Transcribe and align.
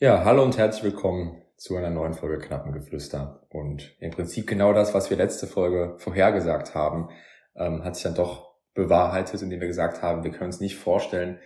Ja, 0.00 0.24
hallo 0.24 0.42
und 0.42 0.58
herzlich 0.58 0.82
willkommen 0.82 1.40
zu 1.56 1.76
einer 1.76 1.88
neuen 1.88 2.14
Folge 2.14 2.44
Knappengeflüster. 2.44 3.46
Und 3.48 3.94
im 4.00 4.10
Prinzip 4.10 4.48
genau 4.48 4.72
das, 4.72 4.92
was 4.92 5.08
wir 5.08 5.16
letzte 5.16 5.46
Folge 5.46 5.94
vorhergesagt 5.98 6.74
haben, 6.74 7.10
ähm, 7.54 7.84
hat 7.84 7.94
sich 7.94 8.02
dann 8.02 8.16
doch 8.16 8.56
bewahrheitet, 8.74 9.40
indem 9.40 9.60
wir 9.60 9.68
gesagt 9.68 10.02
haben, 10.02 10.24
wir 10.24 10.32
können 10.32 10.46
uns 10.46 10.58
nicht 10.58 10.76
vorstellen, 10.76 11.38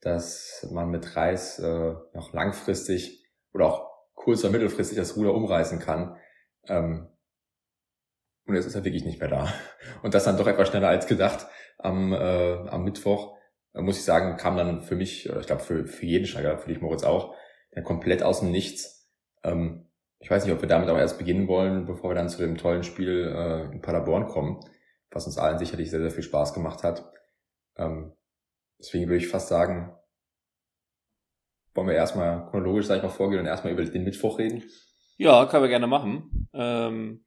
dass 0.00 0.66
man 0.72 0.88
mit 0.88 1.14
Reis 1.14 1.58
äh, 1.58 1.92
noch 2.14 2.32
langfristig 2.32 3.22
oder 3.52 3.66
auch 3.66 3.90
kurz- 4.14 4.44
oder 4.44 4.52
mittelfristig 4.52 4.96
das 4.96 5.14
Ruder 5.18 5.34
umreißen 5.34 5.78
kann. 5.78 6.16
Ähm, 6.68 7.06
und 8.46 8.54
jetzt 8.54 8.64
ist 8.64 8.76
er 8.76 8.84
wirklich 8.84 9.04
nicht 9.04 9.20
mehr 9.20 9.28
da. 9.28 9.52
Und 10.02 10.14
das 10.14 10.24
dann 10.24 10.38
doch 10.38 10.46
etwas 10.46 10.68
schneller 10.68 10.88
als 10.88 11.06
gedacht 11.06 11.48
am, 11.76 12.14
äh, 12.14 12.66
am 12.70 12.82
Mittwoch, 12.82 13.36
äh, 13.74 13.82
muss 13.82 13.98
ich 13.98 14.04
sagen, 14.04 14.38
kam 14.38 14.56
dann 14.56 14.80
für 14.80 14.96
mich, 14.96 15.28
ich 15.28 15.46
glaube 15.46 15.62
für, 15.62 15.86
für 15.86 16.06
jeden 16.06 16.26
Steiger, 16.26 16.56
für 16.56 16.70
dich 16.70 16.80
Moritz 16.80 17.04
auch, 17.04 17.34
ja, 17.72 17.82
komplett 17.82 18.22
aus 18.22 18.40
dem 18.40 18.50
Nichts. 18.50 19.10
Ähm, 19.42 19.86
ich 20.18 20.30
weiß 20.30 20.44
nicht, 20.44 20.54
ob 20.54 20.60
wir 20.60 20.68
damit 20.68 20.88
aber 20.88 21.00
erst 21.00 21.18
beginnen 21.18 21.48
wollen, 21.48 21.86
bevor 21.86 22.10
wir 22.10 22.14
dann 22.14 22.28
zu 22.28 22.38
dem 22.38 22.58
tollen 22.58 22.82
Spiel 22.82 23.32
äh, 23.34 23.72
in 23.72 23.80
Paderborn 23.80 24.26
kommen, 24.28 24.60
was 25.10 25.26
uns 25.26 25.38
allen 25.38 25.58
sicherlich 25.58 25.90
sehr, 25.90 26.00
sehr 26.00 26.10
viel 26.10 26.22
Spaß 26.22 26.52
gemacht 26.52 26.82
hat. 26.82 27.10
Ähm, 27.76 28.12
deswegen 28.78 29.06
würde 29.06 29.24
ich 29.24 29.28
fast 29.28 29.48
sagen, 29.48 29.96
wollen 31.74 31.88
wir 31.88 31.94
erstmal 31.94 32.46
chronologisch, 32.50 32.86
sag 32.86 32.98
ich 32.98 33.02
mal, 33.02 33.08
vorgehen 33.08 33.40
und 33.40 33.46
erstmal 33.46 33.72
über 33.72 33.84
den 33.84 34.04
Mittwoch 34.04 34.38
reden? 34.38 34.62
Ja, 35.16 35.46
können 35.46 35.62
wir 35.62 35.68
gerne 35.68 35.86
machen. 35.86 36.48
Ähm, 36.52 37.24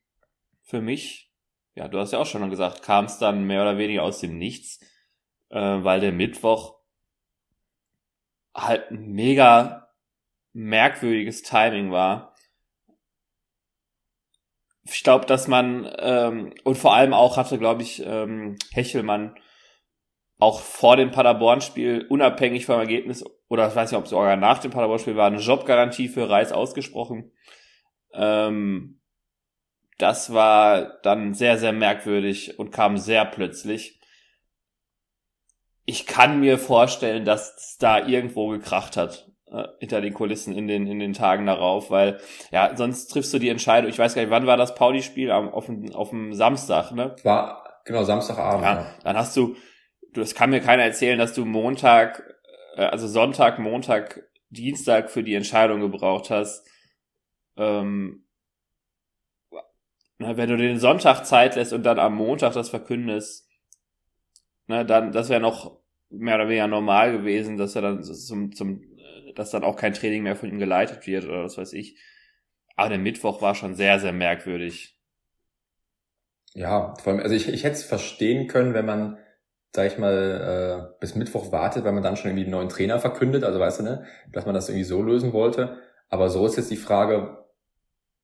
für 0.61 0.81
mich, 0.81 1.31
ja, 1.75 1.87
du 1.87 1.99
hast 1.99 2.11
ja 2.11 2.19
auch 2.19 2.25
schon 2.25 2.47
gesagt, 2.49 2.83
kam 2.83 3.05
es 3.05 3.17
dann 3.17 3.45
mehr 3.45 3.61
oder 3.61 3.77
weniger 3.77 4.03
aus 4.03 4.19
dem 4.19 4.37
Nichts, 4.37 4.79
äh, 5.49 5.59
weil 5.59 5.99
der 5.99 6.11
Mittwoch 6.11 6.79
halt 8.53 8.91
mega 8.91 9.82
merkwürdiges 10.53 11.41
Timing 11.41 11.91
war. 11.91 12.35
Ich 14.85 15.03
glaube, 15.03 15.25
dass 15.25 15.47
man 15.47 15.89
ähm, 15.97 16.53
und 16.63 16.77
vor 16.77 16.93
allem 16.93 17.13
auch 17.13 17.37
hatte, 17.37 17.57
glaube 17.57 17.81
ich, 17.81 18.03
ähm, 18.05 18.57
Hechelmann 18.71 19.35
auch 20.39 20.59
vor 20.59 20.97
dem 20.97 21.11
Paderborn-Spiel 21.11 22.05
unabhängig 22.09 22.65
vom 22.65 22.79
Ergebnis 22.79 23.23
oder 23.47 23.67
ich 23.67 23.75
weiß 23.75 23.91
nicht, 23.91 23.97
ob 23.97 24.05
es 24.05 24.09
sogar 24.09 24.35
nach 24.35 24.59
dem 24.59 24.71
Paderborn-Spiel 24.71 25.15
war, 25.15 25.27
eine 25.27 25.39
Jobgarantie 25.39 26.09
für 26.09 26.29
Reis 26.29 26.51
ausgesprochen. 26.51 27.31
Ähm, 28.13 28.99
das 29.97 30.33
war 30.33 30.99
dann 31.01 31.33
sehr, 31.33 31.57
sehr 31.57 31.71
merkwürdig 31.71 32.59
und 32.59 32.71
kam 32.71 32.97
sehr 32.97 33.25
plötzlich. 33.25 34.01
Ich 35.85 36.07
kann 36.07 36.39
mir 36.39 36.57
vorstellen, 36.57 37.25
dass 37.25 37.55
es 37.55 37.77
da 37.77 38.05
irgendwo 38.05 38.49
gekracht 38.49 38.97
hat 38.97 39.32
äh, 39.53 39.67
hinter 39.79 40.01
den 40.01 40.13
Kulissen 40.13 40.55
in 40.55 40.67
den, 40.67 40.87
in 40.87 40.99
den 40.99 41.13
Tagen 41.13 41.45
darauf, 41.45 41.91
weil, 41.91 42.19
ja, 42.51 42.75
sonst 42.75 43.07
triffst 43.07 43.33
du 43.33 43.39
die 43.39 43.49
Entscheidung, 43.49 43.89
ich 43.89 43.99
weiß 43.99 44.15
gar 44.15 44.23
nicht, 44.23 44.31
wann 44.31 44.47
war 44.47 44.57
das 44.57 44.73
Pauli-Spiel? 44.73 45.31
Auf 45.31 45.67
dem, 45.67 45.93
auf 45.93 46.09
dem 46.09 46.33
Samstag, 46.33 46.91
ne? 46.91 47.15
War, 47.23 47.81
genau, 47.85 48.03
Samstagabend. 48.03 48.63
Ja, 48.63 48.85
dann 49.03 49.15
hast 49.15 49.37
du, 49.37 49.55
du, 50.11 50.21
das 50.21 50.33
kann 50.33 50.49
mir 50.49 50.59
keiner 50.59 50.83
erzählen, 50.83 51.19
dass 51.19 51.33
du 51.33 51.45
Montag, 51.45 52.23
äh, 52.75 52.85
also 52.85 53.07
Sonntag, 53.07 53.59
Montag, 53.59 54.23
Dienstag 54.49 55.11
für 55.11 55.23
die 55.23 55.35
Entscheidung 55.35 55.81
gebraucht 55.81 56.29
hast. 56.29 56.67
Ähm, 57.55 58.25
wenn 60.17 60.49
du 60.49 60.57
den 60.57 60.79
Sonntag 60.79 61.25
Zeit 61.25 61.55
lässt 61.55 61.73
und 61.73 61.83
dann 61.83 61.99
am 61.99 62.15
Montag 62.15 62.53
das 62.53 62.69
verkündest, 62.69 63.47
ne, 64.67 64.85
dann, 64.85 65.11
das 65.11 65.29
wäre 65.29 65.41
noch 65.41 65.79
mehr 66.09 66.35
oder 66.35 66.47
weniger 66.47 66.67
normal 66.67 67.11
gewesen, 67.11 67.57
dass 67.57 67.75
er 67.75 67.81
dann 67.81 68.03
zum, 68.03 68.51
zum 68.53 68.81
dass 69.35 69.51
dann 69.51 69.63
auch 69.63 69.75
kein 69.75 69.93
Training 69.93 70.23
mehr 70.23 70.35
von 70.35 70.49
ihm 70.49 70.59
geleitet 70.59 71.05
wird 71.07 71.25
oder 71.25 71.43
was 71.43 71.57
weiß 71.57 71.73
ich. 71.73 71.99
Aber 72.75 72.89
der 72.89 72.97
Mittwoch 72.97 73.41
war 73.41 73.55
schon 73.55 73.75
sehr, 73.75 73.99
sehr 73.99 74.13
merkwürdig. 74.13 74.97
Ja, 76.53 76.93
vor 77.01 77.13
allem, 77.13 77.21
also 77.21 77.35
ich, 77.35 77.49
ich 77.49 77.63
hätte 77.63 77.75
es 77.75 77.83
verstehen 77.83 78.47
können, 78.47 78.73
wenn 78.73 78.85
man, 78.85 79.17
sag 79.71 79.87
ich 79.87 79.97
mal, 79.97 80.91
äh, 80.93 80.99
bis 80.99 81.15
Mittwoch 81.15 81.51
wartet, 81.51 81.83
weil 81.83 81.93
man 81.93 82.03
dann 82.03 82.15
schon 82.15 82.29
irgendwie 82.29 82.43
einen 82.43 82.51
neuen 82.51 82.69
Trainer 82.69 82.99
verkündet, 82.99 83.43
also 83.43 83.59
weißt 83.59 83.79
du, 83.79 83.83
ne, 83.83 84.05
dass 84.31 84.45
man 84.45 84.53
das 84.53 84.69
irgendwie 84.69 84.85
so 84.85 85.01
lösen 85.01 85.33
wollte. 85.33 85.79
Aber 86.09 86.29
so 86.29 86.45
ist 86.45 86.57
jetzt 86.57 86.69
die 86.69 86.77
Frage, 86.77 87.43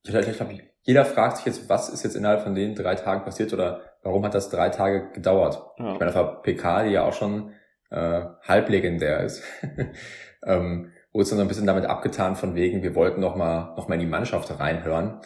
ich, 0.04 0.14
ich 0.14 0.38
glaube, 0.38 0.60
jeder 0.84 1.06
fragt 1.06 1.38
sich 1.38 1.46
jetzt, 1.46 1.70
was 1.70 1.90
ist 1.90 2.04
jetzt 2.04 2.16
innerhalb 2.16 2.42
von 2.42 2.56
den 2.56 2.76
drei 2.76 2.96
Tagen 2.96 3.24
passiert 3.24 3.54
oder 3.54 3.82
warum 4.04 4.24
hat 4.26 4.34
das 4.34 4.50
drei 4.50 4.70
Tage 4.70 5.12
gedauert? 5.12 5.62
Ja. 5.78 5.94
Ich 5.94 6.00
meine, 6.00 6.12
das 6.12 6.16
war 6.16 6.42
PK, 6.42 6.84
die 6.84 6.92
ja 6.92 7.04
auch 7.04 7.14
schon 7.14 7.54
äh, 7.90 8.22
halblegendär 8.48 9.22
ist. 9.22 9.44
ähm, 10.46 10.92
wurde 11.12 11.24
es 11.24 11.30
dann 11.30 11.38
so 11.38 11.44
ein 11.44 11.48
bisschen 11.48 11.68
damit 11.68 11.86
abgetan 11.86 12.36
von 12.36 12.56
wegen, 12.56 12.84
wir 12.84 12.96
wollten 12.96 13.22
noch 13.22 13.36
mal, 13.36 13.74
noch 13.76 13.88
mal 13.88 13.96
in 13.96 14.02
die 14.02 14.06
Mannschaft 14.06 14.60
reinhören. 14.60 15.22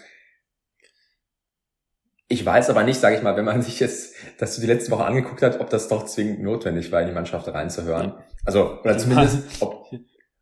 Ich 2.29 2.45
weiß 2.45 2.69
aber 2.69 2.83
nicht, 2.83 2.99
sage 2.99 3.17
ich 3.17 3.21
mal, 3.21 3.35
wenn 3.35 3.45
man 3.45 3.61
sich 3.61 3.79
jetzt 3.79 4.15
das 4.39 4.59
die 4.59 4.65
letzte 4.65 4.91
Woche 4.91 5.05
angeguckt 5.05 5.41
hat, 5.41 5.59
ob 5.59 5.69
das 5.69 5.87
doch 5.87 6.05
zwingend 6.05 6.41
notwendig 6.41 6.91
war, 6.91 7.01
in 7.01 7.07
die 7.07 7.13
Mannschaft 7.13 7.47
reinzuhören. 7.47 8.13
Also, 8.45 8.79
oder 8.81 8.97
zumindest, 8.97 9.61
ob, 9.61 9.85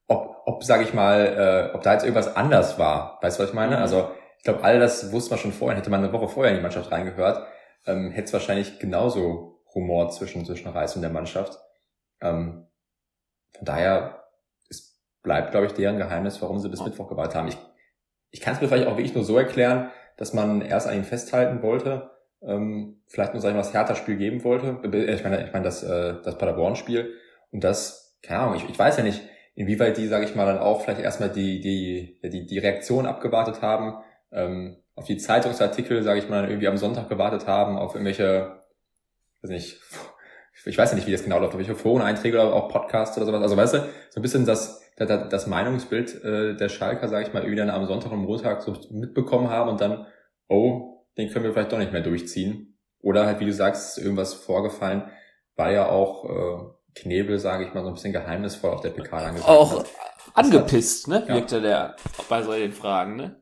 ob, 0.07 0.41
ob 0.46 0.63
sage 0.63 0.84
ich 0.84 0.94
mal, 0.94 1.72
äh, 1.72 1.75
ob 1.75 1.81
da 1.84 1.94
jetzt 1.94 2.03
irgendwas 2.03 2.35
anders 2.35 2.78
war. 2.79 3.19
Weißt 3.22 3.38
du, 3.38 3.44
was 3.44 3.50
ich 3.50 3.56
meine? 3.56 3.78
Mhm. 3.78 3.81
Also, 3.81 4.12
ich 4.38 4.44
glaube, 4.44 4.63
all 4.63 4.79
das 4.79 5.12
wusste 5.12 5.31
man 5.31 5.40
schon 5.40 5.53
vorher. 5.53 5.78
Hätte 5.78 5.90
man 5.90 6.03
eine 6.03 6.13
Woche 6.13 6.28
vorher 6.28 6.52
in 6.52 6.58
die 6.58 6.63
Mannschaft 6.63 6.91
reingehört, 6.91 7.46
ähm, 7.85 8.12
hätte 8.12 8.25
es 8.25 8.34
wahrscheinlich 8.34 8.79
genauso 8.79 9.62
Humor 9.73 10.09
zwischen, 10.09 10.46
zwischen 10.46 10.69
Reis 10.69 10.96
und 10.96 11.02
der 11.02 11.12
Mannschaft. 11.12 11.59
Ähm, 12.22 12.68
von 13.56 13.66
daher 13.66 14.20
bleibt, 15.23 15.51
glaube 15.51 15.67
ich, 15.67 15.73
deren 15.73 15.97
Geheimnis, 15.97 16.41
warum 16.41 16.59
sie 16.59 16.69
bis 16.69 16.83
Mittwoch 16.83 17.07
gewartet 17.07 17.35
haben. 17.35 17.47
Ich, 17.47 17.57
ich 18.31 18.41
kann 18.41 18.55
es 18.55 18.61
mir 18.61 18.67
vielleicht 18.67 18.87
auch 18.87 18.97
wirklich 18.97 19.15
nur 19.15 19.23
so 19.23 19.37
erklären, 19.37 19.91
dass 20.17 20.33
man 20.33 20.61
erst 20.61 20.87
an 20.87 20.95
ihm 20.95 21.03
festhalten 21.03 21.61
wollte, 21.61 22.11
ähm, 22.41 23.01
vielleicht 23.07 23.33
nur, 23.33 23.41
sag 23.41 23.49
ich 23.49 23.55
mal, 23.55 23.61
das 23.61 23.73
Hertha-Spiel 23.73 24.17
geben 24.17 24.43
wollte. 24.43 24.79
Äh, 24.83 25.13
ich 25.13 25.23
meine, 25.23 25.45
ich 25.45 25.53
meine 25.53 25.65
das, 25.65 25.83
äh, 25.83 26.15
das 26.23 26.37
Paderborn-Spiel. 26.37 27.13
Und 27.51 27.63
das, 27.63 28.19
keine 28.23 28.39
Ahnung, 28.41 28.55
ich, 28.55 28.67
ich 28.69 28.77
weiß 28.77 28.97
ja 28.97 29.03
nicht, 29.03 29.21
inwieweit 29.55 29.97
die, 29.97 30.07
sage 30.07 30.25
ich 30.25 30.35
mal, 30.35 30.45
dann 30.45 30.57
auch 30.57 30.81
vielleicht 30.81 31.01
erstmal 31.01 31.29
die, 31.29 31.59
die, 31.59 32.19
die, 32.23 32.45
die 32.45 32.59
Reaktion 32.59 33.05
abgewartet 33.05 33.61
haben, 33.61 34.03
ähm, 34.31 34.77
auf 34.95 35.05
die 35.05 35.17
Zeitungsartikel, 35.17 36.03
sage 36.03 36.19
ich 36.19 36.29
mal, 36.29 36.47
irgendwie 36.47 36.67
am 36.67 36.77
Sonntag 36.77 37.09
gewartet 37.09 37.47
haben, 37.47 37.77
auf 37.77 37.95
irgendwelche, 37.95 38.59
weiß 39.41 39.51
nicht, 39.51 39.79
ich 40.65 40.77
weiß 40.77 40.91
ja 40.91 40.95
nicht, 40.95 41.07
wie 41.07 41.11
das 41.11 41.23
genau 41.23 41.39
läuft, 41.39 41.53
auf 41.53 41.59
welche 41.59 41.75
Foreneinträge 41.75 42.39
oder 42.39 42.53
auch 42.53 42.69
Podcasts 42.69 43.17
oder 43.17 43.25
sowas. 43.25 43.41
Also 43.41 43.57
weißt 43.57 43.73
du, 43.75 43.77
so 44.09 44.19
ein 44.19 44.21
bisschen 44.21 44.45
das, 44.45 44.80
das 44.97 45.47
Meinungsbild 45.47 46.24
äh, 46.24 46.56
der 46.56 46.69
Schalker, 46.69 47.07
sage 47.07 47.25
ich 47.25 47.34
mal, 47.34 47.40
irgendwie 47.40 47.57
dann 47.57 47.69
am 47.69 47.85
Sonntag 47.85 48.12
und 48.12 48.19
Montag 48.19 48.62
so 48.62 48.75
mitbekommen 48.91 49.50
haben 49.50 49.69
und 49.69 49.81
dann, 49.81 50.06
oh, 50.47 51.06
den 51.18 51.29
können 51.29 51.46
wir 51.46 51.53
vielleicht 51.53 51.72
doch 51.72 51.79
nicht 51.79 51.91
mehr 51.91 52.02
durchziehen. 52.02 52.78
Oder 53.00 53.25
halt, 53.25 53.40
wie 53.40 53.46
du 53.46 53.53
sagst, 53.53 53.97
ist 53.97 54.03
irgendwas 54.03 54.34
vorgefallen, 54.34 55.09
war 55.56 55.72
ja 55.72 55.90
auch 55.90 56.25
äh, 56.25 57.00
Knebel, 57.02 57.40
sage 57.40 57.66
ich 57.66 57.74
mal, 57.74 57.81
so 57.84 57.88
ein 57.88 57.94
bisschen 57.94 58.13
geheimnisvoll 58.13 58.72
auf 58.72 58.81
der 58.81 58.90
PK 58.90 59.18
angesagt 59.18 59.50
Auch 59.50 59.79
hat. 59.79 59.90
angepisst, 60.34 61.08
ne, 61.08 61.25
ja. 61.28 61.35
wirkte 61.35 61.62
der 61.62 61.96
bei 62.29 62.44
solchen 62.44 62.73
Fragen, 62.73 63.16
ne? 63.16 63.41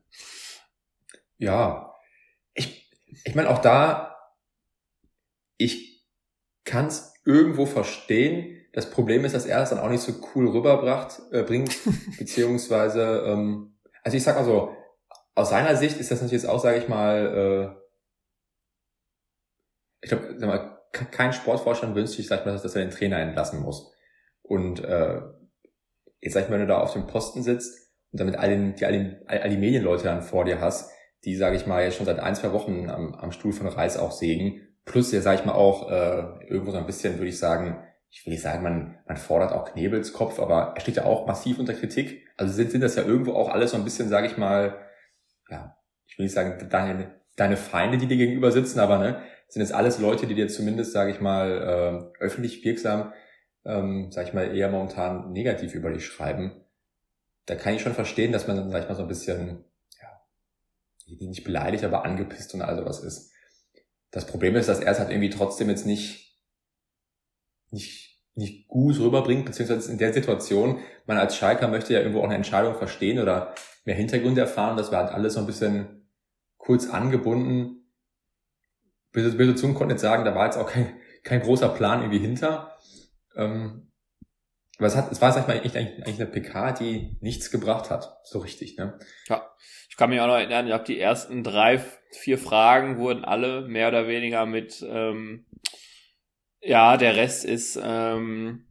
Ja. 1.36 1.94
Ich, 2.54 2.90
ich 3.24 3.34
meine, 3.34 3.50
auch 3.50 3.58
da, 3.58 4.16
ich 5.56 6.06
kann 6.64 6.86
es 6.86 7.14
irgendwo 7.24 7.66
verstehen, 7.66 8.59
das 8.72 8.90
Problem 8.90 9.24
ist, 9.24 9.34
dass 9.34 9.46
er 9.46 9.62
es 9.62 9.70
dann 9.70 9.78
auch 9.78 9.88
nicht 9.88 10.02
so 10.02 10.12
cool 10.34 10.48
rüberbracht, 10.48 11.20
äh, 11.32 11.42
bringt, 11.42 11.76
beziehungsweise, 12.18 13.24
ähm, 13.26 13.76
also 14.02 14.16
ich 14.16 14.22
sag 14.22 14.36
mal 14.36 14.44
so, 14.44 14.76
aus 15.34 15.50
seiner 15.50 15.76
Sicht 15.76 15.98
ist 15.98 16.10
das 16.10 16.20
natürlich 16.20 16.42
jetzt 16.42 16.50
auch, 16.50 16.60
sage 16.60 16.78
ich 16.78 16.88
mal, 16.88 17.76
äh, 17.76 17.80
ich 20.02 20.10
glaube, 20.10 20.34
sag 20.38 20.48
mal, 20.48 20.78
kein 20.92 21.32
Sportvorstand 21.32 21.94
wünscht 21.94 22.14
sich, 22.14 22.26
sag 22.26 22.40
ich 22.40 22.46
mal, 22.46 22.52
dass 22.52 22.74
er 22.74 22.82
den 22.82 22.90
Trainer 22.90 23.18
entlassen 23.18 23.60
muss. 23.60 23.92
Und 24.42 24.82
äh, 24.82 25.20
jetzt 26.20 26.34
sag 26.34 26.44
ich 26.44 26.48
mal, 26.48 26.54
wenn 26.54 26.66
du 26.66 26.72
da 26.72 26.80
auf 26.80 26.92
dem 26.92 27.06
Posten 27.06 27.42
sitzt 27.42 27.92
und 28.12 28.20
damit 28.20 28.36
all, 28.36 28.48
den, 28.48 28.74
die, 28.74 28.84
all, 28.84 28.92
den, 28.92 29.22
all 29.26 29.48
die 29.48 29.56
Medienleute 29.56 30.04
dann 30.04 30.22
vor 30.22 30.44
dir 30.44 30.60
hast, 30.60 30.90
die, 31.24 31.36
sage 31.36 31.56
ich 31.56 31.66
mal, 31.66 31.84
jetzt 31.84 31.96
schon 31.96 32.06
seit 32.06 32.18
ein, 32.18 32.34
zwei 32.34 32.52
Wochen 32.52 32.90
am, 32.90 33.14
am 33.14 33.32
Stuhl 33.32 33.52
von 33.52 33.68
Reis 33.68 33.96
auch 33.96 34.12
sägen, 34.12 34.66
plus 34.84 35.12
ja, 35.12 35.20
sag 35.20 35.38
ich 35.38 35.44
mal, 35.44 35.52
auch 35.52 35.90
äh, 35.90 36.46
irgendwo 36.48 36.72
so 36.72 36.78
ein 36.78 36.86
bisschen, 36.86 37.18
würde 37.18 37.28
ich 37.28 37.38
sagen, 37.38 37.84
ich 38.10 38.26
will 38.26 38.32
nicht 38.32 38.42
sagen, 38.42 38.62
man, 38.62 38.98
man 39.06 39.16
fordert 39.16 39.52
auch 39.52 39.72
Knebels 39.72 40.12
Kopf, 40.12 40.40
aber 40.40 40.72
er 40.74 40.80
steht 40.80 40.96
ja 40.96 41.04
auch 41.04 41.26
massiv 41.26 41.58
unter 41.58 41.74
Kritik. 41.74 42.26
Also 42.36 42.52
sind, 42.52 42.72
sind 42.72 42.80
das 42.80 42.96
ja 42.96 43.04
irgendwo 43.04 43.34
auch 43.34 43.48
alles 43.48 43.70
so 43.70 43.76
ein 43.76 43.84
bisschen, 43.84 44.08
sage 44.08 44.26
ich 44.26 44.36
mal, 44.36 44.78
ja, 45.48 45.76
ich 46.06 46.18
will 46.18 46.24
nicht 46.24 46.34
sagen, 46.34 46.68
deine, 46.68 47.20
deine 47.36 47.56
Feinde, 47.56 47.98
die 47.98 48.06
dir 48.06 48.16
gegenüber 48.16 48.50
sitzen, 48.50 48.80
aber 48.80 48.98
ne, 48.98 49.22
sind 49.48 49.62
jetzt 49.62 49.72
alles 49.72 49.98
Leute, 49.98 50.26
die 50.26 50.34
dir 50.34 50.48
zumindest, 50.48 50.92
sage 50.92 51.12
ich 51.12 51.20
mal, 51.20 52.10
äh, 52.18 52.22
öffentlich 52.22 52.64
wirksam, 52.64 53.12
ähm, 53.64 54.10
sage 54.10 54.28
ich 54.28 54.34
mal, 54.34 54.56
eher 54.56 54.68
momentan 54.70 55.30
negativ 55.32 55.74
über 55.74 55.90
dich 55.92 56.04
schreiben. 56.04 56.64
Da 57.46 57.54
kann 57.54 57.74
ich 57.74 57.82
schon 57.82 57.94
verstehen, 57.94 58.32
dass 58.32 58.48
man 58.48 58.56
dann, 58.56 58.70
sag 58.70 58.82
ich 58.82 58.88
mal, 58.88 58.96
so 58.96 59.02
ein 59.02 59.08
bisschen, 59.08 59.64
ja, 60.00 60.20
nicht 61.06 61.44
beleidigt, 61.44 61.84
aber 61.84 62.04
angepisst 62.04 62.54
und 62.54 62.62
all 62.62 62.76
sowas 62.76 63.04
ist. 63.04 63.32
Das 64.10 64.26
Problem 64.26 64.56
ist, 64.56 64.68
dass 64.68 64.80
er 64.80 64.90
es 64.90 64.98
halt 64.98 65.10
irgendwie 65.10 65.30
trotzdem 65.30 65.68
jetzt 65.68 65.86
nicht 65.86 66.29
nicht 67.70 68.10
nicht 68.34 68.68
gut 68.68 68.98
rüberbringt, 68.98 69.44
beziehungsweise 69.44 69.90
in 69.90 69.98
der 69.98 70.12
Situation, 70.12 70.80
man 71.06 71.18
als 71.18 71.36
Schalker 71.36 71.68
möchte 71.68 71.92
ja 71.92 72.00
irgendwo 72.00 72.20
auch 72.20 72.24
eine 72.24 72.36
Entscheidung 72.36 72.74
verstehen 72.74 73.18
oder 73.18 73.54
mehr 73.84 73.94
Hintergründe 73.94 74.40
erfahren. 74.40 74.76
Das 74.76 74.92
war 74.92 75.04
halt 75.04 75.14
alles 75.14 75.34
so 75.34 75.40
ein 75.40 75.46
bisschen 75.46 76.08
kurz 76.56 76.88
angebunden. 76.88 77.92
Böse, 79.12 79.36
böse 79.36 79.56
Zungen 79.56 79.74
konnten 79.74 79.92
jetzt 79.92 80.02
sagen, 80.02 80.24
da 80.24 80.34
war 80.34 80.46
jetzt 80.46 80.56
auch 80.56 80.70
kein, 80.70 80.96
kein 81.24 81.40
großer 81.40 81.68
Plan 81.70 82.00
irgendwie 82.00 82.18
hinter. 82.18 82.76
Ähm, 83.36 83.90
aber 84.78 84.86
es, 84.86 84.96
hat, 84.96 85.12
es 85.12 85.20
war, 85.20 85.32
sag 85.32 85.42
ich 85.42 85.48
mal, 85.48 85.56
eigentlich, 85.56 85.76
eigentlich 85.76 86.20
eine 86.20 86.30
PK, 86.30 86.72
die 86.72 87.18
nichts 87.20 87.50
gebracht 87.50 87.90
hat. 87.90 88.20
So 88.24 88.38
richtig, 88.38 88.78
ne? 88.78 88.98
Ja. 89.28 89.46
Ich 89.90 89.96
kann 89.96 90.08
mich 90.08 90.20
auch 90.20 90.28
noch 90.28 90.36
erinnern, 90.36 90.66
ich 90.66 90.72
habe 90.72 90.84
die 90.84 90.98
ersten 90.98 91.44
drei, 91.44 91.78
vier 92.12 92.38
Fragen 92.38 92.96
wurden 92.96 93.24
alle 93.24 93.62
mehr 93.62 93.88
oder 93.88 94.08
weniger 94.08 94.46
mit 94.46 94.82
ähm, 94.88 95.44
ja, 96.60 96.96
der 96.96 97.16
Rest 97.16 97.44
ist, 97.44 97.78
ähm, 97.82 98.66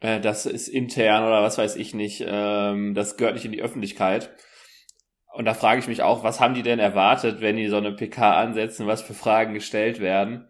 äh, 0.00 0.20
das 0.20 0.46
ist 0.46 0.68
intern 0.68 1.24
oder 1.24 1.42
was 1.42 1.58
weiß 1.58 1.76
ich 1.76 1.94
nicht. 1.94 2.24
Ähm, 2.26 2.94
das 2.94 3.16
gehört 3.16 3.34
nicht 3.34 3.44
in 3.44 3.52
die 3.52 3.62
Öffentlichkeit. 3.62 4.34
Und 5.32 5.44
da 5.44 5.54
frage 5.54 5.80
ich 5.80 5.88
mich 5.88 6.02
auch, 6.02 6.24
was 6.24 6.40
haben 6.40 6.54
die 6.54 6.62
denn 6.62 6.78
erwartet, 6.78 7.40
wenn 7.40 7.56
die 7.56 7.68
so 7.68 7.76
eine 7.76 7.92
PK 7.92 8.40
ansetzen, 8.40 8.86
was 8.86 9.02
für 9.02 9.14
Fragen 9.14 9.52
gestellt 9.52 10.00
werden? 10.00 10.48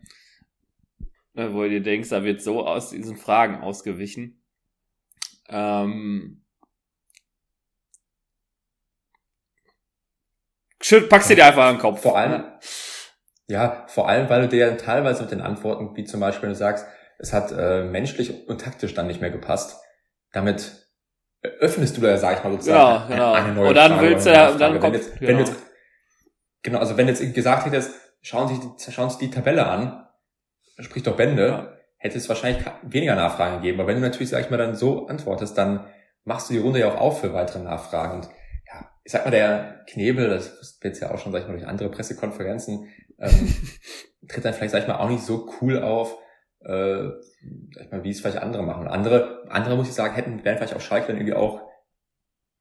Äh, 1.35 1.53
wo 1.53 1.63
du 1.65 1.81
denkst, 1.81 2.09
da 2.11 2.25
wird 2.25 2.43
so 2.43 2.67
aus 2.67 2.91
diesen 2.91 3.17
Fragen 3.17 3.61
ausgewichen. 3.63 4.43
Ähm, 5.49 6.45
packst 11.09 11.31
du 11.31 11.35
dir 11.35 11.47
einfach 11.47 11.65
an 11.65 11.75
den 11.77 11.81
Kopf. 11.81 12.03
Vor 12.03 12.17
allem, 12.17 12.45
ja, 13.49 13.85
vor 13.89 14.09
allem, 14.09 14.29
weil 14.29 14.43
du 14.43 14.49
dir 14.49 14.67
ja 14.67 14.75
teilweise 14.75 15.23
mit 15.23 15.31
den 15.31 15.41
Antworten, 15.41 15.97
wie 15.97 16.05
zum 16.05 16.21
Beispiel, 16.21 16.43
wenn 16.43 16.51
du 16.51 16.57
sagst, 16.57 16.87
es 17.19 17.33
hat 17.33 17.53
äh, 17.53 17.85
menschlich 17.85 18.49
und 18.49 18.61
taktisch 18.61 18.95
dann 18.95 19.07
nicht 19.07 19.21
mehr 19.21 19.31
gepasst, 19.31 19.81
damit 20.33 20.87
öffnest 21.61 21.97
du 21.97 22.01
da, 22.01 22.17
sag 22.17 22.39
ich 22.39 22.45
mal, 22.45 22.53
sozusagen 22.53 22.79
ja, 22.79 23.07
genau. 23.09 23.33
eine 23.33 23.55
neue 23.55 23.69
Und 23.69 23.75
dann 23.75 23.93
Frage 23.93 24.09
willst 24.09 24.27
du 24.27 24.33
ja, 24.33 24.51
und 24.51 24.61
dann 24.61 24.81
kommt, 24.81 24.95
wenn 24.95 25.01
jetzt, 25.01 25.19
genau. 25.19 25.29
wenn 25.29 25.39
jetzt, 25.39 25.57
genau, 26.63 26.79
also 26.79 26.97
wenn 26.97 27.09
jetzt 27.09 27.35
gesagt 27.35 27.67
hättest, 27.67 27.93
schauen 28.21 28.49
Sie, 28.49 28.61
die, 28.61 28.93
schauen 28.93 29.11
Sie 29.11 29.19
die 29.19 29.31
Tabelle 29.31 29.67
an, 29.67 30.07
sprich 30.79 31.05
doch 31.05 31.17
Bände, 31.17 31.47
ja. 31.47 31.73
hätte 31.99 32.19
es 32.19 32.29
wahrscheinlich 32.29 32.65
weniger 32.83 33.15
Nachfragen 33.15 33.57
gegeben. 33.57 33.81
Aber 33.81 33.89
wenn 33.89 33.97
du 33.97 34.03
natürlich, 34.03 34.31
sag 34.31 34.45
ich 34.45 34.51
mal, 34.51 34.57
dann 34.57 34.75
so 34.75 35.07
antwortest, 35.07 35.57
dann 35.57 35.87
machst 36.25 36.51
du 36.51 36.55
die 36.55 36.61
Runde 36.61 36.81
ja 36.81 36.89
auch 36.89 37.01
auf 37.01 37.21
für 37.21 37.33
weitere 37.33 37.61
Nachfragen. 37.61 38.17
Und 38.17 38.29
ja, 38.67 38.91
ich 39.05 39.13
sag 39.13 39.25
mal, 39.25 39.31
der 39.31 39.85
Knebel, 39.89 40.29
das 40.29 40.79
wird 40.81 40.95
jetzt 40.95 41.01
ja 41.01 41.13
auch 41.13 41.19
schon, 41.19 41.33
sag 41.33 41.43
ich 41.43 41.47
mal, 41.47 41.55
durch 41.55 41.69
andere 41.69 41.89
Pressekonferenzen, 41.89 42.89
ähm, 43.19 43.55
tritt 44.29 44.45
dann 44.45 44.55
vielleicht, 44.55 44.73
sag 44.73 44.83
ich 44.83 44.89
mal, 44.89 44.99
auch 44.99 45.09
nicht 45.09 45.25
so 45.25 45.51
cool 45.61 45.83
auf, 45.83 46.19
äh, 46.61 47.09
sag 47.75 47.85
ich 47.85 47.93
mal, 47.93 48.05
wie 48.05 48.11
es 48.11 48.21
vielleicht 48.21 48.39
andere 48.39 48.63
machen. 48.63 48.89
Andere, 48.89 49.45
andere 49.49 49.77
muss 49.77 49.89
ich 49.89 49.95
sagen, 49.95 50.15
hätten, 50.15 50.45
wären 50.45 50.57
vielleicht 50.57 50.75
auch 50.75 50.81
Schalke 50.81 51.09
dann 51.09 51.17
irgendwie 51.17 51.35
auch, 51.35 51.61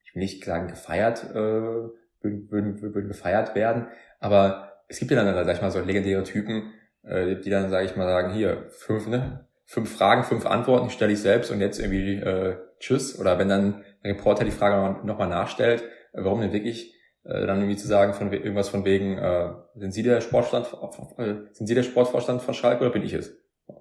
ich 0.03 0.15
will 0.15 0.21
nicht 0.21 0.43
sagen 0.43 0.67
gefeiert, 0.67 1.23
äh, 1.31 1.33
würden, 1.33 2.49
würden, 2.49 2.81
würden 2.81 3.07
gefeiert 3.07 3.55
werden, 3.55 3.87
aber 4.19 4.73
es 4.87 4.99
gibt 4.99 5.11
ja 5.11 5.23
dann, 5.23 5.45
sag 5.45 5.55
ich 5.55 5.61
mal, 5.61 5.71
so 5.71 5.79
legendäre 5.79 6.23
Typen, 6.23 6.73
äh, 7.03 7.35
die 7.37 7.49
dann, 7.49 7.69
sag 7.69 7.85
ich 7.85 7.95
mal, 7.95 8.07
sagen, 8.07 8.33
hier, 8.33 8.65
fünf, 8.69 9.07
ne, 9.07 9.47
fünf 9.65 9.95
Fragen, 9.95 10.23
fünf 10.23 10.45
Antworten, 10.45 10.89
stelle 10.89 11.13
ich 11.13 11.21
selbst 11.21 11.51
und 11.51 11.59
jetzt 11.59 11.79
irgendwie 11.79 12.15
äh, 12.15 12.57
tschüss. 12.79 13.19
Oder 13.19 13.39
wenn 13.39 13.49
dann 13.49 13.83
der 14.03 14.11
Reporter 14.11 14.45
die 14.45 14.51
Frage 14.51 15.05
nochmal 15.05 15.27
nachstellt, 15.27 15.83
äh, 16.13 16.23
warum 16.23 16.41
denn 16.41 16.53
wirklich 16.53 16.94
äh, 17.25 17.47
dann 17.47 17.59
irgendwie 17.59 17.77
zu 17.77 17.87
sagen 17.87 18.13
von 18.13 18.31
irgendwas 18.31 18.69
von 18.69 18.85
wegen, 18.85 19.17
äh, 19.17 19.49
sind 19.75 19.91
Sie 19.91 20.03
der 20.03 20.21
Sportstand, 20.21 20.67
äh, 21.17 21.35
sind 21.51 21.67
Sie 21.67 21.75
der 21.75 21.83
Sportvorstand 21.83 22.41
von 22.41 22.53
Schalke 22.53 22.81
oder 22.83 22.93
bin 22.93 23.03
ich 23.03 23.13
es? 23.13 23.35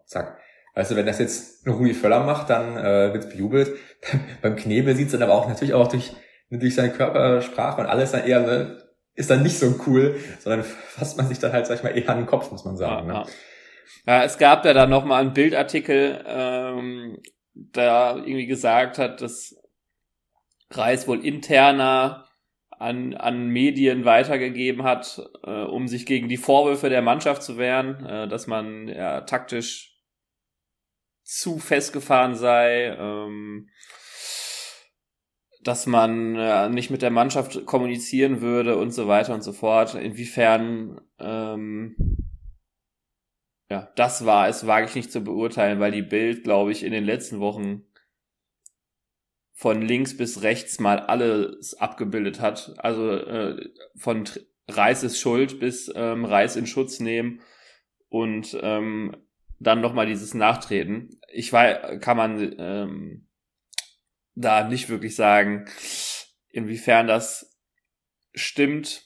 Zack. 0.07 0.39
Weißt 0.75 0.91
du, 0.91 0.97
wenn 0.97 1.07
das 1.07 1.19
jetzt 1.19 1.67
Rudi 1.69 1.95
Völler 1.95 2.25
macht, 2.25 2.51
dann 2.51 2.77
äh, 2.77 3.13
wird 3.13 3.31
bejubelt. 3.31 3.77
Beim 4.43 4.57
Knebel 4.57 4.97
sieht's 4.97 5.13
dann 5.13 5.23
aber 5.23 5.35
auch 5.35 5.47
natürlich 5.47 5.75
auch 5.75 5.89
durch, 5.89 6.13
durch 6.51 6.75
seine 6.75 6.91
Körpersprache 6.91 7.81
und 7.81 7.87
alles 7.87 8.13
dann 8.13 8.25
eher, 8.25 8.41
ne, 8.41 8.83
ist 9.15 9.31
dann 9.31 9.43
nicht 9.43 9.59
so 9.59 9.75
cool, 9.87 10.17
sondern 10.41 10.65
fasst 10.65 11.17
man 11.17 11.29
sich 11.29 11.39
dann 11.39 11.53
halt, 11.53 11.67
sag 11.67 11.77
ich 11.77 11.85
mal, 11.85 11.97
eher 11.97 12.09
an 12.09 12.19
den 12.19 12.27
Kopf, 12.27 12.51
muss 12.51 12.65
man 12.65 12.77
sagen. 12.77 13.09
Ja, 13.09 13.21
ne? 13.21 13.27
ja. 14.07 14.25
es 14.25 14.39
gab 14.39 14.65
ja 14.65 14.73
dann 14.73 14.91
nochmal 14.91 15.21
einen 15.21 15.35
Bildartikel, 15.35 16.25
ähm, 16.27 17.19
der 17.53 18.17
irgendwie 18.17 18.47
gesagt 18.47 18.99
hat, 18.99 19.21
dass 19.21 19.55
Reis 20.71 21.07
wohl 21.07 21.25
interner 21.25 22.27
an, 22.79 23.15
an 23.15 23.49
Medien 23.49 24.05
weitergegeben 24.05 24.83
hat, 24.83 25.23
äh, 25.45 25.63
um 25.63 25.89
sich 25.89 26.07
gegen 26.07 26.29
die 26.29 26.37
Vorwürfe 26.37 26.89
der 26.89 27.03
Mannschaft 27.03 27.43
zu 27.43 27.59
wehren, 27.59 28.05
äh, 28.05 28.29
dass 28.29 28.47
man 28.47 28.89
ja, 28.89 29.23
taktisch 29.23 30.01
zu 31.23 31.59
festgefahren 31.59 32.35
sei, 32.35 32.97
ähm, 32.99 33.69
dass 35.63 35.87
man 35.87 36.37
äh, 36.37 36.69
nicht 36.69 36.91
mit 36.91 37.03
der 37.03 37.11
Mannschaft 37.11 37.65
kommunizieren 37.65 38.41
würde 38.43 38.77
und 38.77 38.91
so 38.93 39.09
weiter 39.09 39.35
und 39.35 39.43
so 39.43 39.53
fort. 39.53 39.95
Inwiefern 39.95 41.01
ähm, 41.19 41.97
ja, 43.71 43.91
das 43.97 44.27
war 44.27 44.49
es, 44.49 44.67
wage 44.67 44.87
ich 44.87 44.95
nicht 44.95 45.11
zu 45.11 45.23
beurteilen, 45.23 45.81
weil 45.81 45.91
die 45.91 46.03
Bild, 46.03 46.45
glaube 46.45 46.71
ich, 46.71 46.85
in 46.85 46.93
den 46.93 47.05
letzten 47.05 47.41
Wochen 47.41 47.83
von 49.55 49.81
links 49.81 50.17
bis 50.17 50.43
rechts 50.43 50.81
mal 50.81 50.99
alles 50.99 51.75
abgebildet 51.75 52.41
hat. 52.41 52.75
Also 52.79 53.13
äh, 53.13 53.71
von 53.97 54.25
Reis 54.69 55.03
ist 55.05 55.21
Schuld 55.21 55.61
bis 55.61 55.91
ähm, 55.95 56.25
Reis 56.25 56.57
in 56.57 56.67
Schutz 56.67 57.01
nehmen 57.01 57.41
und 58.09 58.59
ähm, 58.61 59.17
dann 59.61 59.81
nochmal 59.81 60.07
dieses 60.07 60.35
Nachtreten. 60.35 61.21
Ich 61.33 61.53
weiß, 61.53 62.01
kann 62.01 62.17
man 62.17 62.55
ähm, 62.59 63.29
da 64.35 64.69
nicht 64.69 64.89
wirklich 64.89 65.15
sagen, 65.15 65.67
inwiefern 66.51 67.07
das 67.07 67.59
stimmt. 68.35 69.05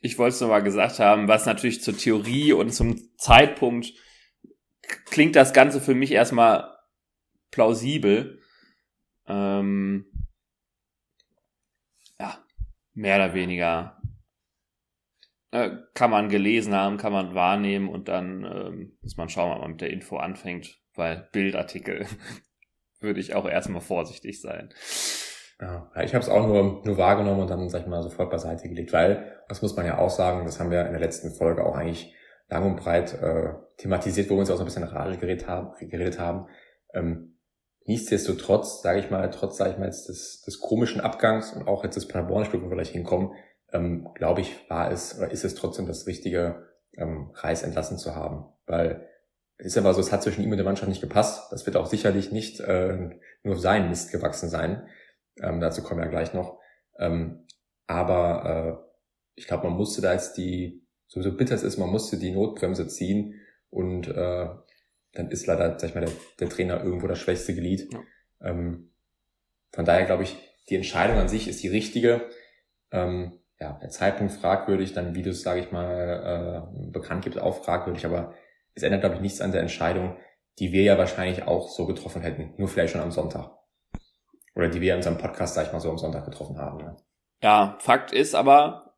Ich 0.00 0.18
wollte 0.18 0.34
es 0.34 0.40
nur 0.40 0.50
mal 0.50 0.62
gesagt 0.62 0.98
haben, 0.98 1.28
was 1.28 1.46
natürlich 1.46 1.82
zur 1.82 1.96
Theorie 1.96 2.52
und 2.52 2.72
zum 2.72 3.16
Zeitpunkt 3.16 3.92
klingt 5.06 5.36
das 5.36 5.52
Ganze 5.52 5.80
für 5.80 5.94
mich 5.94 6.12
erstmal 6.12 6.76
plausibel. 7.50 8.41
Ähm, 9.26 10.06
ja, 12.18 12.38
mehr 12.94 13.16
oder 13.16 13.34
weniger 13.34 14.00
äh, 15.52 15.70
kann 15.94 16.10
man 16.10 16.28
gelesen 16.28 16.74
haben, 16.74 16.96
kann 16.96 17.12
man 17.12 17.34
wahrnehmen 17.34 17.88
und 17.88 18.08
dann 18.08 18.44
ähm, 18.44 18.98
muss 19.02 19.16
man 19.16 19.28
schauen, 19.28 19.52
ob 19.52 19.60
man 19.60 19.72
mit 19.72 19.80
der 19.80 19.90
Info 19.90 20.16
anfängt, 20.16 20.80
weil 20.94 21.28
Bildartikel 21.32 22.06
würde 23.00 23.20
ich 23.20 23.34
auch 23.34 23.48
erstmal 23.48 23.80
vorsichtig 23.80 24.40
sein. 24.40 24.72
Ja, 25.60 25.90
ich 26.02 26.14
habe 26.14 26.24
es 26.24 26.28
auch 26.28 26.46
nur, 26.46 26.82
nur 26.84 26.98
wahrgenommen 26.98 27.42
und 27.42 27.50
dann, 27.50 27.68
sag 27.68 27.82
ich 27.82 27.86
mal, 27.86 28.02
sofort 28.02 28.30
beiseite 28.30 28.68
gelegt, 28.68 28.92
weil, 28.92 29.40
das 29.48 29.62
muss 29.62 29.76
man 29.76 29.86
ja 29.86 29.98
auch 29.98 30.10
sagen, 30.10 30.44
das 30.44 30.58
haben 30.58 30.70
wir 30.70 30.86
in 30.86 30.92
der 30.92 31.00
letzten 31.00 31.30
Folge 31.30 31.64
auch 31.64 31.76
eigentlich 31.76 32.12
lang 32.48 32.66
und 32.66 32.76
breit 32.76 33.14
äh, 33.14 33.54
thematisiert, 33.76 34.28
wo 34.28 34.34
wir 34.34 34.40
uns 34.40 34.50
auch 34.50 34.56
so 34.56 34.62
ein 34.62 34.66
bisschen 34.66 34.84
Radel 34.84 35.16
geredet. 35.16 35.46
Geredet 35.78 36.18
haben. 36.18 36.48
Ähm, 36.92 37.31
Nichtsdestotrotz, 37.86 38.82
sage 38.82 39.00
ich 39.00 39.10
mal, 39.10 39.28
trotz, 39.30 39.56
sage 39.56 39.72
ich 39.72 39.78
mal, 39.78 39.86
jetzt 39.86 40.08
des, 40.08 40.42
des 40.42 40.60
komischen 40.60 41.00
Abgangs 41.00 41.52
und 41.52 41.66
auch 41.66 41.82
jetzt 41.84 41.96
des 41.96 42.06
Paderborn-Spiel, 42.06 42.62
wo 42.62 42.68
wir 42.68 42.76
gleich 42.76 42.90
hinkommen, 42.90 43.32
ähm, 43.72 44.08
glaube 44.14 44.40
ich, 44.40 44.54
war 44.68 44.90
es 44.90 45.18
oder 45.18 45.30
ist 45.30 45.44
es 45.44 45.54
trotzdem 45.54 45.86
das 45.86 46.06
Richtige, 46.06 46.66
ähm, 46.96 47.30
Reis 47.34 47.62
entlassen 47.62 47.98
zu 47.98 48.14
haben. 48.14 48.46
Weil 48.66 49.08
ist 49.58 49.78
aber 49.78 49.94
so, 49.94 50.00
es 50.00 50.12
hat 50.12 50.22
zwischen 50.22 50.42
ihm 50.42 50.50
und 50.50 50.56
der 50.56 50.64
Mannschaft 50.64 50.88
nicht 50.88 51.00
gepasst. 51.00 51.52
Das 51.52 51.66
wird 51.66 51.76
auch 51.76 51.86
sicherlich 51.86 52.32
nicht 52.32 52.60
äh, 52.60 53.10
nur 53.42 53.56
sein 53.56 53.88
Mist 53.88 54.10
gewachsen 54.10 54.48
sein. 54.48 54.88
Ähm, 55.40 55.60
dazu 55.60 55.82
kommen 55.82 56.00
wir 56.00 56.06
ja 56.06 56.10
gleich 56.10 56.34
noch. 56.34 56.58
Ähm, 56.98 57.46
aber 57.86 58.82
äh, 58.84 58.92
ich 59.34 59.46
glaube, 59.46 59.68
man 59.68 59.76
musste 59.76 60.02
da 60.02 60.12
jetzt 60.12 60.36
die, 60.36 60.84
so, 61.06 61.22
so 61.22 61.36
bitter 61.36 61.54
es 61.54 61.62
ist, 61.62 61.78
man 61.78 61.90
musste 61.90 62.18
die 62.18 62.32
Notbremse 62.32 62.88
ziehen 62.88 63.40
und 63.70 64.08
äh, 64.08 64.48
dann 65.12 65.30
ist 65.30 65.46
leider, 65.46 65.78
sag 65.78 65.90
ich 65.90 65.94
mal, 65.94 66.04
der, 66.04 66.12
der 66.40 66.48
Trainer 66.48 66.82
irgendwo 66.82 67.06
das 67.06 67.18
schwächste 67.18 67.54
Glied. 67.54 67.92
Ja. 67.92 68.00
Ähm, 68.40 68.92
von 69.72 69.84
daher 69.84 70.06
glaube 70.06 70.22
ich, 70.22 70.36
die 70.68 70.76
Entscheidung 70.76 71.18
an 71.18 71.28
sich 71.28 71.48
ist 71.48 71.62
die 71.62 71.68
richtige. 71.68 72.28
Ähm, 72.90 73.38
ja, 73.58 73.78
der 73.80 73.90
Zeitpunkt 73.90 74.32
fragwürdig, 74.32 74.92
dann 74.92 75.14
wie 75.14 75.22
du 75.22 75.30
es, 75.30 75.42
sage 75.42 75.60
ich 75.60 75.70
mal, 75.70 76.66
äh, 76.74 76.90
bekannt 76.90 77.24
gibt, 77.24 77.38
auch 77.38 77.62
fragwürdig, 77.62 78.04
aber 78.04 78.34
es 78.74 78.82
ändert, 78.82 79.02
glaube 79.02 79.16
ich, 79.16 79.20
nichts 79.20 79.40
an 79.40 79.52
der 79.52 79.60
Entscheidung, 79.60 80.16
die 80.58 80.72
wir 80.72 80.82
ja 80.82 80.98
wahrscheinlich 80.98 81.44
auch 81.44 81.68
so 81.68 81.86
getroffen 81.86 82.22
hätten, 82.22 82.54
nur 82.56 82.68
vielleicht 82.68 82.92
schon 82.92 83.00
am 83.00 83.12
Sonntag. 83.12 83.50
Oder 84.54 84.68
die 84.68 84.80
wir 84.80 84.92
in 84.92 84.96
unserem 84.96 85.18
Podcast, 85.18 85.54
sag 85.54 85.66
ich 85.66 85.72
mal, 85.72 85.80
so 85.80 85.90
am 85.90 85.98
Sonntag 85.98 86.24
getroffen 86.24 86.58
haben. 86.58 86.78
Ne? 86.78 86.96
Ja, 87.42 87.76
Fakt 87.80 88.12
ist 88.12 88.34
aber, 88.34 88.94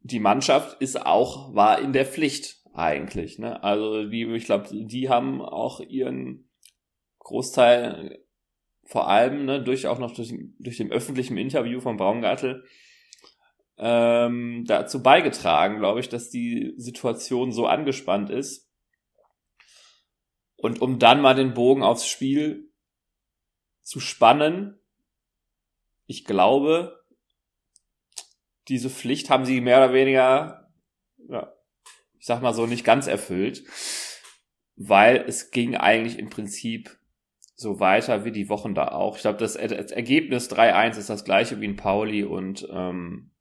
die 0.00 0.20
Mannschaft 0.20 0.80
ist 0.80 1.04
auch, 1.04 1.54
war 1.54 1.78
in 1.78 1.92
der 1.92 2.06
Pflicht 2.06 2.61
eigentlich. 2.72 3.38
Ne? 3.38 3.62
Also 3.62 4.08
die, 4.08 4.24
ich 4.34 4.44
glaube, 4.44 4.68
die 4.70 5.08
haben 5.08 5.40
auch 5.42 5.80
ihren 5.80 6.48
Großteil 7.18 8.24
vor 8.84 9.08
allem 9.08 9.44
ne, 9.44 9.62
durch 9.62 9.86
auch 9.86 9.98
noch 9.98 10.12
durch, 10.12 10.34
durch 10.58 10.76
den 10.76 10.90
öffentlichen 10.92 11.36
Interview 11.36 11.80
von 11.80 11.96
Baumgartel 11.96 12.64
ähm, 13.78 14.64
dazu 14.66 15.02
beigetragen, 15.02 15.78
glaube 15.78 16.00
ich, 16.00 16.08
dass 16.08 16.30
die 16.30 16.74
Situation 16.76 17.52
so 17.52 17.66
angespannt 17.66 18.30
ist. 18.30 18.70
Und 20.56 20.80
um 20.80 20.98
dann 20.98 21.20
mal 21.20 21.34
den 21.34 21.54
Bogen 21.54 21.82
aufs 21.82 22.06
Spiel 22.06 22.70
zu 23.82 23.98
spannen, 23.98 24.78
ich 26.06 26.24
glaube, 26.24 27.02
diese 28.68 28.90
Pflicht 28.90 29.30
haben 29.30 29.44
sie 29.44 29.60
mehr 29.60 29.78
oder 29.78 29.92
weniger, 29.92 30.70
ja, 31.28 31.52
ich 32.22 32.26
sag 32.28 32.40
mal 32.40 32.54
so, 32.54 32.66
nicht 32.66 32.84
ganz 32.84 33.08
erfüllt, 33.08 33.64
weil 34.76 35.24
es 35.26 35.50
ging 35.50 35.74
eigentlich 35.74 36.20
im 36.20 36.30
Prinzip 36.30 36.96
so 37.56 37.80
weiter 37.80 38.24
wie 38.24 38.30
die 38.30 38.48
Wochen 38.48 38.76
da 38.76 38.92
auch. 38.92 39.16
Ich 39.16 39.22
glaube, 39.22 39.40
das, 39.40 39.56
Ergebnis 39.56 40.48
3-1 40.48 40.98
ist 40.98 41.10
das 41.10 41.24
gleiche 41.24 41.60
wie 41.60 41.64
in 41.64 41.74
Pauli 41.74 42.22
und 42.22 42.64
ähm, 42.70 43.32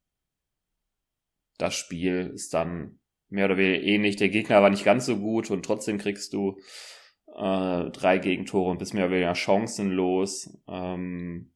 das 1.59 1.75
Spiel 1.75 2.31
ist 2.33 2.55
dann 2.55 3.00
mehr 3.29 3.45
oder 3.45 3.57
weniger 3.57 3.83
ähnlich. 3.83 4.15
Der 4.15 4.29
Gegner 4.29 4.63
war 4.63 4.71
nicht 4.71 4.83
ganz 4.83 5.05
so 5.05 5.15
gut 5.17 5.51
und 5.51 5.63
trotzdem 5.63 6.00
kriegst 6.00 6.33
du 6.33 6.57
äh, 7.35 7.91
drei 7.91 8.17
Gegentore 8.17 8.71
und 8.71 8.79
bist 8.79 8.95
mehr 8.95 9.05
oder 9.05 9.13
weniger 9.13 9.35
chancenlos. 9.35 10.57
Ähm, 10.67 11.51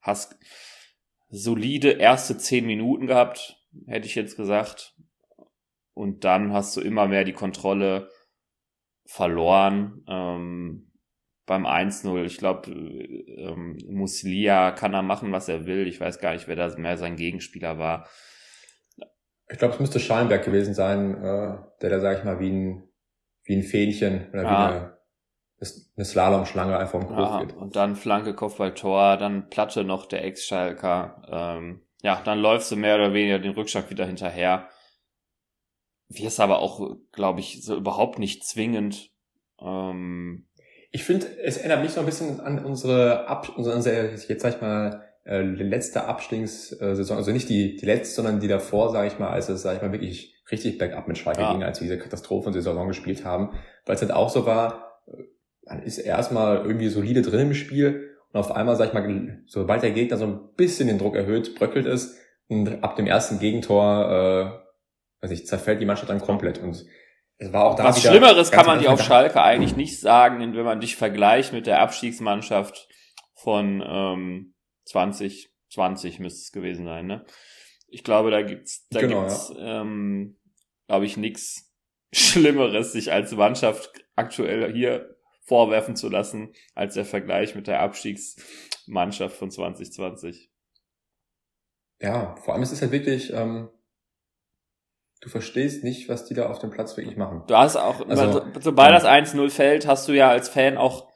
hast 0.00 0.38
solide 1.28 1.90
erste 1.90 2.38
zehn 2.38 2.64
Minuten 2.64 3.08
gehabt, 3.08 3.62
hätte 3.86 4.06
ich 4.06 4.14
jetzt 4.14 4.38
gesagt. 4.38 4.91
Und 5.94 6.24
dann 6.24 6.52
hast 6.52 6.76
du 6.76 6.80
immer 6.80 7.06
mehr 7.06 7.24
die 7.24 7.32
Kontrolle 7.32 8.08
verloren. 9.06 10.04
Ähm, 10.08 10.92
beim 11.46 11.66
1-0. 11.66 12.24
Ich 12.24 12.38
glaube, 12.38 12.70
ähm, 12.70 13.76
Muslia 13.88 14.70
kann 14.70 14.94
er 14.94 15.02
machen, 15.02 15.32
was 15.32 15.48
er 15.48 15.66
will. 15.66 15.86
Ich 15.86 16.00
weiß 16.00 16.20
gar 16.20 16.32
nicht, 16.32 16.48
wer 16.48 16.56
da 16.56 16.74
mehr 16.78 16.96
sein 16.96 17.16
Gegenspieler 17.16 17.78
war. 17.78 18.08
Ich 19.50 19.58
glaube, 19.58 19.74
es 19.74 19.80
müsste 19.80 20.00
Schallenberg 20.00 20.44
gewesen 20.44 20.72
sein, 20.72 21.14
äh, 21.16 21.58
der 21.82 21.90
da, 21.90 22.00
sag 22.00 22.18
ich 22.18 22.24
mal, 22.24 22.40
wie 22.40 22.50
ein, 22.50 22.88
wie 23.44 23.56
ein 23.56 23.62
Fähnchen 23.62 24.28
oder 24.30 24.42
ja. 24.42 24.50
wie 24.50 24.72
eine, 24.72 24.98
eine 25.96 26.04
Slalomschlange 26.04 26.78
einfach 26.78 27.00
im 27.00 27.08
Kopf 27.08 27.18
ja, 27.18 27.44
geht. 27.44 27.54
Und 27.54 27.76
dann 27.76 27.96
Flanke, 27.96 28.34
Kopfball, 28.34 28.72
Tor, 28.72 29.16
dann 29.16 29.50
Platte 29.50 29.84
noch 29.84 30.06
der 30.06 30.24
Ex-Schalker. 30.24 31.22
Ähm, 31.30 31.82
ja, 32.02 32.20
dann 32.24 32.38
läufst 32.38 32.70
du 32.70 32.76
mehr 32.76 32.94
oder 32.94 33.12
weniger 33.12 33.38
den 33.38 33.52
Rückschlag 33.52 33.90
wieder 33.90 34.06
hinterher. 34.06 34.68
Wirst 36.18 36.40
aber 36.40 36.58
auch, 36.60 36.96
glaube 37.12 37.40
ich, 37.40 37.62
so 37.64 37.76
überhaupt 37.76 38.18
nicht 38.18 38.44
zwingend. 38.44 39.10
Ähm, 39.60 40.46
ich 40.90 41.04
finde, 41.04 41.26
es 41.42 41.56
erinnert 41.56 41.82
mich 41.82 41.92
so 41.92 42.00
ein 42.00 42.06
bisschen 42.06 42.40
an 42.40 42.64
unsere, 42.64 43.26
Ab 43.26 43.50
unsere 43.56 44.10
jetzt 44.10 44.42
sag 44.42 44.56
ich 44.56 44.60
mal, 44.60 45.04
äh, 45.24 45.40
letzte 45.40 46.04
Abstiegssaison, 46.04 47.16
also 47.16 47.30
nicht 47.32 47.48
die, 47.48 47.76
die 47.76 47.86
letzte, 47.86 48.16
sondern 48.16 48.40
die 48.40 48.48
davor, 48.48 48.90
sage 48.90 49.08
ich 49.08 49.18
mal, 49.18 49.30
als 49.30 49.48
es, 49.48 49.62
sage 49.62 49.76
ich 49.76 49.82
mal, 49.82 49.92
wirklich 49.92 50.42
richtig 50.50 50.78
bergab 50.78 51.08
mit 51.08 51.16
Schalke 51.16 51.40
ja. 51.40 51.52
ging, 51.52 51.62
als 51.62 51.80
wir 51.80 51.86
diese 51.86 51.98
Katastrophensaison 51.98 52.88
gespielt 52.88 53.24
haben, 53.24 53.50
weil 53.86 53.94
es 53.94 54.02
halt 54.02 54.12
auch 54.12 54.28
so 54.28 54.46
war, 54.46 55.00
äh, 55.06 55.22
man 55.66 55.82
ist 55.82 55.98
erstmal 55.98 56.58
irgendwie 56.58 56.88
solide 56.88 57.22
drin 57.22 57.48
im 57.48 57.54
Spiel 57.54 58.10
und 58.32 58.40
auf 58.40 58.50
einmal, 58.52 58.76
sag 58.76 58.88
ich 58.88 58.94
mal, 58.94 59.42
sobald 59.46 59.82
der 59.82 59.92
Gegner 59.92 60.16
so 60.16 60.26
ein 60.26 60.40
bisschen 60.56 60.88
den 60.88 60.98
Druck 60.98 61.14
erhöht, 61.14 61.54
bröckelt 61.54 61.86
es 61.86 62.18
und 62.48 62.82
ab 62.82 62.96
dem 62.96 63.06
ersten 63.06 63.38
Gegentor, 63.38 64.10
äh, 64.10 64.61
weiß 65.22 65.30
ich, 65.30 65.46
zerfällt 65.46 65.80
die 65.80 65.86
Mannschaft 65.86 66.10
dann 66.10 66.20
komplett 66.20 66.58
und 66.58 66.84
es 67.38 67.52
war 67.52 67.64
auch 67.64 67.74
da 67.74 67.84
Was 67.84 68.02
Schlimmeres 68.02 68.50
kann 68.50 68.66
man 68.66 68.78
dir 68.78 68.92
auf 68.92 69.02
Schalke 69.02 69.42
eigentlich 69.42 69.76
nicht 69.76 69.98
sagen, 69.98 70.54
wenn 70.54 70.64
man 70.64 70.80
dich 70.80 70.96
vergleicht 70.96 71.52
mit 71.52 71.66
der 71.66 71.80
Abstiegsmannschaft 71.80 72.88
von 73.34 73.82
ähm, 73.84 74.54
2020 74.84 76.20
müsste 76.20 76.40
es 76.40 76.52
gewesen 76.52 76.84
sein, 76.84 77.06
ne? 77.06 77.24
Ich 77.88 78.04
glaube, 78.04 78.30
da 78.30 78.42
gibt's, 78.42 78.86
da 78.90 79.00
genau, 79.00 79.22
gibt's, 79.22 79.52
ja. 79.56 79.82
ähm, 79.82 80.38
glaube 80.86 81.04
ich, 81.04 81.16
nichts 81.16 81.74
Schlimmeres, 82.12 82.92
sich 82.92 83.12
als 83.12 83.32
Mannschaft 83.32 84.04
aktuell 84.14 84.72
hier 84.72 85.16
vorwerfen 85.44 85.96
zu 85.96 86.08
lassen, 86.08 86.52
als 86.74 86.94
der 86.94 87.04
Vergleich 87.04 87.54
mit 87.54 87.66
der 87.66 87.80
Abstiegsmannschaft 87.80 89.36
von 89.36 89.50
2020. 89.50 90.50
Ja, 92.00 92.36
vor 92.36 92.54
allem 92.54 92.62
ist 92.62 92.72
es 92.72 92.82
halt 92.82 92.92
wirklich, 92.92 93.32
ähm, 93.32 93.68
du 95.22 95.28
verstehst 95.28 95.84
nicht, 95.84 96.08
was 96.08 96.26
die 96.26 96.34
da 96.34 96.50
auf 96.50 96.58
dem 96.58 96.70
Platz 96.70 96.96
wirklich 96.96 97.16
machen. 97.16 97.44
Du 97.46 97.56
hast 97.56 97.76
auch, 97.76 98.06
also, 98.08 98.44
sobald 98.60 98.92
das 98.92 99.04
1-0 99.04 99.50
fällt, 99.50 99.86
hast 99.86 100.06
du 100.08 100.12
ja 100.12 100.28
als 100.28 100.48
Fan 100.48 100.76
auch 100.76 101.08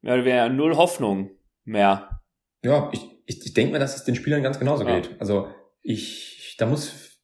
mehr 0.00 0.14
oder 0.14 0.24
weniger 0.24 0.48
null 0.48 0.76
Hoffnung 0.76 1.30
mehr. 1.64 2.22
Ja, 2.64 2.88
ich, 2.92 3.04
ich, 3.26 3.44
ich 3.44 3.52
denke 3.52 3.72
mir, 3.72 3.78
dass 3.80 3.96
es 3.96 4.04
den 4.04 4.14
Spielern 4.14 4.42
ganz 4.42 4.58
genauso 4.58 4.86
ja. 4.86 4.94
geht. 4.94 5.20
Also 5.20 5.48
ich, 5.82 6.54
da 6.58 6.66
muss, 6.66 7.20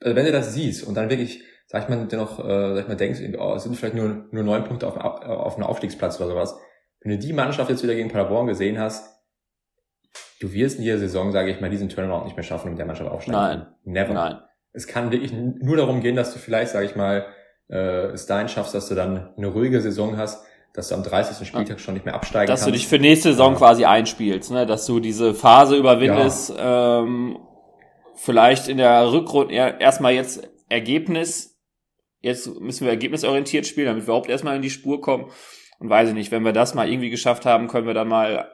also 0.00 0.14
wenn 0.14 0.24
du 0.24 0.32
das 0.32 0.54
siehst 0.54 0.86
und 0.86 0.94
dann 0.94 1.10
wirklich, 1.10 1.42
sag 1.66 1.82
ich 1.82 1.88
mal, 1.88 2.06
dennoch, 2.06 2.38
äh, 2.38 2.74
sag 2.74 2.82
ich 2.82 2.88
mal, 2.88 2.96
denkst, 2.96 3.20
oh, 3.36 3.54
es 3.54 3.64
sind 3.64 3.76
vielleicht 3.76 3.96
nur, 3.96 4.28
nur 4.30 4.44
neun 4.44 4.64
Punkte 4.64 4.86
auf, 4.86 4.96
auf 4.96 5.56
einem 5.56 5.66
Aufstiegsplatz 5.66 6.20
oder 6.20 6.28
sowas. 6.28 6.56
Wenn 7.00 7.10
du 7.10 7.18
die 7.18 7.32
Mannschaft 7.32 7.70
jetzt 7.70 7.82
wieder 7.82 7.94
gegen 7.94 8.10
Paderborn 8.10 8.46
gesehen 8.46 8.78
hast, 8.78 9.20
du 10.40 10.52
wirst 10.52 10.78
in 10.78 10.84
dieser 10.84 10.98
Saison, 10.98 11.32
sage 11.32 11.50
ich 11.50 11.60
mal, 11.60 11.70
diesen 11.70 11.88
Turnaround 11.88 12.26
nicht 12.26 12.36
mehr 12.36 12.44
schaffen, 12.44 12.70
mit 12.70 12.78
der 12.78 12.86
Mannschaft 12.86 13.10
aufsteigen. 13.10 13.38
Nein. 13.38 13.66
Never. 13.82 14.14
Nein 14.14 14.38
es 14.76 14.86
kann 14.86 15.10
wirklich 15.10 15.32
nur 15.32 15.76
darum 15.76 16.02
gehen, 16.02 16.16
dass 16.16 16.34
du 16.34 16.38
vielleicht, 16.38 16.72
sage 16.72 16.84
ich 16.84 16.94
mal, 16.94 17.26
äh, 17.70 18.08
es 18.12 18.26
dahin 18.26 18.48
schaffst, 18.48 18.74
dass 18.74 18.88
du 18.88 18.94
dann 18.94 19.34
eine 19.36 19.46
ruhige 19.46 19.80
Saison 19.80 20.18
hast, 20.18 20.44
dass 20.74 20.88
du 20.88 20.94
am 20.94 21.02
30. 21.02 21.48
Spieltag 21.48 21.80
schon 21.80 21.94
nicht 21.94 22.04
mehr 22.04 22.14
absteigen 22.14 22.46
dass 22.46 22.60
kannst. 22.60 22.62
Dass 22.62 22.66
du 22.66 22.72
dich 22.72 22.86
für 22.86 22.98
nächste 22.98 23.30
Saison 23.30 23.54
ja. 23.54 23.58
quasi 23.58 23.86
einspielst, 23.86 24.50
ne? 24.50 24.66
dass 24.66 24.84
du 24.84 25.00
diese 25.00 25.32
Phase 25.32 25.76
überwindest, 25.76 26.50
ja. 26.50 27.00
ähm, 27.00 27.38
vielleicht 28.16 28.68
in 28.68 28.76
der 28.76 29.10
Rückrunde 29.10 29.54
erstmal 29.54 30.12
jetzt 30.12 30.46
Ergebnis, 30.68 31.58
jetzt 32.20 32.60
müssen 32.60 32.84
wir 32.84 32.90
ergebnisorientiert 32.90 33.66
spielen, 33.66 33.86
damit 33.86 34.02
wir 34.02 34.08
überhaupt 34.08 34.28
erstmal 34.28 34.56
in 34.56 34.62
die 34.62 34.70
Spur 34.70 35.00
kommen. 35.00 35.30
Und 35.78 35.88
weiß 35.88 36.10
ich 36.10 36.14
nicht, 36.14 36.30
wenn 36.32 36.44
wir 36.44 36.52
das 36.52 36.74
mal 36.74 36.88
irgendwie 36.88 37.10
geschafft 37.10 37.46
haben, 37.46 37.68
können 37.68 37.86
wir 37.86 37.94
dann 37.94 38.08
mal 38.08 38.50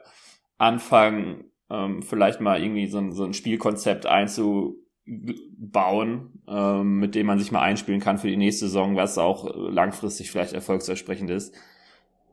anfangen, 0.57 1.51
ähm, 1.69 2.01
vielleicht 2.01 2.39
mal 2.39 2.61
irgendwie 2.61 2.87
so 2.87 2.99
ein, 2.99 3.11
so 3.11 3.25
ein 3.25 3.33
Spielkonzept 3.33 4.05
einzu, 4.05 4.82
bauen, 5.05 6.39
ähm, 6.47 6.99
mit 6.99 7.15
dem 7.15 7.27
man 7.27 7.39
sich 7.39 7.51
mal 7.51 7.61
einspielen 7.61 7.99
kann 7.99 8.17
für 8.17 8.27
die 8.27 8.37
nächste 8.37 8.67
Saison, 8.67 8.95
was 8.95 9.17
auch 9.17 9.53
langfristig 9.55 10.31
vielleicht 10.31 10.53
erfolgsversprechend 10.53 11.29
ist. 11.29 11.53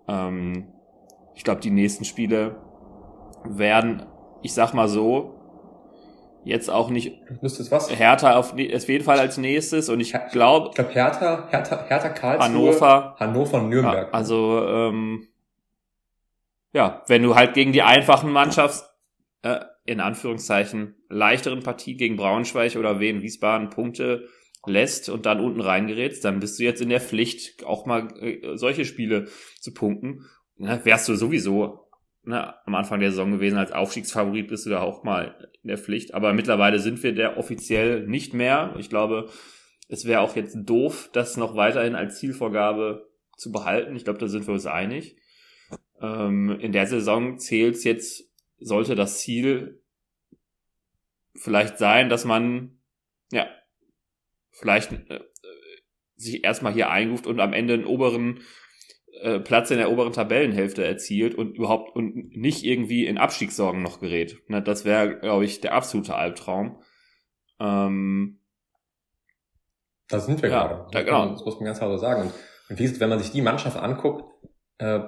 Ähm, 0.07 0.69
ich 1.35 1.45
glaube, 1.45 1.61
die 1.61 1.71
nächsten 1.71 2.05
Spiele 2.05 2.57
werden, 3.45 4.07
ich 4.43 4.53
sag 4.53 4.73
mal 4.73 4.89
so, 4.89 5.41
jetzt 6.45 6.71
auch 6.71 6.91
nicht? 6.91 7.19
Hertha 7.99 8.37
auf, 8.37 8.53
auf 8.53 8.89
jeden 8.89 9.05
Fall 9.05 9.19
als 9.19 9.37
nächstes 9.37 9.89
und 9.89 10.00
ich 10.00 10.15
glaube 10.33 10.69
ich 10.69 10.75
glaube 10.75 10.91
Hertha 10.91 11.49
Hertha 11.50 11.85
Hertha 11.87 12.09
Karlsruhe 12.09 12.49
Hannover 12.49 13.17
Hannover 13.19 13.59
und 13.59 13.69
Nürnberg 13.69 14.09
ja, 14.09 14.12
also 14.12 14.67
ähm, 14.67 15.29
ja 16.73 17.03
wenn 17.09 17.23
du 17.23 17.35
halt 17.35 17.53
gegen 17.55 17.73
die 17.73 17.83
einfachen 17.83 18.33
Mannschafts 18.33 18.89
äh, 19.42 19.61
in 19.85 20.00
Anführungszeichen 20.00 20.94
leichteren 21.09 21.62
Partie 21.62 21.97
gegen 21.97 22.16
Braunschweig 22.16 22.76
oder 22.76 23.00
Wien 23.00 23.23
Wiesbaden 23.23 23.70
Punkte 23.70 24.28
lässt 24.66 25.09
und 25.09 25.26
dann 25.26 25.40
unten 25.40 25.61
reingerätst, 25.61 26.25
dann 26.25 26.40
bist 26.40 26.59
du 26.59 26.64
jetzt 26.64 26.82
in 26.82 26.90
der 26.90 27.00
Pflicht, 27.00 27.64
auch 27.64 27.87
mal 27.87 28.09
äh, 28.20 28.56
solche 28.56 28.85
Spiele 28.85 29.28
zu 29.61 29.73
punkten. 29.73 30.26
Ne, 30.56 30.80
wärst 30.85 31.09
du 31.09 31.14
sowieso 31.14 31.90
ne, 32.23 32.54
am 32.66 32.75
Anfang 32.75 33.00
der 33.00 33.11
Saison 33.11 33.30
gewesen 33.30 33.56
als 33.56 33.73
Aufstiegsfavorit, 33.73 34.49
bist 34.49 34.66
du 34.66 34.70
da 34.70 34.82
auch 34.82 35.04
mal 35.04 35.49
in 35.62 35.68
der 35.68 35.78
Pflicht. 35.78 36.14
Aber 36.14 36.32
mittlerweile 36.32 36.78
sind 36.78 37.02
wir 37.02 37.14
der 37.14 37.38
offiziell 37.38 38.06
nicht 38.06 38.35
mehr. 38.35 38.75
Ich 38.78 38.90
glaube, 38.90 39.30
es 39.88 40.04
wäre 40.04 40.20
auch 40.20 40.37
jetzt 40.37 40.56
doof, 40.56 41.11
das 41.12 41.37
noch 41.37 41.56
weiterhin 41.56 41.94
als 41.94 42.18
Zielvorgabe 42.18 43.09
zu 43.37 43.50
behalten. 43.50 43.97
Ich 43.97 44.04
glaube, 44.04 44.18
da 44.18 44.28
sind 44.28 44.47
wir 44.47 44.54
uns 44.54 44.66
einig. 44.66 45.16
Ähm, 46.00 46.59
in 46.61 46.73
der 46.73 46.87
Saison 46.87 47.38
zählt 47.38 47.82
jetzt 47.85 48.29
sollte 48.61 48.95
das 48.95 49.19
Ziel 49.21 49.83
vielleicht 51.37 51.79
sein, 51.79 52.09
dass 52.09 52.25
man, 52.25 52.81
ja, 53.33 53.47
vielleicht 54.52 54.93
äh, 54.93 55.21
sich 56.17 56.45
erstmal 56.45 56.73
hier 56.73 56.90
einruft 56.90 57.26
und 57.26 57.40
am 57.40 57.52
Ende 57.52 57.75
einen 57.75 57.87
oberen 57.87 58.40
äh, 59.23 59.40
Platz 59.40 59.71
in 59.71 59.79
der 59.79 59.90
oberen 59.90 60.12
Tabellenhälfte 60.12 60.85
erzielt 60.85 61.35
und 61.35 61.57
überhaupt 61.57 61.95
und 61.97 62.37
nicht 62.37 62.64
irgendwie 62.64 63.07
in 63.07 63.19
Abstiegssorgen 63.19 63.83
noch 63.83 64.00
gerät. 64.00 64.38
Ne, 64.49 64.62
das 64.62 64.85
wäre, 64.85 65.19
glaube 65.19 65.45
ich, 65.45 65.61
der 65.61 65.75
absolute 65.75 66.14
Albtraum. 66.14 66.83
Ähm, 67.59 68.40
da 70.09 70.19
sind 70.21 70.43
wir 70.43 70.50
ja, 70.50 70.67
gerade. 70.67 70.87
Da, 70.90 71.02
genau. 71.02 71.31
Das 71.31 71.45
muss 71.45 71.57
man 71.57 71.67
ganz 71.67 71.79
klar 71.79 71.90
so 71.90 71.99
sagen. 71.99 72.23
Und, 72.23 72.33
und 72.69 72.79
wie 72.79 72.83
gesagt, 72.83 73.00
wenn 73.00 73.11
man 73.11 73.19
sich 73.19 73.31
die 73.31 73.43
Mannschaft 73.43 73.76
anguckt, 73.76 74.25
äh, 74.79 75.00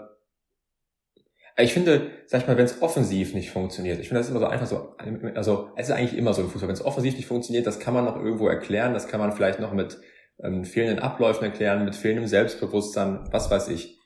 ich 1.57 1.75
finde, 1.75 2.11
sag 2.27 2.43
ich 2.43 2.49
mal, 2.49 2.57
wenn 2.57 2.65
es 2.65 2.81
offensiv 2.81 3.35
nicht 3.35 3.51
funktioniert, 3.51 4.01
ich 4.01 4.09
finde 4.09 4.21
das 4.21 4.29
ist 4.29 4.31
immer 4.31 4.41
so 4.41 4.47
einfach 4.47 4.67
so, 4.67 4.97
also 5.35 5.71
es 5.77 5.89
ist 5.89 5.95
eigentlich 5.95 6.17
immer 6.17 6.33
so 6.33 6.43
im 6.43 6.49
Fußball, 6.49 6.69
wenn 6.69 6.75
es 6.75 6.85
offensiv 6.85 7.17
nicht 7.17 7.27
funktioniert, 7.27 7.67
das 7.67 7.79
kann 7.79 7.95
man 7.95 8.05
noch 8.05 8.17
irgendwo 8.17 8.49
erklären, 8.49 8.95
das 8.95 9.09
kann 9.09 9.21
man 9.21 9.33
vielleicht 9.33 9.61
noch 9.61 9.73
mit 9.73 9.99
ähm, 10.43 10.65
fehlenden 10.65 10.99
Abläufen 10.99 11.45
erklären, 11.45 11.85
mit 11.85 11.95
fehlendem 11.95 12.27
Selbstbewusstsein, 12.27 13.29
was 13.31 13.51
weiß 13.51 13.69
ich. 13.69 13.99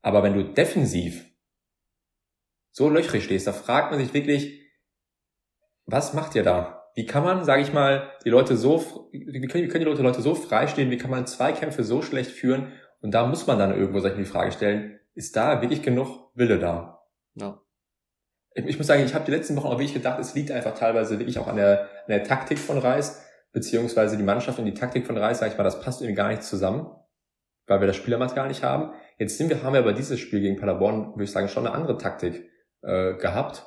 Aber 0.00 0.22
wenn 0.22 0.34
du 0.34 0.44
defensiv 0.44 1.28
so 2.70 2.88
löchrig 2.88 3.24
stehst, 3.24 3.46
da 3.46 3.52
fragt 3.52 3.90
man 3.90 4.00
sich 4.00 4.14
wirklich, 4.14 4.60
was 5.86 6.14
macht 6.14 6.34
ihr 6.34 6.42
da? 6.42 6.90
Wie 6.94 7.06
kann 7.06 7.24
man, 7.24 7.44
sage 7.44 7.62
ich 7.62 7.72
mal, 7.72 8.12
die 8.24 8.30
Leute 8.30 8.56
so, 8.56 9.10
wie 9.12 9.24
können, 9.46 9.64
wie 9.64 9.68
können 9.68 9.84
die 9.84 9.90
Leute, 9.90 10.02
Leute 10.02 10.22
so 10.22 10.34
freistehen, 10.34 10.90
wie 10.90 10.98
kann 10.98 11.10
man 11.10 11.26
Zweikämpfe 11.26 11.84
so 11.84 12.02
schlecht 12.02 12.30
führen? 12.30 12.72
Und 13.00 13.12
da 13.12 13.26
muss 13.26 13.46
man 13.46 13.58
dann 13.58 13.76
irgendwo 13.76 14.00
sich 14.00 14.12
die 14.14 14.24
Frage 14.24 14.52
stellen, 14.52 15.00
ist 15.14 15.36
da 15.36 15.60
wirklich 15.60 15.82
genug 15.82 16.30
Wille 16.34 16.58
da. 16.58 17.02
Ja. 17.34 17.60
Ich, 18.54 18.66
ich 18.66 18.78
muss 18.78 18.86
sagen, 18.86 19.04
ich 19.04 19.14
habe 19.14 19.24
die 19.24 19.30
letzten 19.30 19.56
Wochen 19.56 19.66
auch 19.66 19.78
wirklich 19.78 19.94
gedacht, 19.94 20.18
es 20.18 20.34
liegt 20.34 20.50
einfach 20.50 20.74
teilweise 20.74 21.18
wirklich 21.18 21.38
auch 21.38 21.48
an 21.48 21.56
der, 21.56 21.82
an 21.82 22.08
der 22.08 22.24
Taktik 22.24 22.58
von 22.58 22.78
Reis, 22.78 23.24
beziehungsweise 23.52 24.16
die 24.16 24.22
Mannschaft 24.22 24.58
und 24.58 24.64
die 24.64 24.74
Taktik 24.74 25.06
von 25.06 25.16
Reis, 25.16 25.38
sag 25.38 25.52
ich 25.52 25.58
mal, 25.58 25.64
das 25.64 25.80
passt 25.80 26.00
irgendwie 26.00 26.16
gar 26.16 26.28
nicht 26.28 26.42
zusammen, 26.42 26.90
weil 27.66 27.80
wir 27.80 27.86
das 27.86 27.96
Spielermaterial 27.96 28.48
nicht 28.48 28.62
haben. 28.62 28.92
Jetzt 29.18 29.38
sind 29.38 29.50
wir, 29.50 29.62
haben 29.62 29.74
wir 29.74 29.80
aber 29.80 29.92
dieses 29.92 30.20
Spiel 30.20 30.40
gegen 30.40 30.58
Paderborn, 30.58 31.12
würde 31.12 31.24
ich 31.24 31.32
sagen, 31.32 31.48
schon 31.48 31.66
eine 31.66 31.74
andere 31.74 31.98
Taktik 31.98 32.48
äh, 32.82 33.14
gehabt. 33.14 33.66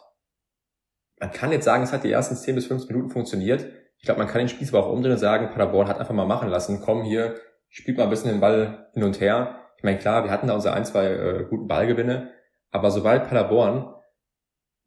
Man 1.20 1.32
kann 1.32 1.52
jetzt 1.52 1.66
sagen, 1.66 1.84
es 1.84 1.94
hat 1.94 2.04
die 2.04 2.12
ersten 2.12 2.36
10 2.36 2.56
bis 2.56 2.68
15 2.68 2.94
Minuten 2.94 3.12
funktioniert. 3.12 3.66
Ich 3.98 4.04
glaube, 4.04 4.20
man 4.20 4.28
kann 4.28 4.40
den 4.40 4.50
Spieß 4.50 4.74
aber 4.74 4.86
auch 4.86 4.92
umdrehen 4.92 5.14
und 5.14 5.18
sagen, 5.18 5.50
Paderborn 5.50 5.88
hat 5.88 6.00
einfach 6.00 6.14
mal 6.14 6.26
machen 6.26 6.50
lassen. 6.50 6.82
Komm 6.82 7.04
hier, 7.04 7.36
spielt 7.70 7.98
mal 7.98 8.04
ein 8.04 8.10
bisschen 8.10 8.32
den 8.32 8.42
Ball 8.42 8.90
hin 8.94 9.04
und 9.04 9.22
her. 9.22 9.65
Ich 9.86 9.88
meine, 9.88 10.00
klar, 10.00 10.24
wir 10.24 10.32
hatten 10.32 10.48
da 10.48 10.56
unsere 10.56 10.74
ein, 10.74 10.84
zwei 10.84 11.06
äh, 11.06 11.46
guten 11.48 11.68
Ballgewinne, 11.68 12.34
aber 12.72 12.90
sobald 12.90 13.28
Paderborn, 13.28 13.94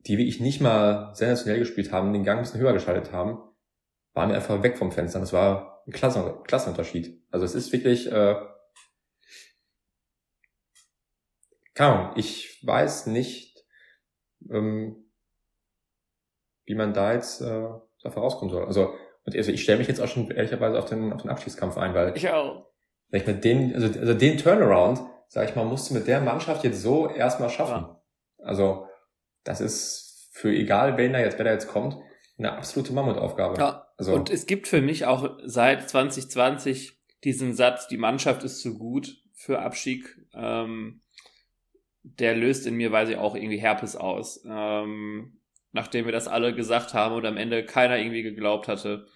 die 0.00 0.18
wirklich 0.18 0.40
nicht 0.40 0.60
mal 0.60 1.14
sensationell 1.14 1.60
gespielt 1.60 1.92
haben, 1.92 2.12
den 2.12 2.24
Gang 2.24 2.38
ein 2.38 2.42
bisschen 2.42 2.58
höher 2.58 2.72
geschaltet 2.72 3.12
haben, 3.12 3.38
waren 4.14 4.30
wir 4.30 4.34
einfach 4.34 4.60
weg 4.64 4.76
vom 4.76 4.90
Fenster. 4.90 5.20
Das 5.20 5.32
war 5.32 5.84
ein 5.86 5.92
Klassen 5.92 6.42
Klassenunterschied. 6.42 7.24
Also 7.30 7.46
es 7.46 7.54
ist 7.54 7.72
wirklich, 7.72 8.10
äh, 8.10 8.34
keine 11.74 11.94
Ahnung, 11.94 12.12
ich 12.16 12.60
weiß 12.66 13.06
nicht, 13.06 13.64
ähm, 14.50 15.12
wie 16.64 16.74
man 16.74 16.92
da 16.92 17.12
jetzt 17.12 17.40
äh, 17.40 17.68
dafür 18.02 18.22
rauskommen 18.22 18.52
soll. 18.52 18.64
Also, 18.64 18.96
also 19.24 19.52
ich 19.52 19.62
stelle 19.62 19.78
mich 19.78 19.86
jetzt 19.86 20.00
auch 20.00 20.08
schon 20.08 20.28
ehrlicherweise 20.32 20.76
auf 20.76 20.86
den, 20.86 21.12
auf 21.12 21.22
den 21.22 21.30
Abschiedskampf 21.30 21.78
ein, 21.78 21.94
weil 21.94 22.16
ich 22.16 22.28
auch. 22.30 22.68
Ich 23.10 23.26
mit 23.26 23.44
den, 23.44 23.74
also, 23.74 23.98
also 23.98 24.14
den 24.14 24.36
Turnaround, 24.38 25.00
sag 25.28 25.48
ich 25.48 25.56
mal, 25.56 25.64
musst 25.64 25.90
du 25.90 25.94
mit 25.94 26.06
der 26.06 26.20
Mannschaft 26.20 26.64
jetzt 26.64 26.82
so 26.82 27.08
erstmal 27.08 27.50
schaffen. 27.50 27.86
Ja. 27.86 28.02
Also 28.44 28.86
das 29.44 29.60
ist 29.60 30.30
für 30.32 30.50
egal 30.50 30.96
wen 30.96 31.12
da 31.12 31.20
jetzt, 31.20 31.38
wer 31.38 31.44
da 31.44 31.52
jetzt 31.52 31.68
kommt, 31.68 31.96
eine 32.38 32.52
absolute 32.52 32.92
Mammutaufgabe. 32.92 33.58
Ja. 33.58 33.86
Also, 33.96 34.14
und 34.14 34.30
es 34.30 34.46
gibt 34.46 34.68
für 34.68 34.80
mich 34.80 35.06
auch 35.06 35.38
seit 35.44 35.88
2020 35.88 36.98
diesen 37.24 37.54
Satz, 37.54 37.88
die 37.88 37.96
Mannschaft 37.96 38.44
ist 38.44 38.60
zu 38.60 38.78
gut 38.78 39.16
für 39.34 39.60
Abstieg. 39.60 40.16
Ähm, 40.34 41.02
der 42.02 42.36
löst 42.36 42.66
in 42.66 42.76
mir, 42.76 42.92
weiß 42.92 43.08
ich 43.08 43.16
auch, 43.16 43.34
irgendwie 43.34 43.58
Herpes 43.58 43.96
aus. 43.96 44.44
Ähm, 44.48 45.40
nachdem 45.72 46.04
wir 46.04 46.12
das 46.12 46.28
alle 46.28 46.54
gesagt 46.54 46.94
haben 46.94 47.14
und 47.14 47.26
am 47.26 47.36
Ende 47.36 47.64
keiner 47.64 47.98
irgendwie 47.98 48.22
geglaubt 48.22 48.68
hatte, 48.68 49.06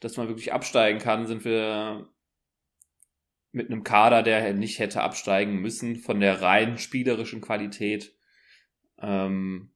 dass 0.00 0.16
man 0.16 0.28
wirklich 0.28 0.52
absteigen 0.52 1.00
kann, 1.00 1.26
sind 1.26 1.44
wir 1.44 2.08
mit 3.52 3.70
einem 3.70 3.84
Kader, 3.84 4.22
der 4.22 4.52
nicht 4.54 4.78
hätte 4.78 5.02
absteigen 5.02 5.60
müssen, 5.60 5.96
von 5.96 6.20
der 6.20 6.42
rein 6.42 6.78
spielerischen 6.78 7.40
Qualität. 7.40 8.14
Ähm, 8.98 9.72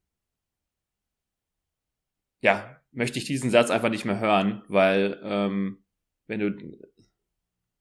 ja, 2.42 2.80
möchte 2.92 3.18
ich 3.18 3.24
diesen 3.24 3.50
Satz 3.50 3.70
einfach 3.70 3.90
nicht 3.90 4.04
mehr 4.04 4.20
hören, 4.20 4.62
weil 4.68 5.20
ähm, 5.22 5.84
wenn 6.26 6.40
du 6.40 6.78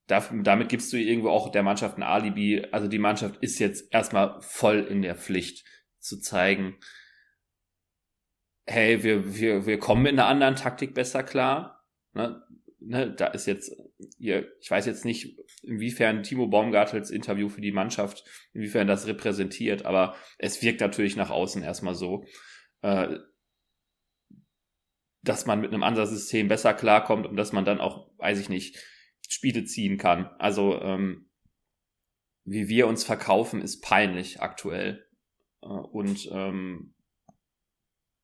damit 0.10 0.70
gibst 0.70 0.92
du 0.92 0.98
irgendwo 0.98 1.30
auch 1.30 1.52
der 1.52 1.62
Mannschaft 1.62 1.98
ein 1.98 2.04
Alibi. 2.04 2.66
Also 2.72 2.88
die 2.88 2.98
Mannschaft 2.98 3.38
ist 3.42 3.60
jetzt 3.60 3.94
erstmal 3.94 4.42
voll 4.42 4.80
in 4.80 5.04
der 5.04 5.16
Pflicht 5.16 5.66
zu 6.00 6.20
zeigen, 6.20 6.80
hey, 8.66 9.04
wir, 9.04 9.36
wir, 9.36 9.66
wir 9.66 9.80
kommen 9.80 10.04
mit 10.04 10.14
einer 10.14 10.28
anderen 10.28 10.56
Taktik 10.56 10.94
besser 10.96 11.24
klar. 11.24 11.86
Ne? 12.14 12.42
Ne, 12.82 13.12
da 13.12 13.28
ist 13.28 13.46
jetzt, 13.46 13.76
ihr, 14.18 14.52
ich 14.62 14.72
weiß 14.72 14.86
jetzt 14.86 15.04
nicht, 15.04 15.38
inwiefern 15.64 16.24
Timo 16.24 16.48
Baumgartels 16.48 17.12
Interview 17.12 17.50
für 17.50 17.62
die 17.62 17.74
Mannschaft, 17.74 18.24
inwiefern 18.54 18.88
das 18.88 19.06
repräsentiert, 19.06 19.86
aber 19.86 20.16
es 20.38 20.62
wirkt 20.62 20.80
natürlich 20.80 21.18
nach 21.18 21.30
außen 21.30 21.62
erstmal 21.62 21.96
so, 21.96 22.26
äh, 22.82 23.18
dass 25.22 25.46
man 25.46 25.60
mit 25.60 25.74
einem 25.74 25.84
Ansatz-System 25.84 26.48
besser 26.48 26.74
klarkommt 26.74 27.28
und 27.28 27.36
dass 27.36 27.52
man 27.52 27.66
dann 27.66 27.82
auch, 27.82 28.10
weiß 28.18 28.40
ich 28.40 28.48
nicht, 28.48 28.78
Spiele 29.28 29.66
ziehen 29.66 29.98
kann. 29.98 30.28
Also 30.40 30.82
ähm, 30.82 31.30
wie 32.46 32.68
wir 32.68 32.88
uns 32.88 33.04
verkaufen, 33.04 33.62
ist 33.62 33.82
peinlich 33.82 34.42
aktuell. 34.42 35.08
Äh, 35.62 35.68
und 35.68 36.30
ähm, 36.32 36.94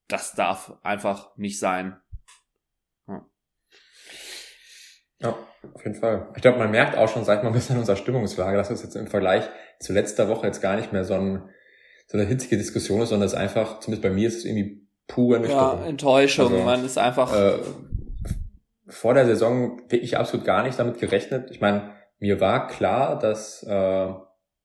das 0.07 0.33
darf 0.33 0.79
einfach 0.83 1.35
nicht 1.37 1.59
sein. 1.59 1.99
Ja. 3.07 3.29
Ja, 5.25 5.37
auf 5.73 5.83
jeden 5.83 5.95
Fall. 5.95 6.27
Ich 6.35 6.41
glaube, 6.41 6.57
man 6.59 6.71
merkt 6.71 6.97
auch 6.97 7.09
schon 7.09 7.23
seit 7.23 7.43
mal 7.43 7.49
ein 7.49 7.53
bisschen 7.53 7.77
unserer 7.77 7.95
Stimmungslage, 7.95 8.57
dass 8.57 8.69
es 8.69 8.83
jetzt 8.83 8.95
im 8.95 9.07
Vergleich 9.07 9.43
zu 9.79 9.93
letzter 9.93 10.27
Woche 10.29 10.47
jetzt 10.47 10.61
gar 10.61 10.75
nicht 10.75 10.93
mehr 10.93 11.03
so, 11.03 11.15
ein, 11.15 11.49
so 12.07 12.17
eine 12.17 12.27
hitzige 12.27 12.57
Diskussion 12.57 13.01
ist, 13.01 13.09
sondern 13.09 13.27
es 13.27 13.33
einfach, 13.33 13.79
zumindest 13.79 14.03
bei 14.03 14.09
mir 14.09 14.27
ist 14.27 14.37
es 14.37 14.45
irgendwie 14.45 14.87
pure 15.07 15.35
Ernüchterung. 15.35 15.81
Ja, 15.81 15.85
Enttäuschung. 15.85 16.51
Also, 16.51 16.63
man 16.63 16.85
ist 16.85 16.97
einfach... 16.97 17.33
Äh, 17.33 17.59
vor 18.87 19.13
der 19.15 19.25
Saison 19.25 19.81
wirklich 19.89 20.17
absolut 20.17 20.45
gar 20.45 20.63
nicht 20.63 20.77
damit 20.77 20.99
gerechnet. 20.99 21.49
Ich 21.49 21.59
meine, 21.59 21.91
mir 22.19 22.39
war 22.39 22.67
klar, 22.67 23.17
dass 23.17 23.63
äh, 23.63 24.13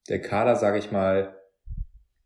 der 0.09 0.21
Kader, 0.21 0.57
sage 0.57 0.79
ich 0.79 0.93
mal, 0.93 1.37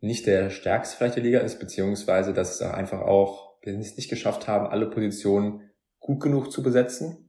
nicht 0.00 0.26
der 0.26 0.50
stärkste 0.50 0.96
vielleicht 0.96 1.16
der 1.16 1.22
Liga 1.22 1.38
ist, 1.40 1.58
beziehungsweise 1.58 2.34
dass 2.34 2.54
es 2.54 2.62
einfach 2.62 3.00
auch, 3.00 3.56
wir 3.62 3.78
es 3.78 3.96
nicht 3.96 4.10
geschafft 4.10 4.48
haben, 4.48 4.66
alle 4.66 4.90
Positionen 4.90 5.70
gut 5.98 6.20
genug 6.20 6.52
zu 6.52 6.62
besetzen. 6.62 7.23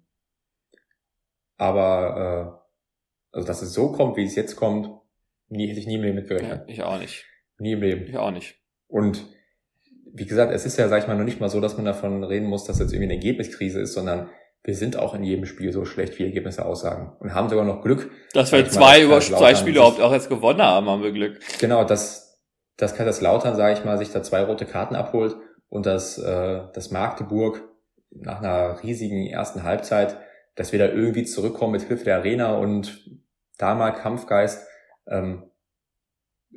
Aber 1.58 2.62
äh, 3.34 3.36
also 3.36 3.48
dass 3.48 3.62
es 3.62 3.74
so 3.74 3.92
kommt, 3.92 4.18
wie 4.18 4.26
es 4.26 4.36
jetzt 4.36 4.56
kommt, 4.56 4.90
nie, 5.50 5.68
hätte 5.68 5.80
ich 5.80 5.88
nie 5.88 5.96
im 5.96 6.02
Leben 6.02 6.16
mitgerechnet. 6.16 6.62
Ja, 6.68 6.74
ich 6.74 6.84
auch 6.84 7.00
nicht. 7.00 7.26
Nie 7.58 7.74
im 7.74 7.82
Leben. 7.82 8.08
Ich 8.08 8.18
auch 8.18 8.32
nicht. 8.32 8.56
Und 8.88 9.26
wie 10.14 10.26
gesagt, 10.26 10.54
es 10.54 10.66
ist 10.66 10.78
ja, 10.78 10.88
sag 10.88 11.02
ich 11.02 11.08
mal, 11.08 11.18
noch 11.18 11.26
nicht 11.26 11.40
mal 11.40 11.50
so, 11.50 11.60
dass 11.60 11.76
man 11.76 11.86
davon 11.86 12.24
reden 12.24 12.48
muss, 12.48 12.64
dass 12.64 12.80
jetzt 12.80 12.94
irgendwie 12.94 13.12
eine 13.12 13.16
Ergebniskrise 13.16 13.82
ist, 13.82 13.94
sondern 13.94 14.30
wir 14.64 14.76
sind 14.76 14.98
auch 14.98 15.14
in 15.14 15.24
jedem 15.24 15.46
Spiel 15.46 15.72
so 15.72 15.86
schlecht, 15.86 16.18
wie 16.18 16.24
Ergebnisse 16.24 16.66
aussagen. 16.66 17.16
Und 17.20 17.34
haben 17.34 17.50
sogar 17.50 17.66
noch 17.66 17.84
Glück. 17.84 18.10
Dass 18.34 18.52
wir 18.52 18.68
zwei 18.68 19.04
über 19.04 19.20
zwei 19.20 19.54
Spiele 19.56 19.78
überhaupt 19.78 20.02
auch 20.02 20.12
jetzt 20.12 20.30
gewonnen 20.30 20.62
haben, 20.62 20.90
haben 20.90 21.04
wir 21.04 21.12
Glück. 21.12 21.40
Genau, 21.60 21.84
dass 21.84 22.26
dass 22.78 22.96
Kaiserslautern, 22.96 23.56
sage 23.56 23.78
ich 23.78 23.86
mal, 23.86 23.98
sich 23.98 24.12
da 24.12 24.22
zwei 24.22 24.44
rote 24.44 24.66
Karten 24.66 24.96
abholt 24.96 25.36
und 25.70 25.86
dass, 25.86 26.18
äh, 26.18 26.62
dass 26.74 26.92
Magdeburg 26.92 27.62
nach 28.12 28.40
einer 28.40 28.82
riesigen 28.84 29.28
ersten 29.28 29.64
Halbzeit, 29.64 30.18
dass 30.56 30.72
wir 30.72 30.80
da 30.80 30.88
irgendwie 30.88 31.26
zurückkommen 31.26 31.74
mit 31.74 31.84
Hilfe 31.84 32.06
der 32.06 32.18
Arena 32.18 32.56
und 32.58 33.10
da 33.58 33.76
mal 33.76 33.92
Kampfgeist. 33.92 34.68
Ähm, 35.08 35.52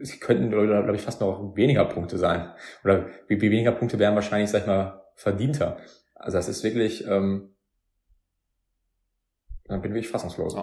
es 0.00 0.20
könnten, 0.20 0.50
glaube 0.50 0.94
ich, 0.94 1.02
fast 1.02 1.20
noch 1.20 1.56
weniger 1.56 1.84
Punkte 1.84 2.18
sein. 2.18 2.52
Oder 2.84 3.06
wie, 3.26 3.40
wie 3.40 3.50
weniger 3.50 3.72
Punkte 3.72 3.98
wären 3.98 4.14
wahrscheinlich, 4.14 4.50
sag 4.50 4.60
ich 4.60 4.66
mal, 4.66 5.04
verdienter. 5.16 5.78
Also 6.14 6.38
das 6.38 6.48
ist 6.48 6.62
wirklich, 6.62 7.06
ähm, 7.06 7.54
dann 9.64 9.82
bin 9.82 9.94
ich 9.96 10.08
fassungslos. 10.08 10.56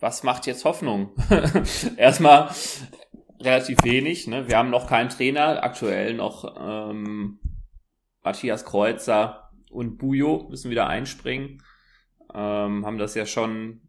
Was 0.00 0.22
macht 0.22 0.46
jetzt 0.46 0.64
Hoffnung? 0.64 1.14
Erstmal 1.96 2.50
relativ 3.40 3.84
wenig. 3.84 4.26
Ne? 4.26 4.48
Wir 4.48 4.58
haben 4.58 4.70
noch 4.70 4.88
keinen 4.88 5.10
Trainer, 5.10 5.62
aktuell 5.62 6.14
noch 6.14 6.56
ähm, 6.58 7.38
Matthias 8.22 8.64
Kreuzer 8.64 9.50
und 9.70 9.98
Bujo 9.98 10.46
müssen 10.48 10.70
wieder 10.70 10.88
einspringen. 10.88 11.62
Ähm, 12.34 12.84
haben 12.84 12.98
das 12.98 13.14
ja 13.14 13.26
schon 13.26 13.80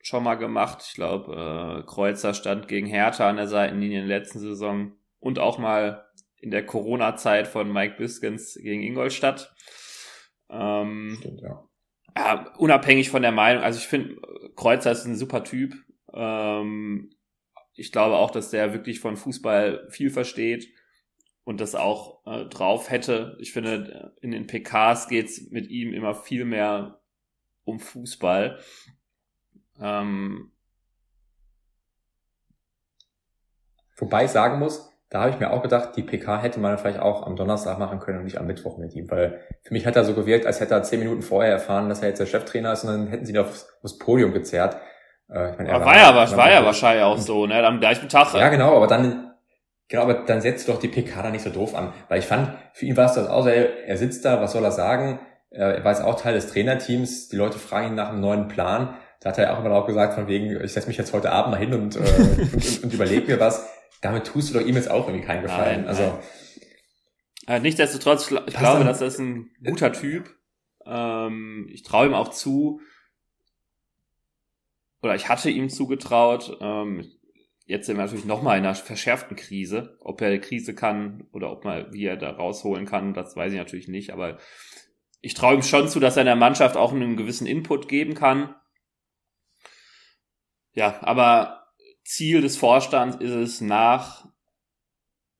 schon 0.00 0.24
mal 0.24 0.36
gemacht. 0.36 0.84
Ich 0.86 0.94
glaube, 0.94 1.82
äh, 1.82 1.86
Kreuzer 1.86 2.34
stand 2.34 2.68
gegen 2.68 2.86
Hertha 2.86 3.28
an 3.28 3.36
der 3.36 3.48
Seitenlinie 3.48 4.00
in 4.00 4.08
der 4.08 4.18
letzten 4.18 4.38
Saison 4.38 4.92
und 5.20 5.38
auch 5.38 5.58
mal 5.58 6.06
in 6.40 6.50
der 6.50 6.64
Corona-Zeit 6.64 7.48
von 7.48 7.72
Mike 7.72 7.96
Biskens 7.98 8.54
gegen 8.54 8.82
Ingolstadt. 8.82 9.54
Ähm, 10.50 11.16
Stimmt, 11.18 11.40
ja. 11.42 11.68
ja. 12.16 12.52
Unabhängig 12.56 13.10
von 13.10 13.22
der 13.22 13.32
Meinung, 13.32 13.62
also 13.62 13.78
ich 13.78 13.86
finde, 13.86 14.16
Kreuzer 14.54 14.92
ist 14.92 15.04
ein 15.04 15.16
super 15.16 15.44
Typ. 15.44 15.74
Ähm, 16.12 17.10
ich 17.74 17.92
glaube 17.92 18.16
auch, 18.16 18.30
dass 18.30 18.50
der 18.50 18.72
wirklich 18.72 19.00
von 19.00 19.16
Fußball 19.16 19.88
viel 19.90 20.10
versteht 20.10 20.68
und 21.44 21.60
das 21.60 21.74
auch 21.74 22.24
äh, 22.26 22.44
drauf 22.46 22.90
hätte. 22.90 23.36
Ich 23.40 23.52
finde, 23.52 24.16
in 24.20 24.30
den 24.30 24.46
PKs 24.46 25.08
geht's 25.08 25.50
mit 25.50 25.68
ihm 25.68 25.92
immer 25.92 26.14
viel 26.14 26.44
mehr 26.44 27.00
um 27.68 27.80
Fußball. 27.80 28.58
Ähm 29.80 30.50
Wobei 33.96 34.24
ich 34.24 34.30
sagen 34.30 34.58
muss, 34.58 34.88
da 35.10 35.20
habe 35.20 35.30
ich 35.30 35.40
mir 35.40 35.50
auch 35.50 35.62
gedacht, 35.62 35.96
die 35.96 36.02
PK 36.02 36.40
hätte 36.42 36.60
man 36.60 36.76
vielleicht 36.78 37.00
auch 37.00 37.26
am 37.26 37.34
Donnerstag 37.34 37.78
machen 37.78 37.98
können 37.98 38.18
und 38.18 38.24
nicht 38.24 38.38
am 38.38 38.46
Mittwoch 38.46 38.76
mit 38.76 38.94
ihm, 38.94 39.10
weil 39.10 39.40
für 39.62 39.72
mich 39.72 39.86
hat 39.86 39.96
er 39.96 40.04
so 40.04 40.14
gewirkt, 40.14 40.46
als 40.46 40.60
hätte 40.60 40.74
er 40.74 40.82
zehn 40.82 41.00
Minuten 41.00 41.22
vorher 41.22 41.52
erfahren, 41.52 41.88
dass 41.88 42.02
er 42.02 42.08
jetzt 42.08 42.18
der 42.18 42.26
Cheftrainer 42.26 42.72
ist 42.72 42.84
und 42.84 42.90
dann 42.90 43.06
hätten 43.08 43.24
sie 43.24 43.32
ihn 43.32 43.38
aufs, 43.38 43.68
aufs 43.82 43.98
Podium 43.98 44.32
gezerrt. 44.32 44.76
Äh, 45.30 45.52
ich 45.52 45.58
meine, 45.58 45.72
war, 45.72 45.84
war, 45.84 45.96
ja, 45.96 46.14
war, 46.14 46.36
war 46.36 46.50
ja 46.50 46.64
wahrscheinlich 46.64 47.04
auch 47.04 47.18
so, 47.18 47.46
ne? 47.46 47.64
Am 47.64 47.80
gleichen 47.80 48.08
Tag. 48.08 48.34
Ja, 48.34 48.50
genau, 48.50 48.76
aber 48.76 48.86
dann, 48.86 49.32
genau, 49.88 50.02
aber 50.02 50.14
dann 50.14 50.42
setzt 50.42 50.68
doch 50.68 50.78
die 50.78 50.88
PK 50.88 51.22
da 51.22 51.30
nicht 51.30 51.42
so 51.42 51.50
doof 51.50 51.74
an. 51.74 51.92
Weil 52.08 52.18
ich 52.18 52.26
fand, 52.26 52.52
für 52.74 52.84
ihn 52.84 52.96
war 52.96 53.06
es 53.06 53.14
das 53.14 53.28
auch 53.28 53.46
er, 53.46 53.86
er 53.86 53.96
sitzt 53.96 54.24
da, 54.24 54.40
was 54.40 54.52
soll 54.52 54.64
er 54.64 54.72
sagen? 54.72 55.20
Er 55.50 55.82
war 55.84 55.92
jetzt 55.92 56.02
auch 56.02 56.20
Teil 56.20 56.34
des 56.34 56.48
Trainerteams, 56.48 57.28
die 57.28 57.36
Leute 57.36 57.58
fragen 57.58 57.88
ihn 57.88 57.94
nach 57.94 58.10
einem 58.10 58.20
neuen 58.20 58.48
Plan. 58.48 58.94
da 59.20 59.30
hat 59.30 59.38
er 59.38 59.54
auch 59.54 59.64
immer 59.64 59.74
auch 59.74 59.86
gesagt, 59.86 60.14
von 60.14 60.28
wegen, 60.28 60.62
ich 60.62 60.72
setze 60.72 60.88
mich 60.88 60.98
jetzt 60.98 61.12
heute 61.12 61.32
Abend 61.32 61.52
mal 61.52 61.58
hin 61.58 61.72
und, 61.72 61.96
äh, 61.96 61.98
und, 62.18 62.54
und, 62.54 62.84
und 62.84 62.94
überlege 62.94 63.26
mir 63.26 63.40
was. 63.40 63.66
Damit 64.02 64.26
tust 64.26 64.50
du 64.50 64.58
doch 64.58 64.66
ihm 64.66 64.76
jetzt 64.76 64.90
auch 64.90 65.08
irgendwie 65.08 65.26
keinen 65.26 65.42
Gefallen. 65.42 65.80
Nein, 65.80 65.88
also 65.88 66.18
äh, 67.48 67.60
nichtsdestotrotz, 67.60 68.30
ich 68.30 68.54
glaube, 68.54 68.84
dass 68.84 68.98
das 68.98 69.18
ein 69.18 69.50
guter 69.64 69.90
Typ. 69.92 70.36
Ähm, 70.84 71.66
ich 71.72 71.82
traue 71.82 72.06
ihm 72.06 72.14
auch 72.14 72.28
zu, 72.28 72.80
oder 75.02 75.14
ich 75.14 75.30
hatte 75.30 75.48
ihm 75.48 75.70
zugetraut, 75.70 76.58
ähm, 76.60 77.10
jetzt 77.64 77.86
sind 77.86 77.96
wir 77.96 78.04
natürlich 78.04 78.26
nochmal 78.26 78.58
in 78.58 78.64
einer 78.64 78.74
verschärften 78.74 79.34
Krise. 79.34 79.96
Ob 80.00 80.20
er 80.20 80.30
die 80.30 80.40
Krise 80.40 80.74
kann 80.74 81.26
oder 81.32 81.50
ob 81.50 81.64
mal, 81.64 81.90
wie 81.90 82.04
er 82.04 82.18
da 82.18 82.30
rausholen 82.30 82.84
kann, 82.84 83.14
das 83.14 83.34
weiß 83.34 83.52
ich 83.52 83.58
natürlich 83.58 83.88
nicht, 83.88 84.12
aber 84.12 84.38
ich 85.20 85.34
traue 85.34 85.54
ihm 85.54 85.62
schon 85.62 85.88
zu, 85.88 86.00
dass 86.00 86.16
er 86.16 86.22
in 86.22 86.26
der 86.26 86.36
Mannschaft 86.36 86.76
auch 86.76 86.92
einen 86.92 87.16
gewissen 87.16 87.46
Input 87.46 87.88
geben 87.88 88.14
kann. 88.14 88.54
Ja, 90.72 91.02
aber 91.02 91.66
Ziel 92.04 92.40
des 92.40 92.56
Vorstands 92.56 93.16
ist 93.16 93.32
es 93.32 93.60
nach, 93.60 94.28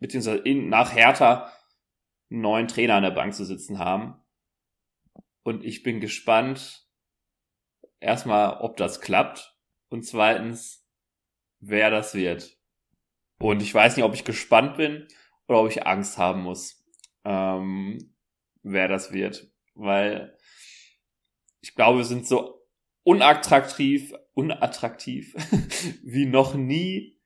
beziehungsweise 0.01 0.39
in, 0.39 0.69
nach 0.69 0.95
Hertha 0.95 1.53
einen 2.31 2.41
neuen 2.41 2.69
Trainer 2.69 2.97
an 2.97 3.05
der 3.05 3.11
Bank 3.11 3.35
zu 3.35 3.45
sitzen 3.45 3.79
haben. 3.79 4.21
Und 5.45 5.65
ich 5.65 5.83
bin 5.83 6.01
gespannt, 6.01 6.87
erstmal, 8.01 8.59
ob 8.59 8.77
das 8.77 9.01
klappt 9.01 9.57
und 9.89 10.05
zweitens, 10.05 10.87
wer 11.61 11.91
das 11.91 12.15
wird. 12.15 12.59
Und 13.39 13.63
ich 13.63 13.73
weiß 13.73 13.97
nicht, 13.97 14.05
ob 14.05 14.15
ich 14.15 14.25
gespannt 14.25 14.77
bin 14.77 15.07
oder 15.47 15.61
ob 15.61 15.71
ich 15.71 15.87
Angst 15.87 16.19
haben 16.19 16.43
muss, 16.43 16.85
ähm, 17.25 18.15
wer 18.63 18.89
das 18.89 19.13
wird. 19.13 19.51
Weil 19.79 20.37
ich 21.61 21.75
glaube, 21.75 21.99
wir 21.99 22.05
sind 22.05 22.27
so 22.27 22.67
unattraktiv, 23.05 24.13
unattraktiv 24.35 25.35
wie 26.03 26.27
noch 26.27 26.55
nie 26.55 27.19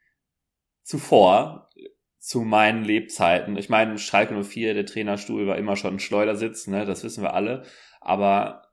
zuvor 0.82 1.70
zu 2.18 2.42
meinen 2.42 2.84
Lebzeiten. 2.84 3.56
Ich 3.56 3.68
meine, 3.68 3.98
Schalke 3.98 4.40
04, 4.44 4.74
der 4.74 4.86
Trainerstuhl 4.86 5.46
war 5.46 5.56
immer 5.56 5.76
schon 5.76 5.94
ein 5.94 6.00
Schleudersitz, 6.00 6.66
ne, 6.66 6.84
das 6.84 7.02
wissen 7.02 7.22
wir 7.22 7.34
alle. 7.34 7.64
Aber 8.00 8.68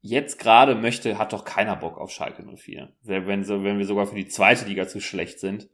jetzt 0.00 0.38
gerade 0.38 0.74
möchte, 0.74 1.16
hat 1.16 1.32
doch 1.32 1.44
keiner 1.44 1.76
Bock 1.76 1.96
auf 1.96 2.10
Schalke 2.10 2.42
04. 2.42 2.92
Wenn, 3.02 3.26
wenn 3.26 3.78
wir 3.78 3.86
sogar 3.86 4.06
für 4.06 4.16
die 4.16 4.28
zweite 4.28 4.66
Liga 4.66 4.88
zu 4.88 5.00
schlecht 5.00 5.38
sind. 5.38 5.70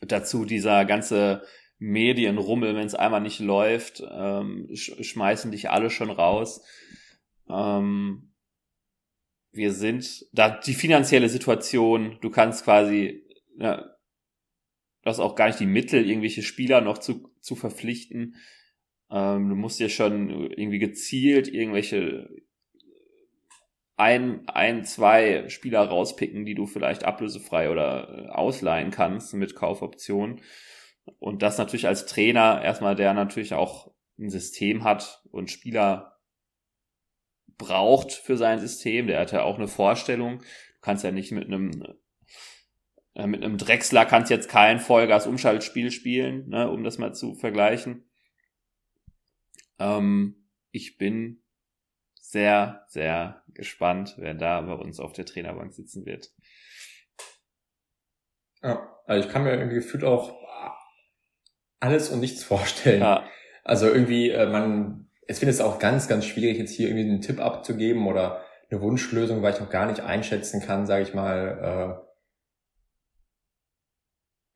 Dazu 0.00 0.44
dieser 0.46 0.86
ganze 0.86 1.44
Medienrummel, 1.80 2.76
wenn 2.76 2.86
es 2.86 2.94
einmal 2.94 3.22
nicht 3.22 3.40
läuft, 3.40 4.02
ähm, 4.08 4.68
sch 4.74 4.92
schmeißen 5.02 5.50
dich 5.50 5.70
alle 5.70 5.90
schon 5.90 6.10
raus. 6.10 6.62
Ähm, 7.48 8.32
wir 9.50 9.72
sind, 9.72 10.26
da 10.32 10.50
die 10.50 10.74
finanzielle 10.74 11.28
Situation, 11.28 12.18
du 12.20 12.30
kannst 12.30 12.64
quasi, 12.64 13.24
ja, 13.56 13.78
du 15.02 15.10
hast 15.10 15.18
auch 15.18 15.34
gar 15.34 15.46
nicht 15.46 15.58
die 15.58 15.66
Mittel, 15.66 16.08
irgendwelche 16.08 16.42
Spieler 16.42 16.82
noch 16.82 16.98
zu, 16.98 17.32
zu 17.40 17.56
verpflichten. 17.56 18.36
Ähm, 19.10 19.48
du 19.48 19.56
musst 19.56 19.80
dir 19.80 19.88
schon 19.88 20.30
irgendwie 20.50 20.78
gezielt 20.78 21.48
irgendwelche 21.48 22.28
ein, 23.96 24.48
ein, 24.48 24.84
zwei 24.84 25.48
Spieler 25.48 25.82
rauspicken, 25.82 26.46
die 26.46 26.54
du 26.54 26.66
vielleicht 26.66 27.04
ablösefrei 27.04 27.70
oder 27.70 28.08
äh, 28.08 28.28
ausleihen 28.28 28.90
kannst 28.90 29.34
mit 29.34 29.54
Kaufoptionen. 29.54 30.40
Und 31.18 31.42
das 31.42 31.58
natürlich 31.58 31.86
als 31.86 32.06
Trainer 32.06 32.62
erstmal, 32.62 32.94
der 32.94 33.14
natürlich 33.14 33.54
auch 33.54 33.92
ein 34.18 34.30
System 34.30 34.84
hat 34.84 35.22
und 35.30 35.50
Spieler 35.50 36.18
braucht 37.58 38.12
für 38.12 38.36
sein 38.36 38.58
System. 38.58 39.06
Der 39.06 39.20
hat 39.20 39.32
ja 39.32 39.42
auch 39.42 39.56
eine 39.56 39.68
Vorstellung. 39.68 40.38
Du 40.38 40.80
kannst 40.80 41.04
ja 41.04 41.10
nicht 41.10 41.32
mit 41.32 41.46
einem 41.46 41.84
äh, 43.14 43.26
mit 43.26 43.42
einem 43.42 43.58
Drechsler 43.58 44.06
kannst 44.06 44.30
jetzt 44.30 44.48
kein 44.48 44.78
Vollgas-Umschaltspiel 44.78 45.90
spielen, 45.90 46.48
ne, 46.48 46.70
um 46.70 46.84
das 46.84 46.98
mal 46.98 47.14
zu 47.14 47.34
vergleichen. 47.34 48.08
Ähm, 49.78 50.48
ich 50.70 50.98
bin 50.98 51.42
sehr, 52.14 52.84
sehr 52.88 53.42
gespannt, 53.48 54.14
wer 54.18 54.34
da 54.34 54.60
bei 54.60 54.74
uns 54.74 55.00
auf 55.00 55.12
der 55.12 55.26
Trainerbank 55.26 55.72
sitzen 55.72 56.06
wird. 56.06 56.32
Ja, 58.62 58.88
also 59.06 59.26
ich 59.26 59.32
kann 59.32 59.42
mir 59.42 59.66
gefühlt 59.68 60.04
auch 60.04 60.39
alles 61.80 62.10
und 62.10 62.20
nichts 62.20 62.44
vorstellen. 62.44 63.00
Ja. 63.00 63.24
Also 63.64 63.86
irgendwie, 63.86 64.30
äh, 64.30 64.46
man, 64.46 65.08
ich 65.26 65.36
finde 65.36 65.50
es 65.50 65.60
auch 65.60 65.78
ganz, 65.78 66.08
ganz 66.08 66.24
schwierig, 66.26 66.58
jetzt 66.58 66.72
hier 66.72 66.88
irgendwie 66.88 67.08
einen 67.08 67.20
Tipp 67.20 67.40
abzugeben 67.40 68.06
oder 68.06 68.44
eine 68.70 68.80
Wunschlösung, 68.80 69.42
weil 69.42 69.54
ich 69.54 69.60
noch 69.60 69.70
gar 69.70 69.86
nicht 69.86 70.00
einschätzen 70.00 70.60
kann, 70.60 70.86
sage 70.86 71.02
ich 71.02 71.14
mal, 71.14 71.98
äh, 71.98 72.10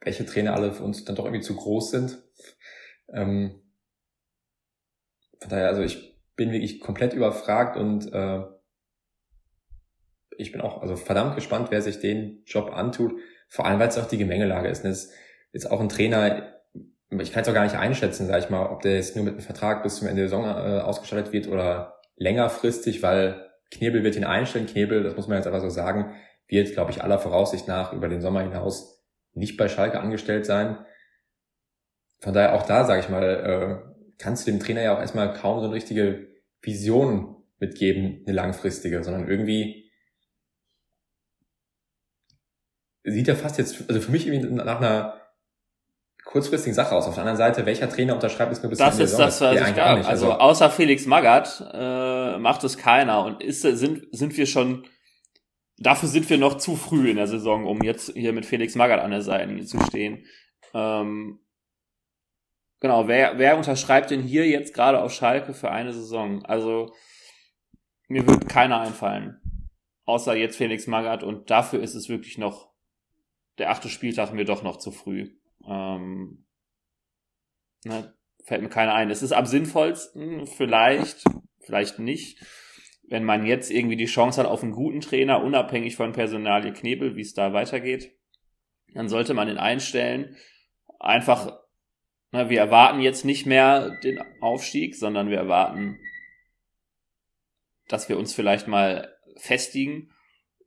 welche 0.05 0.27
Trainer 0.27 0.55
alle 0.55 0.73
für 0.73 0.85
uns 0.85 1.05
dann 1.05 1.17
doch 1.17 1.25
irgendwie 1.25 1.45
zu 1.45 1.57
groß 1.57 1.91
sind. 1.91 2.23
Ähm, 3.13 3.63
von 5.41 5.51
daher, 5.51 5.69
also 5.69 5.83
ich 5.83 6.19
bin 6.37 6.53
wirklich 6.53 6.81
komplett 6.81 7.15
überfragt 7.15 7.77
und 7.77 8.13
äh, 8.13 8.43
ich 10.37 10.53
bin 10.53 10.61
auch 10.61 10.83
also 10.83 10.97
verdammt 10.97 11.37
gespannt, 11.37 11.69
wer 11.71 11.81
sich 11.81 12.01
den 12.01 12.43
Job 12.45 12.73
antut. 12.73 13.15
Vor 13.49 13.67
allem, 13.67 13.79
weil 13.79 13.89
es 13.89 13.99
auch 13.99 14.09
die 14.09 14.19
Gemengelage 14.19 14.69
ist. 14.69 14.85
Es 14.85 15.13
ist 15.53 15.71
auch 15.71 15.81
ein 15.81 15.89
Trainer, 15.89 16.54
ich 17.11 17.33
kann 17.33 17.43
es 17.43 17.49
auch 17.49 17.55
gar 17.55 17.65
nicht 17.65 17.77
einschätzen, 17.77 18.27
sag 18.27 18.43
ich 18.43 18.51
mal, 18.51 18.67
ob 18.67 18.83
der 18.83 18.97
jetzt 18.97 19.15
nur 19.15 19.25
mit 19.25 19.35
einem 19.35 19.43
Vertrag 19.43 19.83
bis 19.83 19.97
zum 19.97 20.09
Ende 20.09 20.23
der 20.23 20.29
Saison 20.29 20.45
äh, 20.45 20.81
ausgestattet 20.81 21.33
wird 21.33 21.49
oder 21.49 22.01
längerfristig, 22.17 23.03
weil 23.03 23.51
Knebel 23.71 24.03
wird 24.03 24.17
ihn 24.17 24.25
einstellen. 24.25 24.67
Knebel, 24.67 25.03
das 25.03 25.17
muss 25.17 25.29
man 25.29 25.37
jetzt 25.37 25.47
einfach 25.47 25.61
so 25.61 25.69
sagen, 25.69 26.15
wird, 26.49 26.73
glaube 26.73 26.91
ich, 26.91 27.03
aller 27.03 27.19
Voraussicht 27.19 27.69
nach 27.69 27.93
über 27.93 28.09
den 28.09 28.21
Sommer 28.21 28.43
hinaus 28.43 29.05
nicht 29.33 29.57
bei 29.57 29.69
Schalke 29.69 30.01
angestellt 30.01 30.47
sein. 30.47 30.79
Von 32.21 32.33
daher 32.33 32.55
auch 32.55 32.67
da, 32.67 32.85
sage 32.85 33.01
ich 33.01 33.09
mal, 33.09 33.23
äh, 33.23 33.95
kannst 34.19 34.47
du 34.47 34.51
dem 34.51 34.61
Trainer 34.61 34.83
ja 34.83 34.97
auch 34.97 35.01
erstmal 35.01 35.33
kaum 35.35 35.59
so 35.61 35.67
eine 35.67 35.75
richtige 35.75 36.29
Vision 36.63 37.37
mitgeben, 37.59 38.23
eine 38.27 38.35
langfristige, 38.35 39.03
sondern 39.03 39.29
irgendwie 39.29 39.91
sieht 43.05 43.29
er 43.29 43.37
fast 43.37 43.59
jetzt, 43.59 43.85
also 43.89 44.01
für 44.01 44.11
mich 44.11 44.27
irgendwie 44.27 44.49
nach 44.49 44.79
einer 44.79 45.21
kurzfristigen 46.25 46.75
Sache 46.75 46.95
aus. 46.95 47.07
Auf 47.07 47.15
der 47.15 47.23
anderen 47.23 47.37
Seite, 47.37 47.67
welcher 47.67 47.89
Trainer 47.89 48.15
unterschreibt 48.15 48.53
es 48.53 48.63
nur 48.63 48.71
bis 48.71 48.79
Das 48.79 48.99
ist 48.99 49.19
das, 49.19 49.41
was 49.41 49.55
ich 49.57 49.75
glaube. 49.75 50.07
Also, 50.07 50.09
also, 50.09 50.33
außer 50.33 50.71
Felix 50.71 51.07
Magath 51.07 51.65
äh, 51.73 52.39
macht 52.39 52.65
es 52.65 52.79
keiner. 52.79 53.25
Und 53.25 53.43
ist, 53.43 53.63
sind, 53.63 54.07
sind 54.11 54.37
wir 54.37 54.47
schon, 54.47 54.87
dafür 55.79 56.09
sind 56.09 56.29
wir 56.31 56.39
noch 56.39 56.57
zu 56.57 56.77
früh 56.77 57.11
in 57.11 57.17
der 57.17 57.27
Saison, 57.27 57.67
um 57.67 57.83
jetzt 57.83 58.13
hier 58.15 58.33
mit 58.33 58.47
Felix 58.47 58.75
Magath 58.75 59.01
an 59.01 59.11
der 59.11 59.23
Seite 59.23 59.65
zu 59.65 59.79
stehen. 59.81 60.25
Ähm, 60.73 61.41
genau, 62.81 63.07
wer, 63.07 63.39
wer 63.39 63.57
unterschreibt 63.57 64.11
denn 64.11 64.23
hier 64.23 64.49
jetzt 64.49 64.75
gerade 64.75 65.03
auf 65.03 65.13
Schalke 65.13 65.53
für 65.53 65.71
eine 65.71 65.93
Saison? 65.93 66.45
Also, 66.47 66.93
mir 68.09 68.27
wird 68.27 68.49
keiner 68.49 68.81
einfallen. 68.81 69.41
Außer 70.07 70.35
jetzt 70.35 70.57
Felix 70.57 70.87
Magath. 70.87 71.23
Und 71.23 71.51
dafür 71.51 71.83
ist 71.83 71.95
es 71.95 72.09
wirklich 72.09 72.39
noch 72.39 72.71
der 73.59 73.71
achte 73.71 73.89
Spieltag 73.89 74.33
mir 74.33 74.45
doch 74.45 74.63
noch 74.63 74.79
zu 74.79 74.91
früh. 74.91 75.31
Ähm, 75.69 76.45
ne, 77.85 78.15
fällt 78.45 78.63
mir 78.63 78.69
keiner 78.69 78.95
ein. 78.95 79.11
Es 79.11 79.23
ist 79.23 79.33
am 79.33 79.47
sinnvollsten, 79.47 80.47
vielleicht, 80.47 81.25
vielleicht 81.61 81.99
nicht, 81.99 82.39
wenn 83.09 83.25
man 83.25 83.47
jetzt 83.47 83.71
irgendwie 83.71 83.97
die 83.97 84.07
Chance 84.07 84.41
hat 84.41 84.49
auf 84.49 84.63
einen 84.63 84.73
guten 84.73 85.01
Trainer, 85.01 85.43
unabhängig 85.43 85.97
von 85.97 86.13
Personalie 86.13 86.73
Knebel, 86.73 87.17
wie 87.17 87.23
es 87.23 87.35
da 87.35 87.53
weitergeht, 87.53 88.13
dann 88.95 89.09
sollte 89.09 89.35
man 89.35 89.49
ihn 89.49 89.59
einstellen. 89.59 90.37
Einfach, 90.99 91.59
na, 92.31 92.45
ne, 92.45 92.51
wir 92.51 92.61
erwarten 92.61 93.01
jetzt 93.01 93.25
nicht 93.25 93.47
mehr 93.47 93.99
den 94.03 94.21
Aufstieg, 94.41 94.95
sondern 94.95 95.31
wir 95.31 95.39
erwarten, 95.39 95.99
dass 97.89 98.09
wir 98.09 98.19
uns 98.19 98.33
vielleicht 98.35 98.69
mal 98.69 99.15
festigen 99.37 100.11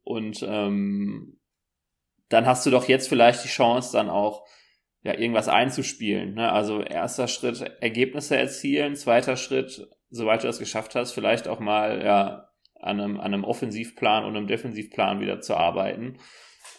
und 0.04 0.44
ähm, 0.48 1.40
dann 2.30 2.46
hast 2.46 2.66
du 2.66 2.70
doch 2.70 2.88
jetzt 2.88 3.10
vielleicht 3.10 3.44
die 3.44 3.50
Chance, 3.50 3.92
dann 3.94 4.10
auch 4.10 4.46
ja, 5.08 5.18
irgendwas 5.18 5.48
einzuspielen. 5.48 6.34
Ne? 6.34 6.52
Also 6.52 6.82
erster 6.82 7.30
Schritt 7.30 7.62
Ergebnisse 7.80 8.36
erzielen, 8.36 8.98
zweiter 8.98 9.38
Schritt, 9.38 9.88
soweit 10.10 10.44
du 10.44 10.48
das 10.48 10.60
geschafft 10.60 10.96
hast, 10.96 11.14
vielleicht 11.14 11.48
auch 11.48 11.62
mal 11.62 12.04
ja, 12.04 12.50
an, 12.76 13.00
einem, 13.00 13.20
an 13.22 13.34
einem 13.34 13.46
Offensivplan 13.46 14.26
und 14.26 14.36
einem 14.36 14.48
Defensivplan 14.48 15.22
wieder 15.22 15.40
zu 15.40 15.56
arbeiten 15.56 16.18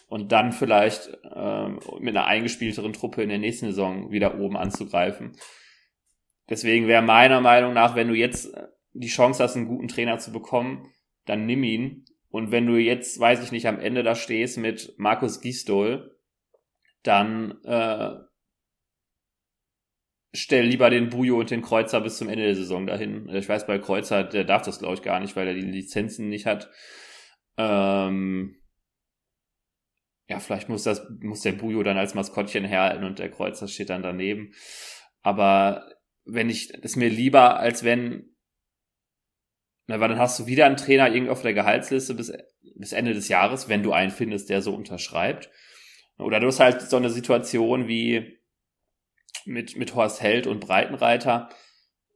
und 0.09 0.31
dann 0.31 0.51
vielleicht 0.51 1.09
ähm, 1.35 1.79
mit 1.99 2.15
einer 2.15 2.27
eingespielteren 2.27 2.93
Truppe 2.93 3.23
in 3.23 3.29
der 3.29 3.39
nächsten 3.39 3.65
Saison 3.65 4.11
wieder 4.11 4.39
oben 4.39 4.57
anzugreifen. 4.57 5.35
Deswegen 6.51 6.87
wäre 6.87 7.01
meiner 7.01 7.41
Meinung 7.41 7.73
nach, 7.73 7.95
wenn 7.95 8.09
du 8.09 8.13
jetzt 8.13 8.55
die 8.93 9.07
Chance 9.07 9.43
hast, 9.43 9.55
einen 9.55 9.67
guten 9.67 9.87
Trainer 9.87 10.19
zu 10.19 10.31
bekommen, 10.31 10.85
dann 11.25 11.47
nimm 11.47 11.63
ihn 11.63 12.05
und 12.29 12.51
wenn 12.51 12.67
du 12.67 12.75
jetzt, 12.77 13.19
weiß 13.19 13.43
ich 13.43 13.51
nicht, 13.51 13.67
am 13.67 13.79
Ende 13.79 14.03
da 14.03 14.13
stehst 14.13 14.59
mit 14.59 14.93
Markus 14.97 15.41
Gisdol, 15.41 16.15
dann 17.03 17.63
äh, 17.63 18.15
stell 20.33 20.65
lieber 20.65 20.89
den 20.89 21.09
Bujo 21.09 21.39
und 21.39 21.51
den 21.51 21.61
Kreuzer 21.61 22.01
bis 22.01 22.17
zum 22.17 22.29
Ende 22.29 22.45
der 22.45 22.55
Saison 22.55 22.85
dahin. 22.85 23.27
Ich 23.29 23.49
weiß, 23.49 23.65
bei 23.67 23.79
Kreuzer, 23.79 24.23
der 24.23 24.43
darf 24.43 24.63
das, 24.63 24.79
glaube 24.79 24.95
ich, 24.95 25.01
gar 25.01 25.19
nicht, 25.19 25.35
weil 25.35 25.47
er 25.47 25.53
die 25.53 25.61
Lizenzen 25.61 26.29
nicht 26.29 26.45
hat. 26.45 26.69
Ähm, 27.57 28.55
ja, 30.27 30.39
vielleicht 30.39 30.69
muss 30.69 30.83
das, 30.83 31.07
muss 31.21 31.41
der 31.41 31.53
Bujo 31.53 31.81
dann 31.81 31.97
als 31.97 32.13
Maskottchen 32.13 32.63
herhalten 32.63 33.03
und 33.03 33.17
der 33.19 33.31
Kreuzer 33.31 33.67
steht 33.67 33.89
dann 33.89 34.03
daneben. 34.03 34.53
Aber 35.21 35.91
wenn 36.25 36.49
ich, 36.49 36.71
ist 36.71 36.95
mir 36.95 37.09
lieber, 37.09 37.59
als 37.59 37.83
wenn, 37.83 38.35
na, 39.87 39.99
weil 39.99 40.09
dann 40.09 40.19
hast 40.19 40.39
du 40.39 40.45
wieder 40.45 40.67
einen 40.67 40.77
Trainer 40.77 41.11
irgendwie 41.11 41.31
auf 41.31 41.41
der 41.41 41.55
Gehaltsliste 41.55 42.13
bis, 42.13 42.31
bis 42.75 42.91
Ende 42.91 43.13
des 43.13 43.27
Jahres, 43.27 43.69
wenn 43.69 43.81
du 43.81 43.91
einen 43.91 44.11
findest, 44.11 44.49
der 44.51 44.61
so 44.61 44.75
unterschreibt. 44.75 45.49
Oder 46.19 46.39
du 46.39 46.47
hast 46.47 46.59
halt 46.59 46.81
so 46.81 46.97
eine 46.97 47.09
Situation 47.09 47.87
wie 47.87 48.39
mit, 49.45 49.77
mit 49.77 49.95
Horst 49.95 50.21
Held 50.21 50.47
und 50.47 50.59
Breitenreiter, 50.59 51.49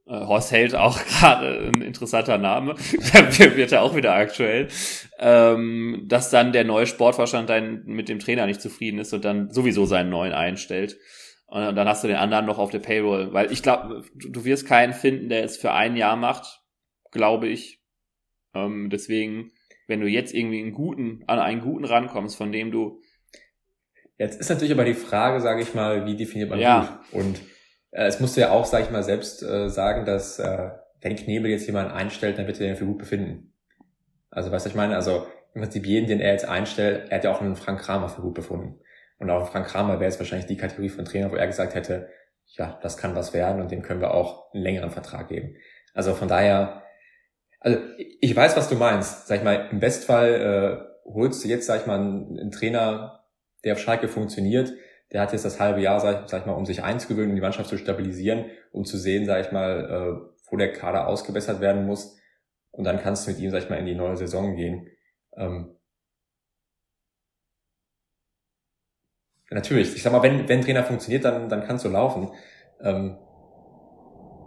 äh, 0.05 0.11
Horst 0.11 0.51
Held 0.51 0.75
auch 0.75 0.99
gerade 1.19 1.71
ein 1.73 1.81
interessanter 1.81 2.37
Name, 2.37 2.75
wird 2.77 3.71
er 3.71 3.81
auch 3.81 3.95
wieder 3.95 4.13
aktuell, 4.13 4.67
ähm, 5.19 6.03
dass 6.05 6.29
dann 6.29 6.51
der 6.51 6.65
neue 6.65 6.85
Sportvorstand 6.85 7.49
dann 7.49 7.83
mit 7.85 8.09
dem 8.09 8.19
Trainer 8.19 8.45
nicht 8.45 8.61
zufrieden 8.61 8.99
ist 8.99 9.13
und 9.13 9.23
dann 9.25 9.51
sowieso 9.51 9.85
seinen 9.85 10.09
neuen 10.09 10.33
einstellt. 10.33 10.97
Und 11.47 11.75
dann 11.75 11.87
hast 11.87 12.03
du 12.03 12.07
den 12.07 12.17
anderen 12.17 12.47
noch 12.47 12.57
auf 12.57 12.71
der 12.71 12.79
Payroll, 12.79 13.31
weil 13.31 13.51
ich 13.51 13.61
glaube, 13.61 14.03
du, 14.15 14.29
du, 14.29 14.43
wirst 14.43 14.65
keinen 14.65 14.93
finden, 14.93 15.29
der 15.29 15.43
es 15.43 15.55
für 15.55 15.71
ein 15.71 15.95
Jahr 15.95 16.15
macht, 16.15 16.63
glaube 17.11 17.47
ich. 17.47 17.79
Ähm, 18.55 18.89
deswegen, 18.89 19.51
wenn 19.87 20.01
du 20.01 20.07
jetzt 20.07 20.33
irgendwie 20.33 20.61
einen 20.61 20.73
guten, 20.73 21.23
an 21.27 21.37
einen 21.37 21.61
guten 21.61 21.85
rankommst, 21.85 22.35
von 22.35 22.51
dem 22.51 22.71
du 22.71 23.01
Jetzt 24.17 24.39
ist 24.39 24.49
natürlich 24.49 24.73
aber 24.73 24.86
die 24.86 24.93
Frage, 24.93 25.41
sage 25.41 25.62
ich 25.62 25.73
mal, 25.73 26.06
wie 26.06 26.15
definiert 26.15 26.49
man 26.49 26.60
ja. 26.60 27.02
gut? 27.12 27.19
Und 27.19 27.39
äh, 27.91 28.06
es 28.06 28.19
musst 28.19 28.38
du 28.38 28.41
ja 28.41 28.52
auch, 28.52 28.65
sage 28.65 28.86
ich 28.86 28.91
mal, 28.91 29.04
selbst 29.04 29.43
äh, 29.43 29.69
sagen, 29.69 30.06
dass 30.06 30.39
äh, 30.39 30.69
wenn 31.02 31.15
Knebel 31.15 31.52
jetzt 31.52 31.65
jemanden 31.65 31.91
einstellt, 31.91 32.38
dann 32.38 32.47
wird 32.47 32.60
er 32.60 32.67
den 32.67 32.76
für 32.76 32.86
gut 32.86 32.97
befinden. 32.97 33.54
Also 34.30 34.52
was 34.52 34.65
ich 34.65 34.76
meine, 34.76 34.95
also 34.95 35.28
im 35.54 35.62
Prinzip 35.62 35.86
jeden, 35.86 36.08
den 36.08 36.19
er 36.19 36.32
jetzt 36.32 36.45
einstellt, 36.45 37.10
er 37.10 37.17
hat 37.17 37.23
ja 37.23 37.32
auch 37.32 37.41
einen 37.41 37.56
Frank 37.56 37.82
Kramer 37.82 38.10
für 38.10 38.21
gut 38.21 38.34
befunden. 38.34 38.80
Und 39.19 39.30
auch 39.30 39.52
Frank 39.52 39.67
Kramer 39.67 39.93
wäre 39.99 40.06
jetzt 40.06 40.19
wahrscheinlich 40.19 40.47
die 40.47 40.58
Kategorie 40.58 40.89
von 40.89 41.06
Trainer, 41.06 41.32
wo 41.32 41.36
er 41.36 41.47
gesagt 41.47 41.76
hätte, 41.76 42.10
ja, 42.45 42.80
das 42.82 42.97
kann 42.97 43.15
was 43.15 43.34
werden 43.34 43.62
und 43.62 43.71
dem 43.71 43.82
können 43.82 44.02
wir 44.02 44.13
auch 44.13 44.54
einen 44.54 44.63
längeren 44.63 44.91
Vertrag 44.91 45.28
geben. 45.28 45.56
Also 45.93 46.13
von 46.13 46.28
daher, 46.28 46.84
also 47.60 47.80
ich 47.97 48.36
weiß, 48.36 48.58
was 48.58 48.69
du 48.69 48.76
meinst. 48.76 49.28
Sag 49.28 49.38
ich 49.38 49.43
mal, 49.43 49.69
im 49.71 49.80
Bestfall 49.80 50.88
äh, 51.08 51.12
holst 51.12 51.43
du 51.43 51.47
jetzt, 51.47 51.67
sag 51.67 51.82
ich 51.82 51.88
mal, 51.88 51.99
einen, 51.99 52.39
einen 52.39 52.52
Trainer, 52.52 53.22
der 53.63 53.73
auf 53.73 53.80
Schalke 53.80 54.08
funktioniert, 54.08 54.73
der 55.12 55.21
hat 55.21 55.32
jetzt 55.32 55.45
das 55.45 55.60
halbe 55.60 55.82
Jahr, 55.82 55.99
sag, 55.99 56.30
sag 56.30 56.41
ich 56.41 56.45
mal, 56.45 56.54
um 56.54 56.65
sich 56.65 56.84
einzugewöhnen, 56.84 57.32
um 57.32 57.36
die 57.36 57.41
Mannschaft 57.41 57.69
zu 57.69 57.78
stabilisieren, 57.78 58.45
um 58.71 58.84
zu 58.84 58.97
sehen, 58.97 59.26
sag 59.26 59.45
ich 59.45 59.52
mal, 59.52 59.86
äh, 59.86 60.34
wo 60.49 60.58
der 60.58 60.73
Kader 60.73 61.08
ausgebessert 61.08 61.62
werden 61.62 61.86
muss. 61.86 62.17
Und 62.71 62.86
dann 62.86 62.99
kannst 62.99 63.28
du 63.28 63.32
mit 63.32 63.39
ihm, 63.39 63.52
sag 63.52 63.63
ich 63.63 63.69
mal, 63.69 63.78
in 63.78 63.86
die 63.86 63.95
neue 63.95 64.17
Saison 64.17 64.56
gehen. 64.56 64.88
Ähm, 65.38 65.76
natürlich, 69.52 69.95
ich 69.95 70.02
sag 70.02 70.12
mal, 70.12 70.23
wenn, 70.23 70.49
wenn 70.49 70.62
Trainer 70.62 70.84
funktioniert, 70.84 71.26
dann, 71.26 71.47
dann 71.47 71.63
kannst 71.63 71.86
du 71.86 71.89
laufen. 71.89 72.32
Ähm, 72.82 73.17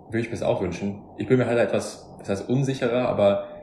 würde 0.09 0.21
ich 0.21 0.27
mir 0.27 0.33
das 0.33 0.43
auch 0.43 0.61
wünschen. 0.61 1.05
Ich 1.19 1.27
bin 1.27 1.39
mir 1.39 1.47
halt 1.47 1.59
etwas, 1.59 2.09
das 2.19 2.29
heißt 2.29 2.49
unsicherer, 2.49 3.09
aber 3.09 3.56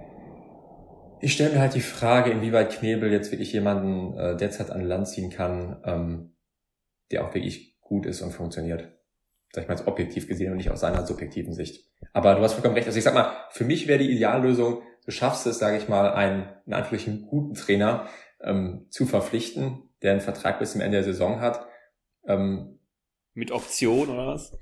ich 1.24 1.32
stelle 1.32 1.54
mir 1.54 1.62
halt 1.62 1.74
die 1.74 1.80
Frage, 1.80 2.32
inwieweit 2.32 2.74
Knebel 2.74 3.10
jetzt 3.10 3.32
wirklich 3.32 3.54
jemanden 3.54 4.18
äh, 4.18 4.36
derzeit 4.36 4.70
an 4.70 4.82
Land 4.82 5.08
ziehen 5.08 5.30
kann, 5.30 5.82
ähm, 5.86 6.36
der 7.12 7.26
auch 7.26 7.34
wirklich 7.34 7.80
gut 7.80 8.06
ist 8.06 8.22
und 8.22 8.34
funktioniert. 8.34 8.92
Sag 9.54 9.64
ich 9.64 9.70
mal, 9.70 9.88
objektiv 9.88 10.28
gesehen 10.28 10.52
und 10.52 10.58
nicht 10.58 10.70
aus 10.70 10.82
seiner 10.82 11.06
subjektiven 11.06 11.54
Sicht. 11.54 11.90
Aber 12.12 12.36
du 12.36 12.42
hast 12.42 12.54
vollkommen 12.54 12.76
recht. 12.76 12.88
Also 12.88 12.98
ich 12.98 13.06
sag 13.06 13.14
mal, 13.14 13.32
für 13.52 13.64
mich 13.64 13.88
wäre 13.88 14.00
die 14.00 14.12
Ideallösung, 14.12 14.82
du 15.06 15.12
schaffst 15.12 15.48
es, 15.48 15.60
sage 15.60 15.78
ich 15.78 15.88
mal, 15.88 16.12
einen 16.12 16.50
in 16.66 16.74
Anführungsstrichen 16.74 17.26
guten 17.28 17.54
Trainer 17.54 18.08
ähm, 18.42 18.88
zu 18.90 19.06
verpflichten, 19.06 19.92
der 20.02 20.12
einen 20.12 20.22
Vertrag 20.22 20.60
bis 20.60 20.74
zum 20.74 20.82
Ende 20.82 20.98
der 20.98 21.06
Saison 21.06 21.40
hat. 21.40 21.66
Ähm, 22.28 22.80
mit 23.34 23.52
Option 23.52 24.10
oder 24.10 24.28
was? 24.28 24.58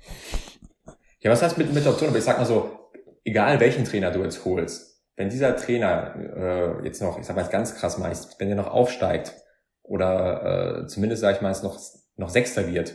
Ja, 1.18 1.32
was 1.32 1.42
heißt 1.42 1.58
mit, 1.58 1.74
mit 1.74 1.84
Option? 1.88 2.08
Aber 2.10 2.18
ich 2.18 2.24
sag 2.24 2.38
mal 2.38 2.44
so, 2.44 2.92
egal 3.24 3.58
welchen 3.58 3.84
Trainer 3.84 4.12
du 4.12 4.22
jetzt 4.22 4.44
holst, 4.44 4.91
wenn 5.16 5.28
dieser 5.28 5.56
Trainer 5.56 6.14
äh, 6.16 6.84
jetzt 6.84 7.02
noch, 7.02 7.18
ich 7.18 7.26
sag 7.26 7.36
mal 7.36 7.44
ganz 7.44 7.74
krass 7.74 7.98
meist, 7.98 8.40
wenn 8.40 8.48
der 8.48 8.56
noch 8.56 8.70
aufsteigt 8.70 9.34
oder 9.82 10.82
äh, 10.82 10.86
zumindest, 10.86 11.22
sag 11.22 11.36
ich 11.36 11.42
mal, 11.42 11.50
es 11.50 11.62
noch 11.62 11.78
noch 12.16 12.30
Sechster 12.30 12.72
wird, 12.72 12.94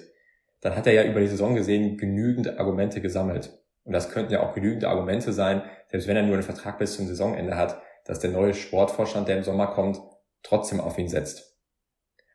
dann 0.62 0.76
hat 0.76 0.88
er 0.88 0.94
ja 0.94 1.04
über 1.04 1.20
die 1.20 1.28
Saison 1.28 1.56
gesehen 1.56 1.98
genügend 1.98 2.60
Argumente 2.60 3.02
gesammelt. 3.02 3.52
Und 3.84 3.94
das 3.94 4.10
könnten 4.10 4.34
ja 4.34 4.42
auch 4.42 4.54
genügend 4.54 4.84
Argumente 4.86 5.32
sein, 5.32 5.62
selbst 5.90 6.08
wenn 6.08 6.18
er 6.18 6.24
nur 6.24 6.34
einen 6.34 6.44
Vertrag 6.44 6.78
bis 6.78 6.96
zum 6.96 7.08
Saisonende 7.08 7.56
hat, 7.56 7.82
dass 8.06 8.20
der 8.20 8.32
neue 8.32 8.54
Sportvorstand, 8.54 9.28
der 9.28 9.38
im 9.38 9.44
Sommer 9.44 9.68
kommt, 9.68 10.00
trotzdem 10.44 10.80
auf 10.80 10.98
ihn 10.98 11.08
setzt. 11.08 11.58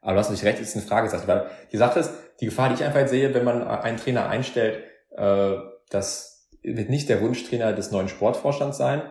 Aber 0.01 0.15
du 0.15 0.19
hast 0.19 0.31
nicht 0.31 0.45
recht, 0.45 0.61
ist 0.61 0.77
eine 0.77 0.85
Frage, 0.85 1.11
weil 1.27 1.47
die 1.71 1.77
Sache 1.77 2.01
ist, 2.01 2.13
die 2.41 2.47
Gefahr, 2.47 2.69
die 2.69 2.77
ich 2.77 2.85
einfach 2.85 3.07
sehe, 3.07 3.35
wenn 3.35 3.45
man 3.45 3.63
einen 3.63 3.99
Trainer 3.99 4.29
einstellt, 4.29 4.83
äh, 5.17 5.55
das 5.91 6.49
wird 6.63 6.91
nicht 6.91 7.09
der 7.09 7.21
Wunschtrainer 7.21 7.73
des 7.73 7.91
neuen 7.91 8.09
Sportvorstands 8.09 8.79
sein. 8.79 9.03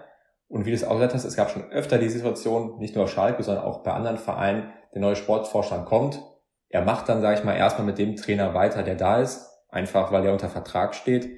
Und 0.52 0.66
wie 0.66 0.72
du 0.72 0.76
es 0.76 0.84
auch 0.84 0.96
gesagt 0.96 1.14
hast, 1.14 1.24
es 1.24 1.38
gab 1.38 1.50
schon 1.50 1.72
öfter 1.72 1.98
die 1.98 2.10
Situation, 2.10 2.78
nicht 2.78 2.94
nur 2.94 3.06
auf 3.06 3.12
Schalke, 3.12 3.42
sondern 3.42 3.64
auch 3.64 3.84
bei 3.84 3.94
anderen 3.94 4.18
Vereinen, 4.18 4.74
der 4.94 5.00
neue 5.00 5.16
Sportvorstand 5.16 5.86
kommt, 5.86 6.22
er 6.68 6.84
macht 6.84 7.08
dann, 7.08 7.22
sage 7.22 7.40
ich 7.40 7.46
mal, 7.46 7.56
erstmal 7.56 7.86
mit 7.86 7.98
dem 7.98 8.18
Trainer 8.18 8.54
weiter, 8.54 8.84
der 8.84 8.96
da 8.96 9.22
ist, 9.22 9.50
einfach 9.70 10.12
weil 10.12 10.26
er 10.26 10.34
unter 10.34 10.50
Vertrag 10.50 10.94
steht. 10.94 11.30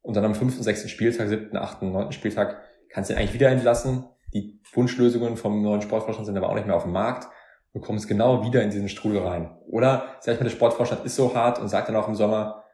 Und 0.00 0.16
dann 0.16 0.24
am 0.24 0.34
fünften, 0.34 0.62
sechsten 0.62 0.88
Spieltag, 0.88 1.28
siebten, 1.28 1.58
achten, 1.58 1.92
neunten 1.92 2.12
Spieltag 2.12 2.62
kannst 2.88 3.10
du 3.10 3.14
ihn 3.14 3.18
eigentlich 3.18 3.34
wieder 3.34 3.50
entlassen. 3.50 4.04
Die 4.32 4.62
Wunschlösungen 4.72 5.36
vom 5.36 5.62
neuen 5.62 5.82
Sportvorstand 5.82 6.26
sind 6.26 6.36
aber 6.38 6.48
auch 6.48 6.54
nicht 6.54 6.66
mehr 6.66 6.76
auf 6.76 6.84
dem 6.84 6.92
Markt. 6.92 7.28
Du 7.74 7.80
kommst 7.80 8.08
genau 8.08 8.42
wieder 8.42 8.62
in 8.62 8.70
diesen 8.70 8.88
Strudel 8.88 9.20
rein. 9.20 9.54
Oder, 9.66 10.16
sag 10.20 10.34
ich 10.34 10.40
mal, 10.40 10.44
der 10.44 10.50
Sportvorstand 10.50 11.04
ist 11.04 11.16
so 11.16 11.34
hart 11.34 11.58
und 11.58 11.68
sagt 11.68 11.88
dann 11.88 11.96
auch 11.96 12.08
im 12.08 12.14
Sommer, 12.14 12.64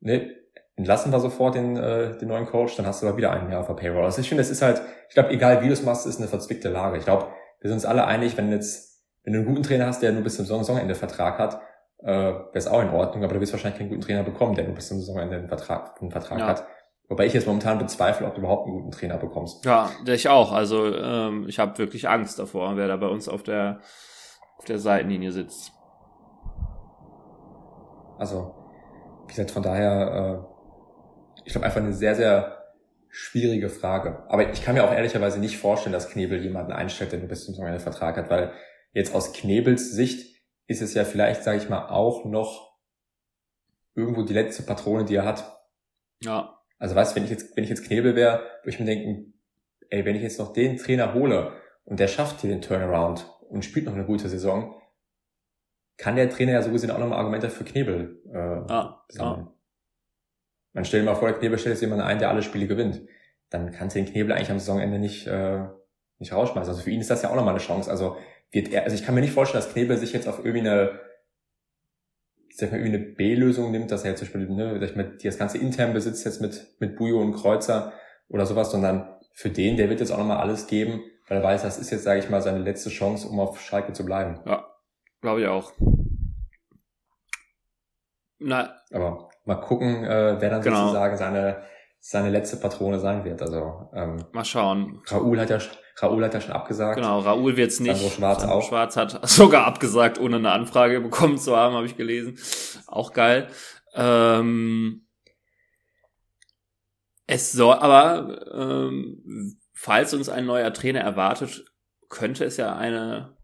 ne, 0.00 0.34
entlassen 0.78 1.12
wir 1.12 1.20
sofort 1.20 1.54
den, 1.54 1.76
äh, 1.76 2.16
den 2.16 2.28
neuen 2.28 2.46
Coach, 2.46 2.76
dann 2.76 2.86
hast 2.86 3.02
du 3.02 3.06
aber 3.06 3.16
wieder 3.16 3.32
einen 3.32 3.48
mehr 3.48 3.60
auf 3.60 3.66
der 3.66 3.74
Payroll. 3.74 4.04
Also 4.04 4.20
ich 4.20 4.28
finde, 4.28 4.42
es 4.42 4.50
ist 4.50 4.62
halt, 4.62 4.80
ich 5.08 5.14
glaube, 5.14 5.30
egal 5.30 5.62
wie 5.62 5.66
du 5.66 5.72
es 5.72 5.82
machst, 5.82 6.06
ist 6.06 6.18
eine 6.18 6.28
verzwickte 6.28 6.70
Lage. 6.70 6.96
Ich 6.96 7.04
glaube, 7.04 7.26
wir 7.60 7.68
sind 7.68 7.76
uns 7.76 7.84
alle 7.84 8.06
einig, 8.06 8.36
wenn 8.36 8.50
jetzt 8.50 8.88
wenn 9.24 9.34
du 9.34 9.40
einen 9.40 9.48
guten 9.48 9.62
Trainer 9.62 9.86
hast, 9.86 10.02
der 10.02 10.12
nur 10.12 10.22
bis 10.22 10.36
zum 10.36 10.46
Saisonende 10.46 10.94
Vertrag 10.94 11.38
hat, 11.38 11.60
äh, 11.98 12.06
wäre 12.06 12.50
es 12.54 12.66
auch 12.66 12.80
in 12.80 12.88
Ordnung, 12.88 13.24
aber 13.24 13.34
du 13.34 13.40
wirst 13.40 13.52
wahrscheinlich 13.52 13.78
keinen 13.78 13.90
guten 13.90 14.00
Trainer 14.00 14.22
bekommen, 14.22 14.54
der 14.54 14.64
nur 14.64 14.74
bis 14.74 14.88
zum 14.88 15.00
Saisonende 15.00 15.36
einen 15.36 15.48
Vertrag, 15.48 16.00
einen 16.00 16.10
Vertrag 16.10 16.38
ja. 16.38 16.46
hat. 16.46 16.64
Wobei 17.08 17.26
ich 17.26 17.34
jetzt 17.34 17.46
momentan 17.46 17.78
bezweifle, 17.78 18.26
ob 18.26 18.34
du 18.34 18.40
überhaupt 18.40 18.66
einen 18.66 18.76
guten 18.76 18.90
Trainer 18.90 19.18
bekommst. 19.18 19.64
Ja, 19.66 19.90
ich 20.06 20.28
auch. 20.30 20.52
Also 20.52 20.94
ähm, 20.94 21.46
ich 21.46 21.58
habe 21.58 21.76
wirklich 21.76 22.08
Angst 22.08 22.38
davor, 22.38 22.76
wer 22.76 22.88
da 22.88 22.96
bei 22.96 23.08
uns 23.08 23.28
auf 23.28 23.42
der 23.42 23.80
auf 24.58 24.64
der 24.64 24.78
Seitenlinie 24.78 25.32
sitzt. 25.32 25.72
Also, 28.18 28.54
wie 29.22 29.28
gesagt, 29.28 29.50
von 29.50 29.62
daher, 29.62 30.42
äh, 30.42 30.57
ich 31.48 31.52
glaube 31.54 31.66
einfach 31.66 31.80
eine 31.80 31.92
sehr, 31.92 32.14
sehr 32.14 32.74
schwierige 33.08 33.68
Frage. 33.70 34.22
Aber 34.28 34.52
ich 34.52 34.62
kann 34.62 34.74
mir 34.74 34.84
auch 34.84 34.92
ehrlicherweise 34.92 35.40
nicht 35.40 35.58
vorstellen, 35.58 35.92
dass 35.92 36.10
Knebel 36.10 36.42
jemanden 36.42 36.72
einstellt, 36.72 37.10
der 37.10 37.18
nur 37.18 37.28
bis 37.28 37.44
zum 37.44 37.54
Saisonende 37.54 37.80
Vertrag 37.80 38.16
hat, 38.16 38.30
weil 38.30 38.52
Jetzt 38.92 39.14
aus 39.14 39.32
Knebels 39.32 39.92
Sicht 39.92 40.42
ist 40.66 40.82
es 40.82 40.94
ja 40.94 41.04
vielleicht, 41.04 41.44
sage 41.44 41.58
ich 41.58 41.68
mal, 41.68 41.88
auch 41.88 42.24
noch 42.24 42.76
irgendwo 43.94 44.22
die 44.22 44.34
letzte 44.34 44.62
Patrone, 44.62 45.04
die 45.04 45.16
er 45.16 45.24
hat. 45.24 45.62
Ja. 46.22 46.58
Also 46.78 46.94
weißt, 46.94 47.16
wenn 47.16 47.24
ich 47.24 47.30
jetzt, 47.30 47.56
wenn 47.56 47.64
ich 47.64 47.70
jetzt 47.70 47.84
Knebel 47.84 48.14
wäre, 48.14 48.40
würde 48.62 48.70
ich 48.70 48.80
mir 48.80 48.86
denken, 48.86 49.34
ey, 49.90 50.04
wenn 50.04 50.16
ich 50.16 50.22
jetzt 50.22 50.38
noch 50.38 50.52
den 50.52 50.76
Trainer 50.76 51.14
hole 51.14 51.52
und 51.84 52.00
der 52.00 52.08
schafft 52.08 52.40
hier 52.40 52.50
den 52.50 52.62
Turnaround 52.62 53.28
und 53.48 53.64
spielt 53.64 53.86
noch 53.86 53.94
eine 53.94 54.04
gute 54.04 54.28
Saison, 54.28 54.74
kann 55.96 56.16
der 56.16 56.30
Trainer 56.30 56.52
ja 56.52 56.62
so 56.62 56.70
gesehen 56.70 56.90
auch 56.90 56.98
nochmal 56.98 57.18
Argumente 57.18 57.50
für 57.50 57.64
Knebel 57.64 58.22
äh, 58.32 58.36
ah, 58.36 59.04
sammeln. 59.08 59.48
Ah. 59.48 59.57
Man 60.72 60.84
stellt 60.84 61.04
mal 61.04 61.14
vor, 61.14 61.28
der 61.28 61.38
Knebel 61.38 61.58
stellt 61.58 61.74
jetzt 61.74 61.82
jemanden 61.82 62.04
ein, 62.04 62.18
der 62.18 62.30
alle 62.30 62.42
Spiele 62.42 62.66
gewinnt. 62.66 63.02
Dann 63.50 63.72
kannst 63.72 63.96
du 63.96 64.00
den 64.00 64.12
Knebel 64.12 64.32
eigentlich 64.32 64.50
am 64.50 64.58
Saisonende 64.58 64.98
nicht, 64.98 65.26
äh, 65.26 65.64
nicht 66.18 66.32
rausschmeißen. 66.32 66.70
Also 66.70 66.82
für 66.82 66.90
ihn 66.90 67.00
ist 67.00 67.10
das 67.10 67.22
ja 67.22 67.30
auch 67.30 67.36
nochmal 67.36 67.54
eine 67.54 67.62
Chance. 67.62 67.90
Also 67.90 68.16
wird 68.50 68.68
er, 68.68 68.84
also 68.84 68.94
ich 68.94 69.04
kann 69.04 69.14
mir 69.14 69.20
nicht 69.20 69.32
vorstellen, 69.32 69.62
dass 69.62 69.72
Knebel 69.72 69.96
sich 69.96 70.12
jetzt 70.12 70.28
auf 70.28 70.38
irgendwie 70.38 70.68
eine, 70.68 71.00
sag 72.50 72.72
mal, 72.72 72.78
irgendwie 72.78 72.96
eine 72.96 73.06
B-Lösung 73.14 73.70
nimmt, 73.70 73.90
dass 73.90 74.04
er 74.04 74.10
jetzt 74.10 74.20
zum 74.20 74.28
Beispiel, 74.28 74.54
ne, 74.54 74.78
sag 74.80 74.90
ich 74.90 74.96
mal, 74.96 75.16
die 75.16 75.26
das 75.26 75.38
ganze 75.38 75.58
intern 75.58 75.92
besitzt 75.92 76.24
jetzt 76.24 76.40
mit, 76.40 76.76
mit 76.80 76.96
Bujo 76.96 77.20
und 77.20 77.34
Kreuzer 77.34 77.92
oder 78.28 78.46
sowas, 78.46 78.70
sondern 78.70 79.16
für 79.32 79.50
den, 79.50 79.76
der 79.76 79.88
wird 79.88 80.00
jetzt 80.00 80.10
auch 80.10 80.18
nochmal 80.18 80.38
alles 80.38 80.66
geben, 80.66 81.02
weil 81.28 81.38
er 81.38 81.44
weiß, 81.44 81.62
das 81.62 81.78
ist 81.78 81.90
jetzt, 81.90 82.04
sage 82.04 82.20
ich 82.20 82.28
mal, 82.28 82.42
seine 82.42 82.58
letzte 82.58 82.90
Chance, 82.90 83.28
um 83.28 83.38
auf 83.40 83.60
Schalke 83.60 83.92
zu 83.92 84.04
bleiben. 84.04 84.40
Ja, 84.46 84.66
glaube 85.20 85.42
ich 85.42 85.46
auch. 85.46 85.72
Na, 88.40 88.76
Aber 88.92 89.27
mal 89.48 89.56
gucken, 89.56 90.04
äh, 90.04 90.36
wer 90.38 90.50
dann 90.50 90.62
genau. 90.62 90.82
sozusagen 90.82 91.16
seine, 91.16 91.62
seine 91.98 92.28
letzte 92.28 92.58
Patrone 92.58 93.00
sein 93.00 93.24
wird. 93.24 93.40
Also 93.40 93.88
ähm, 93.94 94.24
mal 94.32 94.44
schauen. 94.44 95.00
Raoul 95.06 95.40
hat 95.40 95.50
ja 95.50 95.58
Raoul 95.96 96.22
hat 96.22 96.34
ja 96.34 96.40
schon 96.40 96.52
abgesagt. 96.52 96.96
Genau, 96.96 97.20
Raoul 97.20 97.56
wird's 97.56 97.80
nicht. 97.80 97.96
Sandro 97.96 98.10
Schwarz 98.10 98.40
Sandro 98.42 98.58
auch. 98.58 98.68
Schwarz 98.68 98.96
hat 98.96 99.28
sogar 99.28 99.64
abgesagt, 99.66 100.20
ohne 100.20 100.36
eine 100.36 100.52
Anfrage 100.52 101.00
bekommen 101.00 101.38
zu 101.38 101.56
haben, 101.56 101.74
habe 101.74 101.86
ich 101.86 101.96
gelesen. 101.96 102.38
Auch 102.86 103.14
geil. 103.14 103.48
Ähm, 103.94 105.06
es 107.26 107.50
soll 107.50 107.74
aber, 107.74 108.46
ähm, 108.52 109.58
falls 109.72 110.12
uns 110.12 110.28
ein 110.28 110.44
neuer 110.44 110.72
Trainer 110.74 111.00
erwartet, 111.00 111.64
könnte 112.10 112.44
es 112.44 112.58
ja 112.58 112.76
eine, 112.76 113.36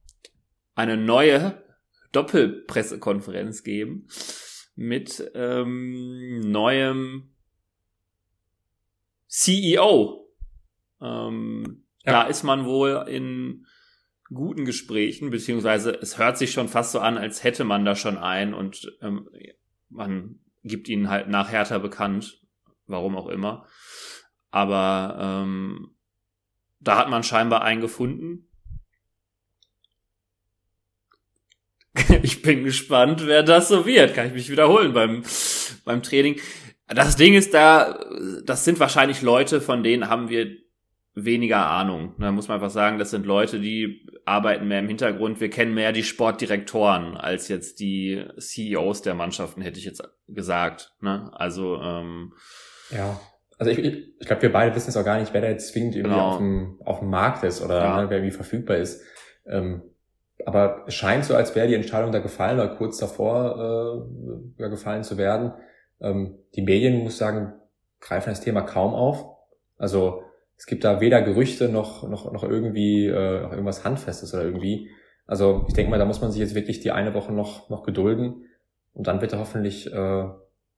eine 0.74 0.98
neue 0.98 1.62
Doppelpressekonferenz 2.12 3.62
geben 3.62 4.06
mit 4.74 5.30
ähm, 5.34 6.40
neuem 6.40 7.34
CEO. 9.28 10.28
Ähm, 11.00 11.84
ja. 12.04 12.12
Da 12.12 12.22
ist 12.24 12.42
man 12.42 12.64
wohl 12.64 13.04
in 13.08 13.66
guten 14.32 14.64
Gesprächen, 14.64 15.30
beziehungsweise 15.30 15.92
es 15.92 16.18
hört 16.18 16.38
sich 16.38 16.52
schon 16.52 16.68
fast 16.68 16.92
so 16.92 17.00
an, 17.00 17.18
als 17.18 17.44
hätte 17.44 17.64
man 17.64 17.84
da 17.84 17.94
schon 17.94 18.18
einen 18.18 18.54
und 18.54 18.96
ähm, 19.00 19.28
man 19.88 20.40
gibt 20.62 20.88
ihn 20.88 21.08
halt 21.08 21.28
nach 21.28 21.50
Hertha 21.50 21.78
bekannt, 21.78 22.40
warum 22.87 23.16
auch 23.16 23.28
immer. 23.28 23.66
Aber 24.50 25.18
ähm, 25.20 25.96
da 26.80 26.98
hat 26.98 27.08
man 27.10 27.22
scheinbar 27.22 27.62
einen 27.62 27.80
gefunden. 27.80 28.48
ich 32.22 32.42
bin 32.42 32.64
gespannt, 32.64 33.26
wer 33.26 33.42
das 33.42 33.68
so 33.68 33.87
wird. 33.87 34.14
Kann 34.14 34.26
ich 34.26 34.33
mich 34.33 34.50
wiederholen 34.50 34.92
beim, 34.92 35.22
beim 35.85 36.02
Training. 36.02 36.40
Das 36.88 37.16
Ding 37.16 37.35
ist 37.35 37.54
da, 37.54 37.98
das 38.44 38.64
sind 38.64 38.80
wahrscheinlich 38.80 39.22
Leute, 39.22 39.61
von 39.61 39.83
denen 39.83 40.09
haben 40.09 40.28
wir 40.28 40.48
weniger 41.14 41.66
Ahnung. 41.70 42.14
Da 42.18 42.33
muss 42.33 42.48
man 42.48 42.57
einfach 42.57 42.70
sagen, 42.70 42.98
das 42.98 43.11
sind 43.11 43.24
Leute, 43.24 43.61
die 43.61 44.07
arbeiten 44.24 44.66
mehr 44.66 44.80
im 44.80 44.88
Hintergrund. 44.88 45.40
Wir 45.40 45.48
kennen 45.50 45.72
mehr 45.72 45.92
die 45.92 46.02
Sportdirektoren 46.02 47.16
als 47.16 47.48
jetzt 47.48 47.78
die 47.80 48.24
CEOs 48.38 49.02
der 49.02 49.14
Mannschaften, 49.14 49.62
hätte 49.62 49.78
ich 49.78 49.85
jetzt 49.85 50.02
gesagt. 50.28 50.92
Ne? 51.00 51.30
Also 51.35 51.80
ähm, 51.80 52.33
ja. 52.90 53.20
Also 53.57 53.70
ich, 53.70 53.78
ich, 53.78 54.26
glaube, 54.26 54.42
wir 54.42 54.52
beide 54.52 54.74
wissen 54.74 54.90
es 54.90 54.96
auch 54.96 55.04
gar 55.04 55.20
nicht, 55.20 55.33
wer 55.33 55.40
da 55.40 55.48
jetzt 55.48 55.72
zwingend 55.72 55.94
irgendwie 55.94 56.14
genau. 56.14 56.30
auf, 56.30 56.38
dem, 56.38 56.80
auf 56.85 56.98
dem 56.98 57.11
Markt 57.11 57.44
ist 57.44 57.62
oder 57.62 57.78
ja. 57.78 58.02
ne, 58.02 58.11
wer 58.11 58.22
wie 58.24 58.33
verfügbar 58.33 58.78
ist. 58.78 59.00
Ähm, 59.46 59.83
aber 60.47 60.85
es 60.87 60.94
scheint 60.94 61.25
so, 61.25 61.35
als 61.35 61.55
wäre 61.55 61.68
die 61.68 61.75
Entscheidung 61.75 62.12
da 62.12 62.18
gefallen 62.18 62.59
oder 62.59 62.75
kurz 62.77 62.99
davor 62.99 64.07
äh, 64.59 64.68
gefallen 64.68 65.05
zu 65.05 65.16
werden. 65.16 65.53
Ähm, 66.01 66.38
die 66.55 66.62
Medien, 66.62 67.03
muss 67.03 67.12
ich 67.12 67.18
sagen, 67.18 67.55
greifen 68.01 68.31
das 68.31 68.40
Thema 68.40 68.62
kaum 68.62 68.94
auf. 68.94 69.25
Also 69.79 70.23
es 70.57 70.66
gibt 70.66 70.85
da 70.85 71.01
weder 71.01 71.23
Gerüchte 71.23 71.68
noch, 71.68 72.09
noch, 72.09 72.31
noch 72.33 72.44
irgendwie 72.44 73.07
äh, 73.07 73.42
noch 73.42 73.53
irgendwas 73.53 73.85
Handfestes 73.85 74.35
oder 74.35 74.44
irgendwie. 74.44 74.90
Also 75.27 75.64
ich 75.68 75.75
denke 75.75 75.90
mal, 75.90 75.99
da 75.99 76.05
muss 76.05 76.20
man 76.20 76.31
sich 76.31 76.40
jetzt 76.40 76.55
wirklich 76.55 76.81
die 76.81 76.90
eine 76.92 77.14
Woche 77.14 77.33
noch, 77.33 77.70
noch 77.70 77.83
gedulden 77.83 78.44
und 78.92 79.07
dann 79.07 79.20
wird 79.20 79.33
er 79.33 79.38
hoffentlich 79.38 79.92
äh, 79.92 80.25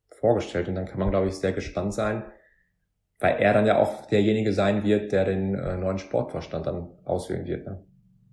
vorgestellt 0.08 0.68
und 0.68 0.76
dann 0.76 0.86
kann 0.86 0.98
man, 0.98 1.10
glaube 1.10 1.28
ich, 1.28 1.34
sehr 1.34 1.52
gespannt 1.52 1.92
sein, 1.92 2.24
weil 3.18 3.36
er 3.40 3.52
dann 3.52 3.66
ja 3.66 3.78
auch 3.78 4.06
derjenige 4.06 4.52
sein 4.52 4.84
wird, 4.84 5.12
der 5.12 5.24
den 5.24 5.54
äh, 5.54 5.76
neuen 5.76 5.98
Sportvorstand 5.98 6.66
dann 6.66 6.90
auswählen 7.04 7.46
wird. 7.46 7.66
Ne? 7.66 7.84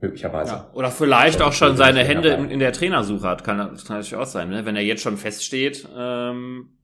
Möglicherweise. 0.03 0.51
Ja, 0.51 0.69
oder 0.73 0.91
vielleicht 0.91 1.41
auch 1.41 1.53
schon 1.53 1.77
seine 1.77 2.03
Hände 2.03 2.29
in, 2.31 2.49
in, 2.49 2.59
der 2.59 2.73
Trainersuche 2.73 3.25
hat, 3.25 3.45
kann, 3.45 3.57
das 3.57 3.85
kann 3.85 3.95
natürlich 3.95 4.17
auch 4.17 4.25
sein, 4.25 4.49
ne? 4.49 4.65
wenn 4.65 4.75
er 4.75 4.81
jetzt 4.81 5.01
schon 5.01 5.15
feststeht. 5.15 5.87
Ähm, 5.95 6.77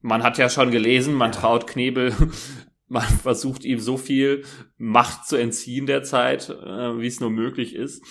man 0.00 0.24
hat 0.24 0.36
ja 0.36 0.48
schon 0.48 0.72
gelesen, 0.72 1.14
man 1.14 1.30
traut 1.30 1.68
Knebel, 1.68 2.12
man 2.88 3.04
versucht 3.04 3.64
ihm 3.64 3.78
so 3.78 3.96
viel 3.96 4.44
Macht 4.78 5.28
zu 5.28 5.36
entziehen 5.36 5.86
derzeit, 5.86 6.50
äh, 6.50 6.98
wie 6.98 7.06
es 7.06 7.20
nur 7.20 7.30
möglich 7.30 7.76
ist, 7.76 8.04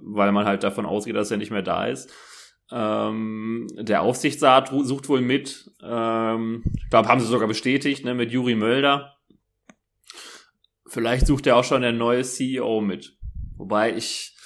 weil 0.00 0.32
man 0.32 0.44
halt 0.44 0.64
davon 0.64 0.84
ausgeht, 0.84 1.14
dass 1.14 1.30
er 1.30 1.36
nicht 1.36 1.52
mehr 1.52 1.62
da 1.62 1.86
ist. 1.86 2.12
Ähm, 2.72 3.68
der 3.78 4.02
Aufsichtsrat 4.02 4.70
sucht 4.82 5.08
wohl 5.08 5.20
mit, 5.20 5.70
ähm, 5.80 6.64
ich 6.74 6.90
glaube, 6.90 7.08
haben 7.08 7.20
sie 7.20 7.26
sogar 7.28 7.46
bestätigt, 7.46 8.04
ne, 8.04 8.14
mit 8.14 8.32
Juri 8.32 8.56
Mölder. 8.56 9.14
Vielleicht 10.88 11.28
sucht 11.28 11.46
er 11.46 11.56
auch 11.56 11.64
schon 11.64 11.82
der 11.82 11.92
neue 11.92 12.24
CEO 12.24 12.80
mit. 12.80 13.17
Wobei 13.58 13.92
ich. 13.92 14.36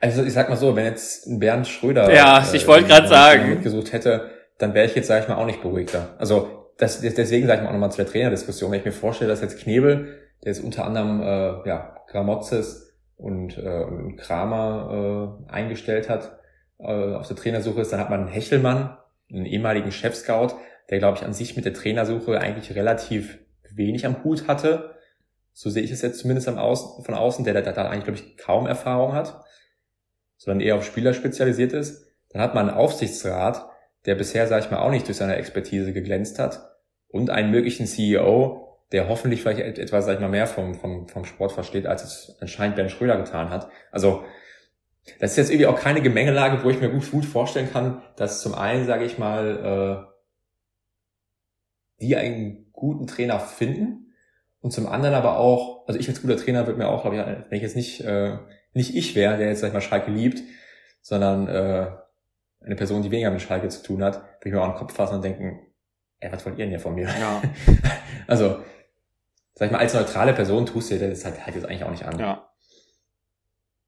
Also 0.00 0.22
ich 0.22 0.34
sag 0.34 0.48
mal 0.48 0.56
so, 0.56 0.76
wenn 0.76 0.84
jetzt 0.84 1.26
Bernd 1.40 1.66
Schröder 1.66 2.12
ja, 2.12 2.46
ich 2.52 2.66
wollte 2.66 2.86
gerade 2.86 3.08
sagen 3.08 3.48
mitgesucht 3.48 3.92
hätte, 3.92 4.30
dann 4.58 4.74
wäre 4.74 4.86
ich 4.86 4.94
jetzt 4.94 5.08
sag 5.08 5.22
ich 5.22 5.28
mal 5.28 5.36
auch 5.36 5.46
nicht 5.46 5.62
beruhigter. 5.62 6.14
Also 6.18 6.72
das, 6.76 7.00
deswegen 7.00 7.46
sage 7.46 7.60
ich 7.60 7.62
mal 7.62 7.70
auch 7.70 7.72
nochmal 7.72 7.90
zu 7.90 7.96
der 7.96 8.06
Trainerdiskussion, 8.06 8.70
wenn 8.70 8.80
ich 8.80 8.84
mir 8.84 8.92
vorstelle, 8.92 9.30
dass 9.30 9.40
jetzt 9.40 9.58
Knebel, 9.58 10.18
der 10.44 10.52
jetzt 10.52 10.62
unter 10.62 10.84
anderem 10.84 11.22
äh, 11.22 11.68
ja 11.68 11.96
Gramotzes 12.08 12.94
und, 13.16 13.56
äh, 13.56 13.84
und 13.84 14.16
Kramer 14.18 15.40
äh, 15.48 15.52
eingestellt 15.52 16.10
hat, 16.10 16.38
äh, 16.78 17.14
auf 17.14 17.26
der 17.26 17.36
Trainersuche 17.36 17.80
ist, 17.80 17.92
dann 17.92 18.00
hat 18.00 18.10
man 18.10 18.20
einen 18.20 18.28
Hechelmann, 18.28 18.98
einen 19.32 19.46
ehemaligen 19.46 19.90
Chef-Scout, 19.90 20.56
der 20.90 20.98
glaube 20.98 21.16
ich 21.16 21.24
an 21.24 21.32
sich 21.32 21.56
mit 21.56 21.64
der 21.64 21.72
Trainersuche 21.72 22.38
eigentlich 22.38 22.74
relativ 22.76 23.38
wenig 23.74 24.04
am 24.04 24.22
Hut 24.22 24.46
hatte 24.46 24.95
so 25.58 25.70
sehe 25.70 25.82
ich 25.82 25.90
es 25.90 26.02
jetzt 26.02 26.18
zumindest 26.18 26.50
Außen, 26.50 27.02
von 27.02 27.14
außen, 27.14 27.42
der 27.46 27.62
da 27.62 27.88
eigentlich, 27.88 28.04
glaube 28.04 28.18
ich, 28.18 28.36
kaum 28.36 28.66
Erfahrung 28.66 29.14
hat, 29.14 29.42
sondern 30.36 30.60
eher 30.60 30.74
auf 30.74 30.84
Spieler 30.84 31.14
spezialisiert 31.14 31.72
ist. 31.72 32.04
Dann 32.28 32.42
hat 32.42 32.54
man 32.54 32.68
einen 32.68 32.76
Aufsichtsrat, 32.76 33.66
der 34.04 34.16
bisher, 34.16 34.46
sage 34.48 34.66
ich 34.66 34.70
mal, 34.70 34.80
auch 34.80 34.90
nicht 34.90 35.08
durch 35.08 35.16
seine 35.16 35.36
Expertise 35.36 35.94
geglänzt 35.94 36.38
hat 36.38 36.76
und 37.08 37.30
einen 37.30 37.50
möglichen 37.50 37.86
CEO, 37.86 38.82
der 38.92 39.08
hoffentlich 39.08 39.40
vielleicht 39.40 39.78
etwas, 39.78 40.04
sag 40.04 40.16
ich 40.16 40.20
mal, 40.20 40.28
mehr 40.28 40.46
vom, 40.46 40.74
vom, 40.74 41.08
vom 41.08 41.24
Sport 41.24 41.52
versteht, 41.52 41.86
als 41.86 42.04
es 42.04 42.36
anscheinend 42.42 42.76
Ben 42.76 42.90
Schröder 42.90 43.16
getan 43.16 43.48
hat. 43.48 43.70
Also 43.90 44.24
das 45.20 45.30
ist 45.30 45.36
jetzt 45.38 45.50
irgendwie 45.50 45.68
auch 45.68 45.80
keine 45.80 46.02
Gemengelage, 46.02 46.62
wo 46.64 46.68
ich 46.68 46.82
mir 46.82 46.90
gut, 46.90 47.10
gut 47.10 47.24
vorstellen 47.24 47.72
kann, 47.72 48.02
dass 48.16 48.42
zum 48.42 48.54
einen, 48.54 48.84
sage 48.84 49.06
ich 49.06 49.16
mal, 49.16 50.06
äh, 51.98 52.02
die 52.02 52.14
einen 52.14 52.70
guten 52.72 53.06
Trainer 53.06 53.40
finden, 53.40 54.05
und 54.66 54.72
zum 54.72 54.88
anderen 54.88 55.14
aber 55.14 55.38
auch, 55.38 55.86
also 55.86 56.00
ich 56.00 56.08
als 56.08 56.20
guter 56.20 56.36
Trainer 56.36 56.66
würde 56.66 56.76
mir 56.76 56.88
auch, 56.88 57.02
glaube 57.02 57.16
ich, 57.16 57.22
wenn 57.22 57.56
ich 57.56 57.62
jetzt 57.62 57.76
nicht, 57.76 58.00
äh, 58.00 58.36
nicht 58.72 58.96
ich 58.96 59.14
wäre, 59.14 59.36
der 59.36 59.46
jetzt, 59.46 59.60
sag 59.60 59.68
ich 59.68 59.74
mal, 59.74 59.80
Schalke 59.80 60.10
liebt, 60.10 60.42
sondern 61.02 61.46
äh, 61.46 61.92
eine 62.64 62.74
Person, 62.74 63.00
die 63.00 63.12
weniger 63.12 63.30
mit 63.30 63.40
Schalke 63.40 63.68
zu 63.68 63.84
tun 63.84 64.02
hat, 64.02 64.16
würde 64.16 64.46
ich 64.46 64.52
mir 64.52 64.60
auch 64.60 64.66
den 64.66 64.74
Kopf 64.74 64.92
fassen 64.92 65.14
und 65.14 65.24
denken, 65.24 65.60
ey, 66.18 66.32
was 66.32 66.44
wollt 66.44 66.58
ihr 66.58 66.64
denn 66.64 66.70
hier 66.70 66.80
von 66.80 66.96
mir? 66.96 67.04
Ja. 67.04 67.40
also, 68.26 68.58
sag 69.54 69.66
ich 69.66 69.72
mal, 69.72 69.78
als 69.78 69.94
neutrale 69.94 70.32
Person 70.32 70.66
tust 70.66 70.90
du 70.90 70.98
dir 70.98 71.10
das 71.10 71.24
halt, 71.24 71.46
halt 71.46 71.54
jetzt 71.54 71.66
eigentlich 71.66 71.84
auch 71.84 71.92
nicht 71.92 72.04
an. 72.04 72.18
Ja. 72.18 72.50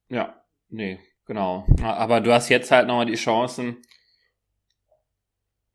Ja, 0.08 0.44
nee, 0.68 1.00
genau. 1.26 1.66
Aber 1.82 2.20
du 2.20 2.32
hast 2.32 2.50
jetzt 2.50 2.70
halt 2.70 2.86
nochmal 2.86 3.06
die 3.06 3.16
Chancen, 3.16 3.78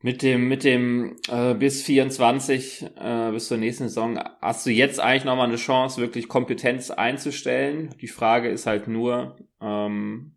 mit 0.04 0.22
dem, 0.22 0.50
mit 0.50 0.66
dem 0.66 1.16
äh, 1.30 1.54
bis 1.54 1.82
24, 1.84 2.88
äh, 2.98 3.32
bis 3.32 3.48
zur 3.48 3.58
nächsten 3.58 3.86
Saison, 3.86 4.20
hast 4.42 4.66
du 4.66 4.70
jetzt 4.70 5.00
eigentlich 5.00 5.24
nochmal 5.24 5.48
eine 5.48 5.56
Chance, 5.56 6.02
wirklich 6.02 6.28
Kompetenz 6.28 6.92
einzustellen. 6.92 7.96
Die 8.02 8.10
Frage 8.10 8.50
ist 8.50 8.66
halt 8.66 8.90
nur, 8.90 9.38
ähm, 9.62 10.36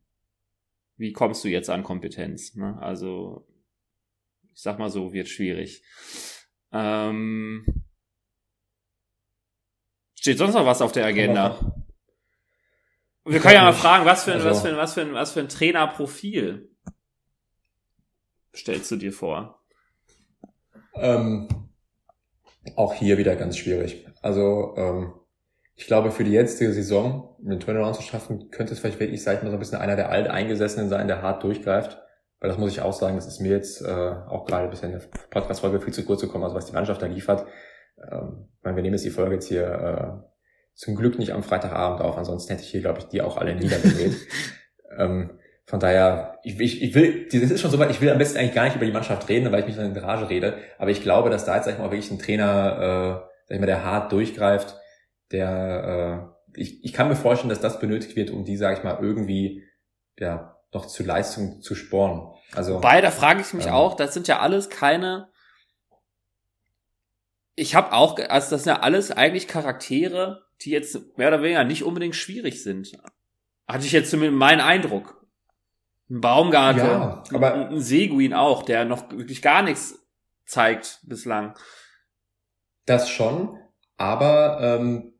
wie 0.96 1.12
kommst 1.12 1.42
du 1.42 1.48
jetzt 1.48 1.68
an 1.68 1.83
Kompetenz? 1.83 2.55
Ne? 2.55 2.79
Also, 2.81 3.48
ich 4.55 4.62
sag 4.62 4.79
mal 4.79 4.88
so, 4.88 5.12
wird 5.12 5.26
schwierig. 5.26 5.83
Ähm, 6.70 7.66
steht 10.14 10.38
sonst 10.38 10.55
noch 10.55 10.64
was 10.64 10.81
auf 10.81 10.92
der 10.92 11.07
Agenda? 11.07 11.74
Wir 13.24 13.40
können 13.40 13.55
ja 13.55 13.64
mal 13.64 13.72
fragen, 13.72 14.07
was 14.07 14.22
für 14.22 14.31
ein, 14.31 14.40
also. 14.40 14.48
was 14.48 14.62
für 14.62 14.68
ein, 14.68 14.76
was 14.76 14.94
für 14.94 15.00
ein, 15.00 15.12
was 15.12 15.33
für 15.33 15.40
ein 15.40 15.48
Trainerprofil 15.48 16.70
stellst 18.55 18.92
du 18.92 18.96
dir 18.96 19.12
vor? 19.12 19.56
Ähm, 20.98 21.48
auch 22.74 22.94
hier 22.94 23.18
wieder 23.18 23.37
ganz 23.37 23.56
schwierig. 23.56 24.06
Also 24.22 24.74
ähm, 24.76 25.12
ich 25.74 25.87
glaube, 25.87 26.11
für 26.11 26.24
die 26.24 26.32
jetzige 26.32 26.72
Saison 26.72 27.37
einen 27.44 27.61
Turnaround 27.61 27.96
zu 27.96 28.02
schaffen, 28.02 28.50
könnte 28.50 28.72
es 28.72 28.80
vielleicht 28.80 28.98
wirklich, 28.98 29.22
sag 29.22 29.37
ich 29.37 29.42
mal, 29.42 29.50
so 29.50 29.56
ein 29.56 29.61
bisschen 29.61 29.78
einer 29.78 29.96
der 29.96 30.11
Alteingesessenen 30.11 30.88
sein, 30.88 31.06
der 31.06 31.22
hart 31.22 31.42
durchgreift. 31.44 31.98
Weil 32.40 32.50
das 32.50 32.59
muss 32.59 32.72
ich 32.72 32.80
auch 32.80 32.92
sagen, 32.92 33.16
das 33.16 33.26
ist 33.26 33.40
mir 33.40 33.50
jetzt 33.50 33.82
äh, 33.82 34.14
auch 34.28 34.44
gerade 34.44 34.68
bisher 34.68 34.90
in 34.90 34.98
der 34.98 35.06
Podcast-Folge 35.30 35.80
viel 35.80 35.92
zu 35.92 36.04
kurz 36.04 36.20
gekommen, 36.20 36.44
also 36.44 36.56
was 36.56 36.66
die 36.66 36.72
Mannschaft 36.72 37.00
da 37.00 37.06
liefert. 37.06 37.46
Ähm, 37.98 38.48
ich 38.59 38.64
meine, 38.64 38.76
wir 38.76 38.82
nehmen 38.82 38.94
jetzt 38.94 39.04
die 39.04 39.11
Folge 39.11 39.35
jetzt 39.35 39.48
hier 39.48 39.66
äh, 39.66 40.28
zum 40.74 40.96
Glück 40.96 41.18
nicht 41.18 41.32
am 41.32 41.42
Freitagabend 41.42 42.02
auf, 42.02 42.18
ansonsten 42.18 42.50
hätte 42.50 42.62
ich 42.62 42.70
hier, 42.70 42.82
glaube 42.82 42.98
ich, 42.98 43.06
die 43.06 43.22
auch 43.22 43.38
alle 43.38 43.54
niedergedreht. 43.54 44.16
ähm, 44.98 45.35
von 45.67 45.81
daher, 45.81 46.38
ich, 46.44 46.60
ich, 46.60 46.81
ich 46.81 46.94
will, 46.94 47.29
das 47.29 47.50
ist 47.50 47.60
schon 47.60 47.73
soweit, 47.73 47.90
ich 47.90 48.00
will 48.00 48.10
am 48.10 48.19
besten 48.19 48.38
eigentlich 48.38 48.54
gar 48.54 48.64
nicht 48.64 48.77
über 48.77 48.87
die 48.87 48.92
Mannschaft 48.92 49.29
reden, 49.29 49.50
weil 49.50 49.60
ich 49.60 49.67
mich 49.67 49.77
in 49.77 49.94
Garage 49.94 50.31
rede. 50.31 50.58
Aber 50.79 50.90
ich 50.90 51.02
glaube, 51.02 51.29
dass 51.29 51.44
da 51.44 51.56
jetzt, 51.56 51.64
sag 51.64 51.73
ich 51.73 51.79
mal, 51.79 51.90
wirklich 51.90 52.10
ein 52.10 52.21
Trainer, 52.21 52.77
äh, 52.77 53.29
sag 53.46 53.54
ich 53.54 53.60
mal, 53.60 53.67
der 53.67 53.85
hart 53.85 54.12
durchgreift, 54.12 54.77
der, 55.33 56.33
äh, 56.54 56.60
ich, 56.60 56.85
ich 56.85 56.92
kann 56.92 57.08
mir 57.08 57.17
vorstellen, 57.17 57.50
dass 57.50 57.60
das 57.60 57.81
benötigt 57.81 58.14
wird, 58.14 58.31
um 58.31 58.44
die, 58.44 58.56
sag 58.56 58.79
ich 58.79 58.85
mal, 58.85 58.98
irgendwie, 59.02 59.64
ja, 60.19 60.56
noch 60.73 60.87
zu 60.87 61.02
Leistung 61.02 61.60
zu 61.60 61.75
spornen. 61.75 62.23
Also. 62.54 62.77
Wobei, 62.77 63.00
da 63.00 63.10
frage 63.10 63.40
ich 63.40 63.52
mich 63.52 63.67
ähm, 63.67 63.73
auch, 63.73 63.94
das 63.94 64.14
sind 64.14 64.29
ja 64.29 64.38
alles 64.38 64.71
keine, 64.71 65.29
ich 67.56 67.75
habe 67.75 67.92
auch, 67.92 68.19
also 68.29 68.50
das 68.50 68.62
sind 68.62 68.67
ja 68.67 68.81
alles 68.81 69.10
eigentlich 69.10 69.48
Charaktere, 69.48 70.44
die 70.60 70.71
jetzt 70.71 71.19
mehr 71.19 71.29
oder 71.29 71.42
weniger 71.42 71.64
nicht 71.64 71.83
unbedingt 71.83 72.14
schwierig 72.14 72.62
sind. 72.62 72.92
Hatte 73.67 73.85
ich 73.85 73.92
jetzt 73.92 74.10
zumindest 74.10 74.38
meinen 74.38 74.60
Eindruck. 74.60 75.25
Ein 76.09 76.21
Baumgarten, 76.21 76.79
ja, 76.79 77.23
aber 77.33 77.54
ein 77.54 77.81
Seguin 77.81 78.33
auch, 78.33 78.63
der 78.63 78.85
noch 78.85 79.11
wirklich 79.11 79.42
gar 79.42 79.63
nichts 79.63 80.07
zeigt 80.44 81.00
bislang. 81.02 81.54
Das 82.85 83.11
schon, 83.11 83.59
aber 83.96 84.61
ähm, 84.61 85.15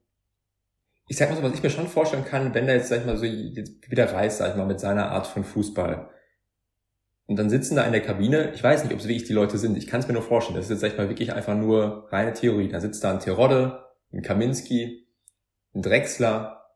ich 1.09 1.17
sag 1.17 1.31
mal 1.31 1.37
so, 1.37 1.43
was 1.43 1.55
ich 1.55 1.63
mir 1.63 1.71
schon 1.71 1.89
vorstellen 1.89 2.25
kann, 2.25 2.55
wenn 2.55 2.67
der 2.67 2.77
jetzt, 2.77 2.89
sag 2.89 3.01
ich 3.01 3.07
mal, 3.07 3.17
so 3.17 3.25
jetzt 3.25 3.91
wieder 3.91 4.13
reist, 4.13 4.39
sag 4.39 4.51
ich 4.51 4.57
mal, 4.57 4.67
mit 4.67 4.81
seiner 4.81 5.11
Art 5.11 5.27
von 5.27 5.45
Fußball. 5.45 6.11
Und 7.27 7.37
dann 7.37 7.51
sitzen 7.51 7.75
da 7.75 7.85
in 7.85 7.93
der 7.93 8.03
Kabine, 8.03 8.53
ich 8.55 8.63
weiß 8.63 8.85
nicht, 8.85 8.93
ob 8.93 9.01
es 9.01 9.09
wirklich 9.09 9.27
die 9.27 9.33
Leute 9.33 9.59
sind, 9.59 9.77
ich 9.77 9.89
kann 9.89 10.01
es 10.01 10.07
mir 10.07 10.15
nur 10.15 10.23
vorstellen, 10.23 10.57
das 10.57 10.67
ist 10.67 10.71
jetzt, 10.71 10.81
sag 10.81 10.93
ich 10.93 10.99
mal, 10.99 11.09
wirklich 11.09 11.33
einfach 11.33 11.57
nur 11.57 12.07
reine 12.13 12.33
Theorie. 12.33 12.69
Da 12.69 12.81
sitzt 12.81 13.03
da 13.03 13.11
ein 13.11 13.21
Terodde, 13.21 13.85
ein 14.13 14.23
Kaminski, 14.23 15.09
ein 15.75 15.83
Drechsler, 15.83 16.71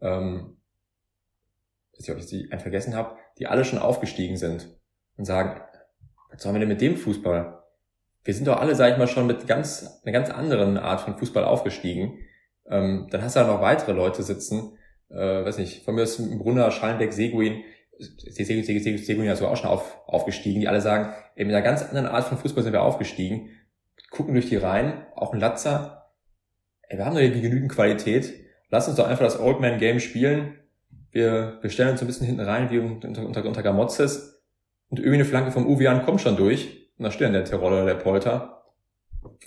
ähm, 0.00 0.56
weiß 1.92 2.00
nicht, 2.00 2.10
ob 2.10 2.18
ich 2.18 2.26
sie 2.26 2.50
einen 2.50 2.60
vergessen 2.60 2.96
habe, 2.96 3.16
die 3.40 3.46
alle 3.46 3.64
schon 3.64 3.78
aufgestiegen 3.78 4.36
sind 4.36 4.68
und 5.16 5.24
sagen, 5.24 5.60
was 6.30 6.42
sollen 6.42 6.54
wir 6.54 6.60
denn 6.60 6.68
mit 6.68 6.80
dem 6.80 6.96
Fußball? 6.96 7.58
Wir 8.22 8.34
sind 8.34 8.46
doch 8.46 8.60
alle, 8.60 8.74
sag 8.74 8.92
ich 8.92 8.98
mal, 8.98 9.08
schon 9.08 9.26
mit 9.26 9.46
ganz, 9.46 10.02
einer 10.04 10.12
ganz 10.12 10.30
anderen 10.30 10.76
Art 10.76 11.00
von 11.00 11.16
Fußball 11.16 11.44
aufgestiegen. 11.44 12.18
Ähm, 12.68 13.08
dann 13.10 13.22
hast 13.22 13.34
du 13.34 13.40
da 13.40 13.46
noch 13.46 13.62
weitere 13.62 13.92
Leute 13.92 14.22
sitzen, 14.22 14.76
äh, 15.08 15.44
weiß 15.44 15.58
nicht, 15.58 15.84
von 15.84 15.94
mir 15.94 16.02
ist 16.02 16.18
Brunner, 16.38 16.70
Schallenbeck, 16.70 17.12
Seguin, 17.12 17.64
Seguin 17.98 19.24
ja 19.24 19.34
so 19.34 19.48
auch 19.48 19.56
schon 19.56 19.70
auf, 19.70 19.98
aufgestiegen, 20.06 20.60
die 20.60 20.68
alle 20.68 20.80
sagen, 20.80 21.12
ey, 21.34 21.44
mit 21.44 21.54
einer 21.54 21.64
ganz 21.64 21.82
anderen 21.82 22.06
Art 22.06 22.24
von 22.24 22.38
Fußball 22.38 22.62
sind 22.62 22.72
wir 22.72 22.82
aufgestiegen, 22.82 23.50
gucken 24.10 24.34
durch 24.34 24.48
die 24.48 24.56
Reihen, 24.56 25.04
auch 25.16 25.32
ein 25.32 25.40
Latzer, 25.40 26.12
ey, 26.82 26.98
wir 26.98 27.06
haben 27.06 27.14
doch 27.14 27.22
irgendwie 27.22 27.42
genügend 27.42 27.72
Qualität, 27.72 28.32
lass 28.68 28.86
uns 28.86 28.96
doch 28.96 29.08
einfach 29.08 29.24
das 29.24 29.40
Old 29.40 29.60
Man 29.60 29.78
Game 29.78 29.98
spielen, 29.98 30.59
wir, 31.12 31.58
wir 31.60 31.70
stellen 31.70 31.90
uns 31.90 32.00
ein 32.00 32.06
bisschen 32.06 32.26
hinten 32.26 32.42
rein, 32.42 32.70
wie 32.70 32.78
unter, 32.78 33.08
unter, 33.24 33.44
unter 33.44 33.62
Gamotzes, 33.62 34.42
und 34.88 34.98
irgendwie 34.98 35.16
eine 35.16 35.24
Flanke 35.24 35.52
vom 35.52 35.66
Uvian 35.66 36.04
kommt 36.04 36.20
schon 36.20 36.36
durch, 36.36 36.90
und 36.98 37.04
da 37.04 37.10
steht 37.10 37.26
dann 37.26 37.32
der 37.32 37.44
Terror 37.44 37.68
oder 37.68 37.84
der 37.84 37.94
Polter. 37.94 38.64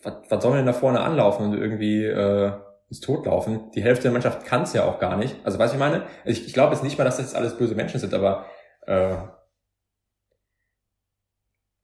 Was, 0.04 0.14
was 0.30 0.42
soll 0.42 0.52
man 0.52 0.60
denn 0.60 0.66
da 0.66 0.74
vorne 0.74 1.02
anlaufen 1.02 1.46
und 1.46 1.58
irgendwie 1.58 2.04
äh, 2.04 2.52
ins 2.90 3.00
Tod 3.00 3.26
laufen? 3.26 3.72
Die 3.76 3.84
Hälfte 3.84 4.04
der 4.04 4.12
Mannschaft 4.12 4.46
kann 4.46 4.64
es 4.64 4.74
ja 4.74 4.86
auch 4.86 5.00
gar 5.00 5.18
nicht. 5.18 5.36
Also 5.44 5.60
was 5.60 5.74
ich 5.74 5.80
meine? 5.80 6.08
Ich, 6.26 6.48
ich 6.48 6.54
glaube 6.54 6.74
jetzt 6.74 6.84
nicht 6.84 6.98
mal, 6.98 7.04
dass 7.04 7.18
das 7.18 7.28
jetzt 7.28 7.36
alles 7.36 7.58
böse 7.58 7.76
Menschen 7.76 8.00
sind, 8.00 8.14
aber 8.14 8.46
äh, 8.88 9.16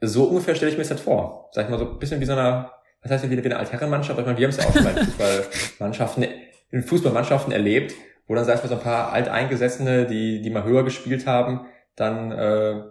so 0.01 0.25
ungefähr 0.25 0.55
stelle 0.55 0.71
ich 0.71 0.77
mir 0.77 0.83
das 0.83 0.91
halt 0.91 1.01
vor. 1.01 1.49
Sag 1.51 1.65
ich 1.65 1.69
mal 1.69 1.77
so 1.77 1.91
ein 1.91 1.99
bisschen 1.99 2.19
wie 2.19 2.25
so 2.25 2.33
eine, 2.33 2.71
was 3.01 3.11
heißt 3.11 3.29
wie 3.29 3.37
eine 3.37 3.57
Altherrenmannschaft? 3.57 4.19
Ich 4.19 4.25
meine, 4.25 4.37
wir 4.37 4.47
haben 4.47 4.51
es 4.51 4.57
ja 4.57 4.67
auch 4.67 4.73
schon 4.73 4.83
mal 4.83 4.97
in 4.97 5.05
Fußballmannschaften, 5.05 6.25
in 6.71 6.83
Fußballmannschaften 6.83 7.51
erlebt, 7.51 7.93
wo 8.29 8.35
dann, 8.35 8.45
sag 8.45 8.57
ich 8.57 8.61
mal, 8.61 8.69
so 8.69 8.75
ein 8.75 8.81
paar 8.81 9.11
Alteingesessene, 9.11 10.05
die, 10.05 10.41
die 10.41 10.51
mal 10.51 10.63
höher 10.63 10.83
gespielt 10.83 11.25
haben, 11.25 11.65
dann, 11.95 12.31
äh, 12.31 12.83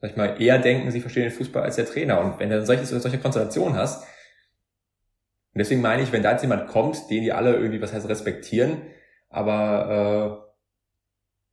sag 0.00 0.10
ich 0.10 0.16
mal, 0.16 0.40
eher 0.40 0.58
denken, 0.58 0.90
sie 0.90 1.00
verstehen 1.00 1.22
den 1.22 1.32
Fußball 1.32 1.62
als 1.62 1.76
der 1.76 1.86
Trainer. 1.86 2.20
Und 2.20 2.38
wenn 2.38 2.50
du 2.50 2.64
solche, 2.64 2.84
solche 2.84 3.18
Konstellationen 3.18 3.76
hast, 3.78 4.04
und 4.04 5.58
deswegen 5.58 5.80
meine 5.80 6.02
ich, 6.02 6.12
wenn 6.12 6.22
da 6.22 6.32
jetzt 6.32 6.42
jemand 6.42 6.68
kommt, 6.68 7.08
den 7.08 7.22
die 7.22 7.32
alle 7.32 7.54
irgendwie, 7.54 7.80
was 7.80 7.94
heißt, 7.94 8.10
respektieren, 8.10 8.82
aber 9.30 10.44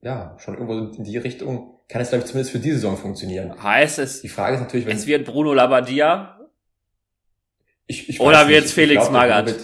äh, 0.01 0.05
ja, 0.05 0.35
schon 0.39 0.55
irgendwo 0.55 0.93
in 0.93 1.05
die 1.05 1.17
Richtung, 1.17 1.79
kann 1.87 2.01
es, 2.01 2.09
glaube 2.09 2.25
ich, 2.25 2.29
zumindest 2.29 2.51
für 2.51 2.59
diese 2.59 2.75
Saison 2.75 2.97
funktionieren. 2.97 3.63
Heißt 3.63 3.99
es, 3.99 4.21
die 4.21 4.27
Frage 4.27 4.55
ist 4.55 4.61
natürlich, 4.61 4.85
wenn 4.85 4.97
es 4.97 5.07
wird 5.07 5.25
Bruno 5.25 5.53
Labbadia 5.53 6.37
ich, 7.87 8.09
ich 8.09 8.19
oder 8.19 8.49
wird 8.49 8.65
es 8.65 8.73
Felix 8.73 9.09
Magath? 9.09 9.55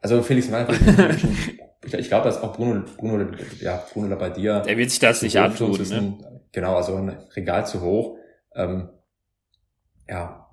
Also 0.00 0.22
Felix 0.22 0.48
Magath 0.48 0.78
ich, 1.88 1.94
ich 1.94 2.08
glaube, 2.08 2.26
dass 2.26 2.42
auch 2.42 2.54
Bruno, 2.54 2.84
Bruno, 2.96 3.24
ja, 3.60 3.84
Bruno 3.92 4.08
Labbadia. 4.08 4.60
Der 4.60 4.76
wird 4.76 4.90
sich 4.90 4.98
das 4.98 5.22
nicht 5.22 5.38
antun, 5.38 5.72
ne? 5.88 6.42
Genau, 6.52 6.76
also 6.76 6.96
ein 6.96 7.10
Regal 7.34 7.66
zu 7.66 7.80
hoch. 7.82 8.16
Ähm, 8.54 8.88
ja. 10.08 10.50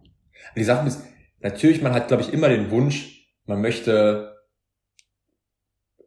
Die 0.55 0.63
Sache 0.63 0.87
ist, 0.87 1.01
natürlich, 1.39 1.81
man 1.81 1.93
hat, 1.93 2.07
glaube 2.07 2.23
ich, 2.23 2.33
immer 2.33 2.49
den 2.49 2.71
Wunsch, 2.71 3.29
man 3.45 3.61
möchte, 3.61 4.35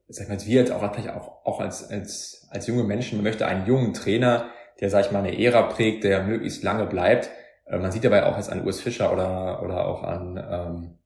sag 0.09 0.25
ich 0.25 0.29
mal, 0.29 0.47
wir 0.47 0.61
jetzt 0.61 0.73
auch, 0.73 0.93
vielleicht 0.93 1.11
auch, 1.11 1.45
auch 1.45 1.61
als, 1.61 1.89
als, 1.91 2.47
als 2.51 2.67
junge 2.67 2.85
Menschen, 2.85 3.19
man 3.19 3.25
möchte 3.25 3.47
einen 3.47 3.67
jungen 3.67 3.95
Trainer, 3.95 4.51
der, 4.81 4.91
sag 4.91 5.07
ich 5.07 5.13
mal, 5.13 5.21
eine 5.21 5.39
Ära 5.39 5.63
prägt, 5.63 6.05
der 6.05 6.23
möglichst 6.23 6.63
lange 6.63 6.87
bleibt. 6.87 7.31
Äh, 7.67 7.79
man 7.79 7.93
sieht 7.93 8.05
dabei 8.05 8.25
auch 8.25 8.37
jetzt 8.37 8.51
an 8.51 8.65
Urs 8.65 8.81
Fischer 8.81 9.13
oder, 9.13 9.63
oder 9.63 9.87
auch 9.87 10.03
an, 10.03 10.37
ähm, 10.37 10.99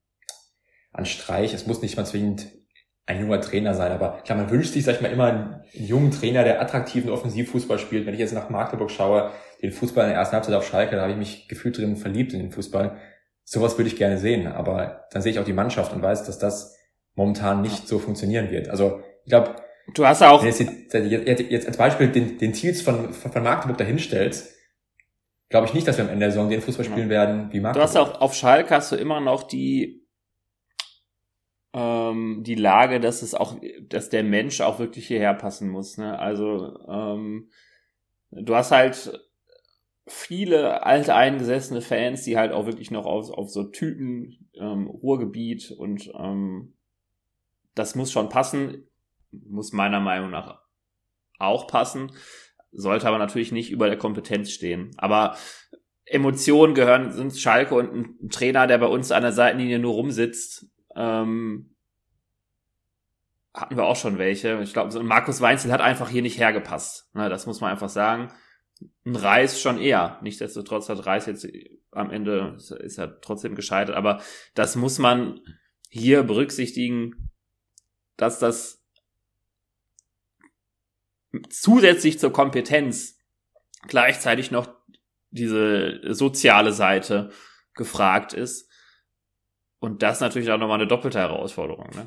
an 0.92 1.06
Streich. 1.06 1.54
Es 1.54 1.66
muss 1.66 1.82
nicht 1.82 1.96
mal 1.96 2.04
zwingend 2.04 2.46
ein 3.06 3.20
junger 3.20 3.40
Trainer 3.40 3.74
sein. 3.74 3.92
Aber 3.92 4.20
klar, 4.24 4.38
man 4.38 4.50
wünscht 4.50 4.72
sich, 4.72 4.84
sag 4.84 4.96
ich 4.96 5.00
mal, 5.00 5.10
immer 5.10 5.26
einen, 5.26 5.62
jungen 5.72 6.10
Trainer, 6.10 6.44
der 6.44 6.60
attraktiven 6.60 7.10
Offensivfußball 7.10 7.78
spielt. 7.78 8.06
Wenn 8.06 8.14
ich 8.14 8.20
jetzt 8.20 8.34
nach 8.34 8.50
Magdeburg 8.50 8.90
schaue, 8.90 9.30
den 9.60 9.72
Fußball 9.72 10.04
in 10.04 10.10
der 10.10 10.18
ersten 10.18 10.34
Halbzeit 10.34 10.54
auf 10.54 10.66
Schalke, 10.66 10.96
da 10.96 11.02
habe 11.02 11.12
ich 11.12 11.18
mich 11.18 11.48
gefühlt 11.48 11.78
drin 11.78 11.96
verliebt 11.96 12.32
in 12.32 12.40
den 12.40 12.52
Fußball. 12.52 12.96
Sowas 13.44 13.78
würde 13.78 13.88
ich 13.88 13.96
gerne 13.96 14.18
sehen. 14.18 14.46
Aber 14.46 15.06
dann 15.10 15.22
sehe 15.22 15.32
ich 15.32 15.38
auch 15.38 15.44
die 15.44 15.52
Mannschaft 15.52 15.92
und 15.92 16.02
weiß, 16.02 16.24
dass 16.24 16.38
das 16.38 16.76
momentan 17.14 17.62
nicht 17.62 17.88
so 17.88 17.98
funktionieren 17.98 18.50
wird. 18.50 18.68
Also 18.68 19.00
ich 19.24 19.30
glaube, 19.30 19.56
du 19.94 20.06
hast 20.06 20.22
auch 20.22 20.44
jetzt, 20.44 20.60
jetzt, 20.60 21.40
jetzt 21.50 21.66
als 21.66 21.76
Beispiel 21.76 22.08
den, 22.08 22.38
den 22.38 22.52
Thiels 22.52 22.82
von, 22.82 23.12
von 23.12 23.42
Magdeburg 23.42 23.78
dahinstellst, 23.78 24.54
glaube 25.48 25.66
ich 25.66 25.74
nicht, 25.74 25.86
dass 25.86 25.98
wir 25.98 26.04
am 26.04 26.10
Ende 26.10 26.24
der 26.24 26.30
Saison 26.32 26.48
den 26.48 26.62
Fußball 26.62 26.84
spielen 26.84 27.08
werden 27.08 27.52
wie 27.52 27.60
Magdeburg. 27.60 27.74
Du 27.74 27.82
hast 27.82 27.96
auch 27.96 28.20
auf 28.20 28.34
Schalke 28.34 28.74
hast 28.74 28.92
du 28.92 28.96
immer 28.96 29.20
noch 29.20 29.42
die 29.42 30.01
ähm, 31.74 32.42
die 32.44 32.54
Lage, 32.54 33.00
dass 33.00 33.22
es 33.22 33.34
auch, 33.34 33.56
dass 33.88 34.10
der 34.10 34.24
Mensch 34.24 34.60
auch 34.60 34.78
wirklich 34.78 35.06
hierher 35.06 35.34
passen 35.34 35.68
muss. 35.68 35.96
Ne? 35.96 36.18
Also 36.18 36.78
ähm, 36.88 37.50
du 38.30 38.54
hast 38.54 38.70
halt 38.70 39.20
viele 40.06 40.84
alteingesessene 40.84 41.80
Fans, 41.80 42.24
die 42.24 42.36
halt 42.36 42.52
auch 42.52 42.66
wirklich 42.66 42.90
noch 42.90 43.06
auf, 43.06 43.30
auf 43.30 43.50
so 43.50 43.64
Typen, 43.64 44.48
ähm, 44.54 44.86
Ruhrgebiet 44.86 45.70
und 45.70 46.12
ähm, 46.18 46.74
das 47.74 47.94
muss 47.94 48.12
schon 48.12 48.28
passen, 48.28 48.88
muss 49.30 49.72
meiner 49.72 50.00
Meinung 50.00 50.30
nach 50.30 50.60
auch 51.38 51.66
passen, 51.66 52.12
sollte 52.72 53.08
aber 53.08 53.18
natürlich 53.18 53.52
nicht 53.52 53.70
über 53.70 53.86
der 53.86 53.98
Kompetenz 53.98 54.50
stehen. 54.50 54.90
Aber 54.96 55.36
Emotionen 56.04 56.74
gehören, 56.74 57.12
sind 57.12 57.36
Schalke 57.36 57.74
und 57.74 57.94
ein 57.94 58.28
Trainer, 58.28 58.66
der 58.66 58.78
bei 58.78 58.86
uns 58.86 59.10
an 59.12 59.22
der 59.22 59.32
Seitenlinie 59.32 59.78
nur 59.78 59.94
rumsitzt, 59.94 60.66
ähm, 60.96 61.74
hatten 63.54 63.76
wir 63.76 63.84
auch 63.84 63.96
schon 63.96 64.18
welche. 64.18 64.60
Ich 64.62 64.72
glaube, 64.72 65.02
Markus 65.02 65.40
Weinzel 65.40 65.72
hat 65.72 65.80
einfach 65.80 66.08
hier 66.08 66.22
nicht 66.22 66.38
hergepasst. 66.38 67.14
Ne, 67.14 67.28
das 67.28 67.46
muss 67.46 67.60
man 67.60 67.70
einfach 67.70 67.90
sagen. 67.90 68.32
Ein 69.04 69.16
Reis 69.16 69.60
schon 69.60 69.78
eher. 69.78 70.18
Nichtsdestotrotz 70.22 70.88
hat 70.88 71.06
Reis 71.06 71.26
jetzt 71.26 71.46
am 71.92 72.10
Ende 72.10 72.56
ist 72.56 72.98
er 72.98 73.20
trotzdem 73.20 73.54
gescheitert. 73.54 73.94
Aber 73.94 74.22
das 74.54 74.76
muss 74.76 74.98
man 74.98 75.40
hier 75.90 76.22
berücksichtigen, 76.22 77.30
dass 78.16 78.38
das 78.38 78.82
zusätzlich 81.50 82.18
zur 82.18 82.32
Kompetenz 82.32 83.18
gleichzeitig 83.86 84.50
noch 84.50 84.74
diese 85.30 86.00
soziale 86.14 86.72
Seite 86.72 87.30
gefragt 87.74 88.32
ist. 88.32 88.70
Und 89.82 90.00
das 90.04 90.20
natürlich 90.20 90.48
auch 90.52 90.58
nochmal 90.58 90.78
eine 90.78 90.86
doppelte 90.86 91.18
Herausforderung. 91.18 91.90
Ne? 91.96 92.06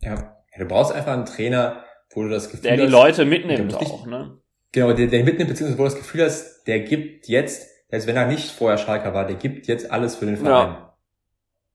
Ja, 0.00 0.36
du 0.58 0.64
brauchst 0.64 0.90
einfach 0.90 1.12
einen 1.12 1.26
Trainer, 1.26 1.84
wo 2.14 2.22
du 2.22 2.30
das 2.30 2.48
Gefühl 2.48 2.62
der 2.62 2.72
hast... 2.72 2.78
Der 2.78 2.86
die 2.86 2.92
Leute 2.92 3.24
mitnimmt 3.26 3.74
auch, 3.74 4.06
ne? 4.06 4.38
Genau, 4.72 4.94
der, 4.94 5.08
der 5.08 5.22
mitnimmt, 5.22 5.50
beziehungsweise 5.50 5.78
wo 5.78 5.82
du 5.82 5.90
das 5.90 5.98
Gefühl 5.98 6.24
hast, 6.24 6.64
der 6.64 6.80
gibt 6.80 7.28
jetzt, 7.28 7.68
als 7.92 8.06
wenn 8.06 8.16
er 8.16 8.26
nicht 8.26 8.50
vorher 8.50 8.78
Schalker 8.78 9.12
war, 9.12 9.26
der 9.26 9.36
gibt 9.36 9.66
jetzt 9.66 9.90
alles 9.90 10.16
für 10.16 10.24
den 10.24 10.38
Verein. 10.38 10.70
Ja. 10.70 10.96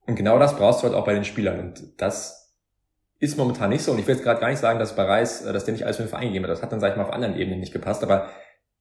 Und 0.07 0.15
genau 0.15 0.39
das 0.39 0.57
brauchst 0.57 0.81
du 0.81 0.87
halt 0.87 0.95
auch 0.95 1.05
bei 1.05 1.13
den 1.13 1.25
Spielern. 1.25 1.59
Und 1.59 2.01
das 2.01 2.57
ist 3.19 3.37
momentan 3.37 3.69
nicht 3.69 3.83
so. 3.83 3.91
Und 3.91 3.99
ich 3.99 4.07
will 4.07 4.15
jetzt 4.15 4.23
gerade 4.23 4.41
gar 4.41 4.49
nicht 4.49 4.57
sagen, 4.57 4.79
dass 4.79 4.95
bei 4.95 5.03
Reis, 5.03 5.45
äh, 5.45 5.53
dass 5.53 5.65
der 5.65 5.73
nicht 5.73 5.85
alles 5.85 5.97
für 5.97 6.03
den 6.03 6.09
Verein 6.09 6.29
gegeben 6.29 6.45
hat. 6.45 6.51
Das 6.51 6.63
hat 6.63 6.71
dann, 6.71 6.79
sag 6.79 6.89
ich 6.89 6.97
mal, 6.97 7.03
auf 7.03 7.13
anderen 7.13 7.37
Ebenen 7.37 7.59
nicht 7.59 7.71
gepasst. 7.71 8.01
Aber 8.01 8.29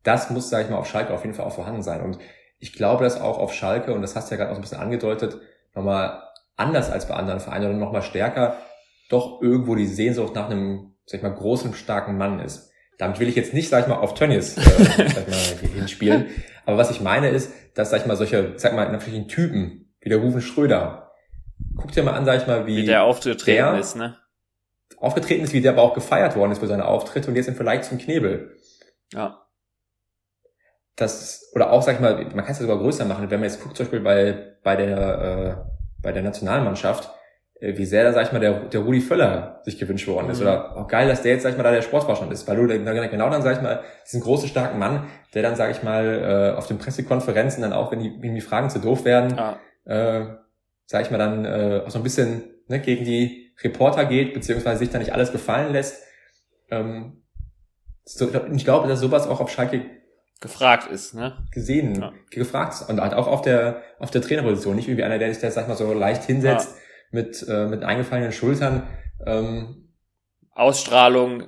das 0.03 0.31
muss, 0.31 0.49
sag 0.49 0.65
ich 0.65 0.71
mal, 0.71 0.79
auf 0.79 0.89
Schalke 0.89 1.13
auf 1.13 1.25
jeden 1.25 1.35
Fall 1.35 1.45
auch 1.45 1.55
vorhanden 1.55 1.83
sein. 1.83 2.01
Und 2.01 2.19
ich 2.59 2.73
glaube, 2.73 3.05
dass 3.05 3.21
auch 3.21 3.37
auf 3.37 3.53
Schalke, 3.53 3.93
und 3.93 4.01
das 4.01 4.17
hast 4.17 4.31
du 4.31 4.35
ja 4.35 4.39
gerade 4.39 4.51
auch 4.51 4.55
so 4.55 4.61
ein 4.61 4.63
bisschen 4.63 4.81
angedeutet, 4.81 5.39
nochmal 5.75 6.23
anders 6.57 6.91
als 6.91 7.07
bei 7.07 7.15
anderen 7.15 7.41
Vereinen 7.41 7.67
oder 7.67 7.79
nochmal 7.79 8.03
stärker, 8.03 8.57
doch 9.09 9.41
irgendwo 9.41 9.75
die 9.75 9.87
Sehnsucht 9.87 10.35
nach 10.35 10.51
einem, 10.51 10.95
sag 11.07 11.19
ich 11.19 11.23
mal, 11.23 11.35
großen, 11.35 11.73
starken 11.75 12.19
Mann 12.19 12.41
ist. 12.41 12.71
Damit 12.99 13.21
will 13.21 13.29
ich 13.29 13.37
jetzt 13.37 13.55
nicht, 13.55 13.69
sag 13.69 13.83
ich 13.83 13.89
mal, 13.89 13.97
auf 13.97 14.15
Tönnies 14.15 14.57
äh, 14.57 15.09
sag 15.09 15.29
mal, 15.29 15.69
hinspielen. 15.75 16.27
Aber 16.67 16.77
was 16.77 16.91
ich 16.91 17.01
meine 17.01 17.31
ist, 17.31 17.53
dass, 17.75 17.91
sag 17.91 18.01
ich 18.01 18.07
mal, 18.07 18.17
solche, 18.17 18.55
sag 18.57 18.75
mal, 18.75 18.91
natürlich 18.91 19.27
Typen, 19.29 19.95
wie 20.01 20.09
der 20.09 20.19
Rufen 20.19 20.43
Schröder, 20.43 21.13
guck 21.77 21.93
dir 21.93 22.03
mal 22.03 22.15
an, 22.15 22.25
sag 22.25 22.41
ich 22.41 22.47
mal, 22.47 22.67
wie, 22.67 22.79
wie 22.79 22.87
der 22.87 23.05
aufgetreten 23.05 23.73
der 23.73 23.79
ist, 23.79 23.97
ne? 23.97 24.17
Aufgetreten 24.97 25.45
ist, 25.45 25.53
wie 25.53 25.61
der 25.61 25.73
aber 25.73 25.83
auch 25.83 25.95
gefeiert 25.95 26.35
worden 26.35 26.51
ist 26.51 26.59
für 26.59 26.67
seine 26.67 26.87
Auftritte 26.87 27.29
und 27.29 27.37
jetzt 27.37 27.49
im 27.49 27.55
Vergleich 27.55 27.83
zum 27.83 27.99
Knebel. 27.99 28.57
Ja. 29.13 29.48
Das, 30.99 31.51
oder 31.55 31.71
auch, 31.71 31.83
sag 31.83 31.95
ich 31.95 32.01
mal, 32.01 32.17
man 32.17 32.45
kann 32.45 32.51
es 32.51 32.59
ja 32.59 32.67
sogar 32.67 32.79
größer 32.79 33.05
machen, 33.05 33.31
wenn 33.31 33.41
man 33.41 33.49
jetzt 33.49 33.63
guckt, 33.63 33.77
zum 33.77 33.87
Beispiel 33.87 34.01
bei, 34.01 34.57
bei 34.65 34.75
der, 34.75 34.99
äh, 34.99 35.71
bei 36.03 36.11
der 36.11 36.23
Nationalmannschaft, 36.23 37.11
äh, 37.61 37.77
wie 37.77 37.85
sehr 37.85 38.03
da, 38.03 38.13
sag 38.13 38.27
ich 38.27 38.33
mal, 38.33 38.41
der, 38.41 38.65
der 38.65 38.81
Rudi 38.81 39.01
Völler 39.01 39.61
sich 39.65 39.79
gewünscht 39.79 40.09
worden 40.09 40.29
ist. 40.31 40.41
Mhm. 40.41 40.47
Oder 40.47 40.77
auch 40.77 40.89
geil, 40.89 41.07
dass 41.07 41.23
der 41.23 41.33
jetzt, 41.33 41.45
sag 41.45 41.51
ich 41.51 41.57
mal, 41.57 41.63
da 41.63 41.71
der 41.71 41.83
Sportvorstand 41.83 42.33
ist. 42.33 42.49
Weil 42.49 42.57
du 42.57 42.67
dann, 42.67 43.11
genau 43.11 43.31
dann, 43.31 43.43
sag 43.43 43.57
ich 43.57 43.63
mal, 43.63 43.81
diesen 44.05 44.21
großen, 44.21 44.49
starken 44.49 44.79
Mann, 44.79 45.07
der 45.35 45.43
dann, 45.43 45.55
sag 45.55 45.71
ich 45.71 45.85
mal, 45.85 46.53
äh, 46.55 46.59
auf 46.59 46.67
den 46.67 46.79
Pressekonferenzen 46.79 47.63
dann 47.63 47.73
auch, 47.73 47.93
wenn 47.93 48.01
die, 48.01 48.19
wenn 48.21 48.35
die 48.35 48.41
Fragen 48.41 48.69
zu 48.69 48.81
doof 48.81 49.05
werden, 49.05 49.37
ja. 49.37 49.59
äh, 49.85 50.27
sag 50.87 51.03
ich 51.03 51.11
mal, 51.13 51.19
dann 51.19 51.45
äh, 51.45 51.83
auch 51.87 51.91
so 51.91 51.99
ein 51.99 52.03
bisschen 52.05 52.43
ne, 52.67 52.81
gegen 52.81 53.05
die 53.05 53.53
Reporter 53.63 54.05
geht, 54.05 54.35
beziehungsweise 54.35 54.79
sich 54.79 54.91
da 54.91 54.99
nicht 54.99 55.13
alles 55.13 55.33
gefallen 55.33 55.73
lässt. 55.73 56.03
Ähm, 56.71 57.23
so, 58.05 58.29
ich 58.53 58.65
glaube, 58.65 58.89
dass 58.89 59.01
sowas 59.01 59.27
auch 59.27 59.41
auf 59.41 59.51
Schalke 59.51 59.85
gefragt 60.41 60.91
ist, 60.91 61.15
ne? 61.15 61.45
Gesehen, 61.51 62.01
ja. 62.01 62.13
gefragt 62.31 62.75
ist. 62.75 62.89
Und 62.89 63.01
halt 63.01 63.15
auch 63.15 63.27
auf 63.27 63.43
der, 63.43 63.83
auf 63.99 64.11
der 64.11 64.23
Trainerposition. 64.23 64.77
Nicht 64.77 64.89
wie 64.89 65.03
einer, 65.03 65.19
der 65.19 65.33
sich 65.33 65.43
da, 65.43 65.51
sag 65.51 65.63
ich 65.63 65.69
mal, 65.69 65.77
so 65.77 65.93
leicht 65.93 66.25
hinsetzt 66.25 66.71
ja. 66.71 66.83
mit, 67.11 67.45
äh, 67.49 67.67
mit 67.67 67.83
eingefallenen 67.83 68.33
Schultern. 68.33 68.87
Ähm, 69.27 69.89
Ausstrahlung 70.53 71.45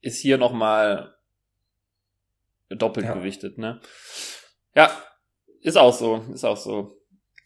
ist 0.00 0.20
hier 0.20 0.38
nochmal 0.38 1.14
doppelt 2.68 3.06
ja. 3.06 3.14
gewichtet, 3.14 3.58
ne? 3.58 3.80
Ja, 4.74 4.90
ist 5.62 5.76
auch 5.76 5.92
so, 5.92 6.24
ist 6.32 6.44
auch 6.44 6.56
so. 6.56 6.98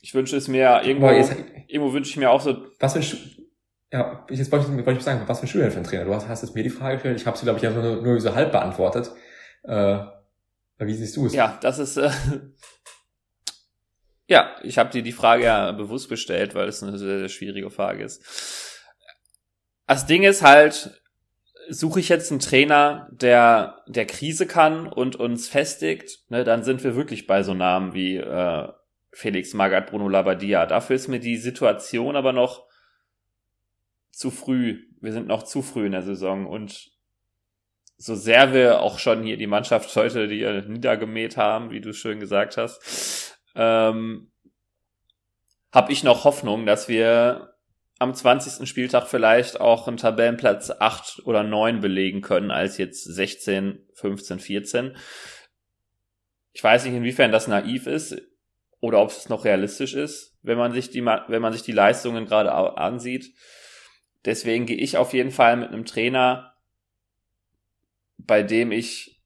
Ich 0.03 0.15
wünsche 0.15 0.37
es 0.37 0.49
mir 0.49 0.83
irgendwo, 0.85 1.11
jetzt, 1.11 1.35
irgendwo 1.67 1.95
wünsche 1.95 2.11
ich 2.11 2.17
mir 2.17 2.31
auch 2.31 2.41
so. 2.41 2.67
Was 2.79 2.93
für 2.93 2.99
ein, 2.99 3.47
ja, 3.91 4.27
jetzt 4.29 4.53
wollte 4.53 4.67
ich, 4.67 4.87
wollte 4.87 4.99
ich 4.99 5.03
sagen, 5.03 5.23
was 5.27 5.39
für 5.39 5.47
ein 5.47 5.49
Schüler 5.49 5.71
für 5.71 5.79
ein 5.79 5.85
Trainer? 5.85 6.05
Du 6.05 6.15
hast, 6.15 6.29
hast 6.29 6.43
jetzt 6.43 6.55
mir 6.55 6.63
die 6.63 6.71
Frage 6.71 6.95
gestellt, 6.95 7.21
ich 7.21 7.27
habe 7.27 7.39
sie, 7.39 7.45
glaube 7.45 7.59
ich, 7.59 7.63
ja 7.63 7.71
nur, 7.71 8.03
nur 8.03 8.21
so 8.21 8.35
halb 8.35 8.53
beantwortet. 8.53 9.11
Äh, 9.63 9.99
wie 10.87 10.95
siehst 10.95 11.17
du 11.17 11.27
es? 11.27 11.35
Ja, 11.35 11.59
das 11.61 11.79
ist, 11.79 11.97
äh, 11.97 12.11
ja, 14.27 14.57
ich 14.63 14.79
habe 14.79 14.91
dir 14.91 15.03
die 15.03 15.13
Frage 15.13 15.45
ja 15.45 15.73
bewusst 15.73 16.09
gestellt, 16.09 16.55
weil 16.55 16.69
es 16.69 16.83
eine 16.83 16.99
sehr, 16.99 17.19
sehr 17.19 17.29
schwierige 17.29 17.71
Frage 17.71 18.05
ist. 18.05 18.81
Das 19.87 20.07
Ding 20.07 20.23
ist 20.23 20.43
halt, 20.43 21.03
suche 21.69 22.01
ich 22.01 22.09
jetzt 22.09 22.31
einen 22.31 22.41
Trainer, 22.41 23.09
der 23.13 23.83
der 23.87 24.07
Krise 24.07 24.47
kann 24.47 24.87
und 24.87 25.17
uns 25.17 25.49
festigt, 25.49 26.25
ne, 26.29 26.45
dann 26.45 26.65
sind 26.65 26.83
wir 26.85 26.97
wirklich 26.97 27.27
bei 27.27 27.43
so 27.43 27.55
Namen 27.55 27.95
wie 27.95 28.17
äh, 28.17 28.69
Felix 29.13 29.55
Magath, 29.55 29.91
Bruno 29.91 30.09
Labbadia. 30.09 30.67
Dafür 30.67 30.97
ist 30.97 31.09
mir 31.09 31.21
die 31.21 31.37
Situation 31.37 32.17
aber 32.17 32.33
noch 32.33 32.67
zu 34.11 34.31
früh. 34.31 34.85
Wir 35.01 35.13
sind 35.13 35.27
noch 35.27 35.43
zu 35.43 35.63
früh 35.63 35.87
in 35.87 35.93
der 35.93 36.03
Saison 36.03 36.47
und 36.47 36.94
so 37.97 38.15
sehr 38.15 38.53
wir 38.53 38.81
auch 38.81 38.99
schon 38.99 39.23
hier 39.23 39.37
die 39.37 39.47
Mannschaft 39.47 39.95
heute 39.97 40.29
die 40.29 40.45
niedergemäht 40.69 41.37
haben, 41.37 41.71
wie 41.71 41.81
du 41.81 41.93
schön 41.93 42.21
gesagt 42.21 42.57
hast, 42.57 43.39
ähm, 43.55 44.31
habe 45.73 45.93
ich 45.93 46.05
noch 46.05 46.25
Hoffnung, 46.25 46.67
dass 46.67 46.89
wir 46.89 47.55
am 47.99 48.15
20. 48.15 48.69
Spieltag 48.69 49.07
vielleicht 49.07 49.61
auch 49.61 49.89
einen 49.89 49.97
Tabellenplatz 49.97 50.71
8 50.71 51.23
oder 51.25 51.43
9 51.43 51.81
belegen 51.81 52.21
können, 52.21 52.51
als 52.51 52.79
jetzt 52.79 53.05
16, 53.05 53.87
15, 53.95 54.41
14. 54.41 54.97
Ich 56.53 56.63
weiß 56.63 56.85
nicht, 56.85 56.95
inwiefern 56.95 57.33
das 57.33 57.49
naiv 57.49 57.87
ist 57.87 58.17
oder 58.81 59.01
ob 59.01 59.11
es 59.11 59.29
noch 59.29 59.45
realistisch 59.45 59.95
ist, 59.95 60.37
wenn 60.43 60.59
man 60.59 60.73
sich 60.73 60.91
die, 60.91 61.05
wenn 61.05 61.43
man 61.43 61.53
sich 61.53 61.63
die 61.63 61.73
Leistungen 61.73 62.27
gerade 62.27 62.53
ansieht. 62.53 63.33
Deswegen 64.25 64.67
gehe 64.67 64.77
ich 64.77 64.97
auf 64.97 65.13
jeden 65.13 65.31
Fall 65.31 65.57
mit 65.57 65.69
einem 65.69 65.85
Trainer, 65.85 66.54
bei 68.27 68.43
dem 68.43 68.73
ich 68.73 69.23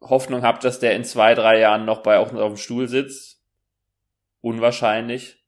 Hoffnung 0.00 0.42
habe, 0.42 0.60
dass 0.60 0.78
der 0.78 0.94
in 0.94 1.04
zwei, 1.04 1.34
drei 1.34 1.58
Jahren 1.58 1.84
noch 1.84 2.02
bei 2.02 2.18
auch 2.18 2.32
auf 2.32 2.52
dem 2.52 2.56
Stuhl 2.56 2.88
sitzt. 2.88 3.42
Unwahrscheinlich. 4.40 5.42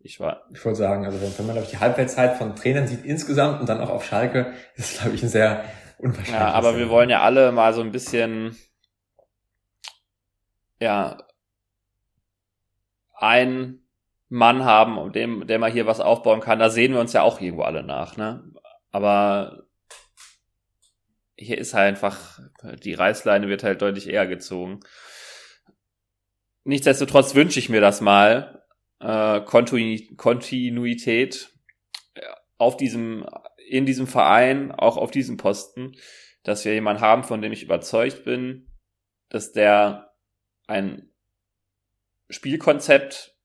Ich 0.00 0.18
war. 0.18 0.42
Ich 0.52 0.64
wollte 0.64 0.78
sagen, 0.78 1.06
also 1.06 1.20
wenn, 1.20 1.46
man, 1.46 1.54
glaube 1.54 1.66
ich, 1.66 1.70
die 1.70 1.78
Halbwertszeit 1.78 2.36
von 2.36 2.56
Trainern 2.56 2.88
sieht 2.88 3.04
insgesamt 3.04 3.60
und 3.60 3.68
dann 3.68 3.80
auch 3.80 3.90
auf 3.90 4.04
Schalke, 4.04 4.52
ist, 4.74 5.00
glaube 5.00 5.14
ich, 5.14 5.22
ein 5.22 5.28
sehr 5.28 5.64
unwahrscheinlich. 5.98 6.32
Ja, 6.32 6.50
aber 6.52 6.76
wir 6.76 6.88
wollen 6.88 7.10
ja 7.10 7.22
alle 7.22 7.52
mal 7.52 7.72
so 7.72 7.82
ein 7.82 7.92
bisschen, 7.92 8.56
ja, 10.80 11.18
ein 13.14 13.84
Mann 14.28 14.64
haben, 14.64 14.98
um 14.98 15.12
dem, 15.12 15.46
der 15.46 15.60
mal 15.60 15.70
hier 15.70 15.86
was 15.86 16.00
aufbauen 16.00 16.40
kann. 16.40 16.58
Da 16.58 16.70
sehen 16.70 16.94
wir 16.94 17.00
uns 17.00 17.12
ja 17.12 17.22
auch 17.22 17.40
irgendwo 17.40 17.62
alle 17.62 17.84
nach, 17.84 18.16
ne? 18.16 18.42
Aber 18.90 19.66
hier 21.42 21.58
ist 21.58 21.74
halt 21.74 21.88
einfach, 21.88 22.38
die 22.82 22.94
Reißleine 22.94 23.48
wird 23.48 23.64
halt 23.64 23.82
deutlich 23.82 24.08
eher 24.08 24.26
gezogen. 24.26 24.80
Nichtsdestotrotz 26.64 27.34
wünsche 27.34 27.58
ich 27.58 27.68
mir 27.68 27.80
das 27.80 28.00
mal, 28.00 28.64
äh, 29.00 29.40
Kontinuität 29.40 31.50
auf 32.58 32.76
diesem, 32.76 33.26
in 33.68 33.86
diesem 33.86 34.06
Verein, 34.06 34.70
auch 34.70 34.96
auf 34.96 35.10
diesem 35.10 35.36
Posten, 35.36 35.96
dass 36.44 36.64
wir 36.64 36.72
jemanden 36.72 37.02
haben, 37.02 37.24
von 37.24 37.42
dem 37.42 37.50
ich 37.52 37.64
überzeugt 37.64 38.24
bin, 38.24 38.70
dass 39.28 39.50
der 39.52 40.14
ein 40.68 41.10
Spielkonzept 42.30 43.36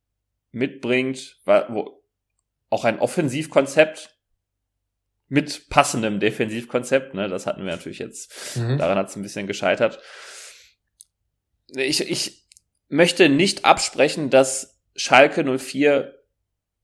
mitbringt, 0.52 1.42
wo 1.46 2.04
auch 2.70 2.86
ein 2.86 3.00
Offensivkonzept 3.00 4.17
mit 5.30 5.70
passendem 5.70 6.20
Defensivkonzept, 6.20 7.14
ne, 7.14 7.28
das 7.28 7.46
hatten 7.46 7.66
wir 7.66 7.72
natürlich 7.72 8.00
jetzt, 8.00 8.56
mhm. 8.56 8.78
daran 8.78 8.98
hat 8.98 9.10
es 9.10 9.16
ein 9.16 9.24
bisschen 9.24 9.48
gescheitert. 9.48 10.00
Ich, 11.76 12.10
ich 12.10 12.48
möchte 12.88 13.28
nicht 13.28 13.66
absprechen, 13.66 14.30
dass 14.30 14.80
Schalke 14.96 15.44
04 15.44 16.18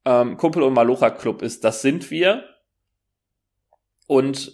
ähm, 0.06 0.38
Kumpel 0.38 0.64
und 0.64 0.74
Malocha 0.74 1.10
Club 1.10 1.42
ist. 1.42 1.64
Das 1.64 1.82
sind 1.82 2.12
wir. 2.12 2.44
Und 4.08 4.52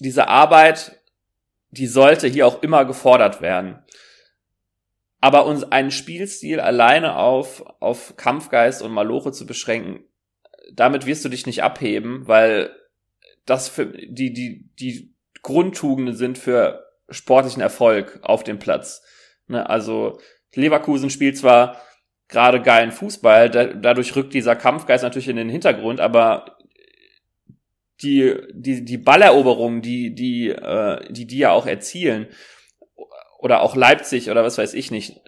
diese 0.00 0.28
Arbeit, 0.28 1.00
die 1.70 1.86
sollte 1.86 2.26
hier 2.26 2.46
auch 2.46 2.62
immer 2.62 2.84
gefordert 2.84 3.40
werden. 3.40 3.84
Aber 5.20 5.46
uns 5.46 5.64
einen 5.64 5.90
Spielstil 5.90 6.60
alleine 6.60 7.16
auf, 7.16 7.64
auf 7.80 8.16
Kampfgeist 8.16 8.82
und 8.82 8.92
Maloche 8.92 9.32
zu 9.32 9.46
beschränken, 9.46 10.04
damit 10.72 11.06
wirst 11.06 11.24
du 11.24 11.28
dich 11.28 11.46
nicht 11.46 11.62
abheben, 11.62 12.26
weil 12.26 12.74
das 13.46 13.68
für 13.68 13.86
die, 13.86 14.32
die, 14.32 14.68
die 14.78 15.14
Grundtugenden 15.42 16.14
sind 16.14 16.38
für 16.38 16.84
sportlichen 17.08 17.62
Erfolg 17.62 18.18
auf 18.22 18.44
dem 18.44 18.58
Platz. 18.58 19.02
Ne, 19.46 19.68
also 19.68 20.20
Leverkusen 20.54 21.10
spielt 21.10 21.38
zwar 21.38 21.80
gerade 22.28 22.60
geilen 22.60 22.90
Fußball, 22.90 23.50
da, 23.50 23.66
dadurch 23.66 24.16
rückt 24.16 24.34
dieser 24.34 24.56
Kampfgeist 24.56 25.04
natürlich 25.04 25.28
in 25.28 25.36
den 25.36 25.48
Hintergrund, 25.48 26.00
aber 26.00 26.58
die, 28.02 28.34
die, 28.52 28.84
die 28.84 28.98
Balleroberungen, 28.98 29.80
die, 29.80 30.14
die, 30.14 30.48
äh, 30.48 31.12
die 31.12 31.26
die 31.26 31.38
ja 31.38 31.52
auch 31.52 31.66
erzielen, 31.66 32.26
oder 33.38 33.62
auch 33.62 33.76
Leipzig 33.76 34.30
oder 34.30 34.42
was 34.42 34.58
weiß 34.58 34.74
ich 34.74 34.90
nicht. 34.90 35.20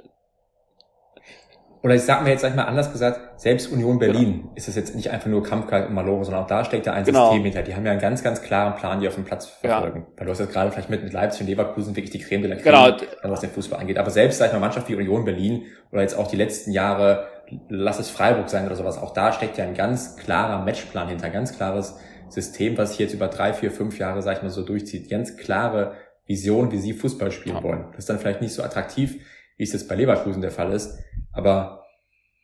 Oder 1.82 1.94
ich 1.94 2.02
sag 2.02 2.24
mir 2.24 2.30
jetzt, 2.30 2.40
sag 2.40 2.50
ich 2.50 2.56
mal 2.56 2.64
anders 2.64 2.90
gesagt, 2.90 3.40
selbst 3.40 3.70
Union 3.72 3.98
Berlin 3.98 4.40
genau. 4.40 4.52
ist 4.56 4.66
es 4.66 4.74
jetzt 4.74 4.96
nicht 4.96 5.10
einfach 5.10 5.28
nur 5.28 5.44
Kampfkalt 5.44 5.88
und 5.88 5.94
Malore, 5.94 6.24
sondern 6.24 6.42
auch 6.42 6.48
da 6.48 6.64
steckt 6.64 6.86
ja 6.86 6.92
ein 6.92 7.04
genau. 7.04 7.26
System 7.26 7.44
hinter. 7.44 7.62
Die 7.62 7.74
haben 7.74 7.86
ja 7.86 7.92
einen 7.92 8.00
ganz, 8.00 8.24
ganz 8.24 8.42
klaren 8.42 8.74
Plan, 8.74 9.00
die 9.00 9.06
auf 9.06 9.14
dem 9.14 9.24
Platz 9.24 9.46
verfolgen. 9.46 10.00
Ja. 10.00 10.06
Weil 10.16 10.26
du 10.26 10.32
hast 10.32 10.40
jetzt 10.40 10.52
gerade 10.52 10.72
vielleicht 10.72 10.90
mit, 10.90 11.04
mit 11.04 11.12
Leipzig 11.12 11.42
und 11.42 11.46
Leverkusen 11.46 11.94
wirklich 11.94 12.10
die 12.10 12.18
Creme 12.18 12.42
de 12.42 12.50
la 12.50 12.56
Creme, 12.56 12.96
genau. 12.98 13.32
was 13.32 13.40
den 13.40 13.50
Fußball 13.50 13.78
angeht. 13.78 13.98
Aber 13.98 14.10
selbst, 14.10 14.38
sag 14.38 14.46
ich 14.46 14.52
mal, 14.52 14.58
Mannschaft 14.58 14.88
wie 14.88 14.96
Union 14.96 15.24
Berlin 15.24 15.66
oder 15.92 16.02
jetzt 16.02 16.18
auch 16.18 16.26
die 16.26 16.36
letzten 16.36 16.72
Jahre, 16.72 17.28
lass 17.68 18.00
es 18.00 18.10
Freiburg 18.10 18.48
sein 18.48 18.66
oder 18.66 18.74
sowas, 18.74 18.98
auch 18.98 19.12
da 19.12 19.32
steckt 19.32 19.56
ja 19.56 19.64
ein 19.64 19.74
ganz 19.74 20.16
klarer 20.16 20.64
Matchplan 20.64 21.08
hinter, 21.08 21.26
ein 21.26 21.32
ganz 21.32 21.56
klares 21.56 21.96
System, 22.28 22.76
was 22.76 22.90
sich 22.90 22.98
jetzt 22.98 23.14
über 23.14 23.28
drei, 23.28 23.52
vier, 23.52 23.70
fünf 23.70 23.98
Jahre, 23.98 24.20
sag 24.22 24.38
ich 24.38 24.42
mal, 24.42 24.50
so 24.50 24.62
durchzieht. 24.62 25.08
Ganz 25.08 25.36
klare 25.36 25.94
Vision, 26.26 26.72
wie 26.72 26.78
sie 26.78 26.92
Fußball 26.92 27.30
spielen 27.30 27.56
ja. 27.56 27.62
wollen. 27.62 27.86
Das 27.92 28.00
ist 28.00 28.10
dann 28.10 28.18
vielleicht 28.18 28.42
nicht 28.42 28.52
so 28.52 28.62
attraktiv, 28.62 29.24
wie 29.56 29.62
es 29.62 29.72
jetzt 29.72 29.88
bei 29.88 29.94
Leverkusen 29.94 30.42
der 30.42 30.50
Fall 30.50 30.72
ist, 30.72 30.98
aber 31.38 31.86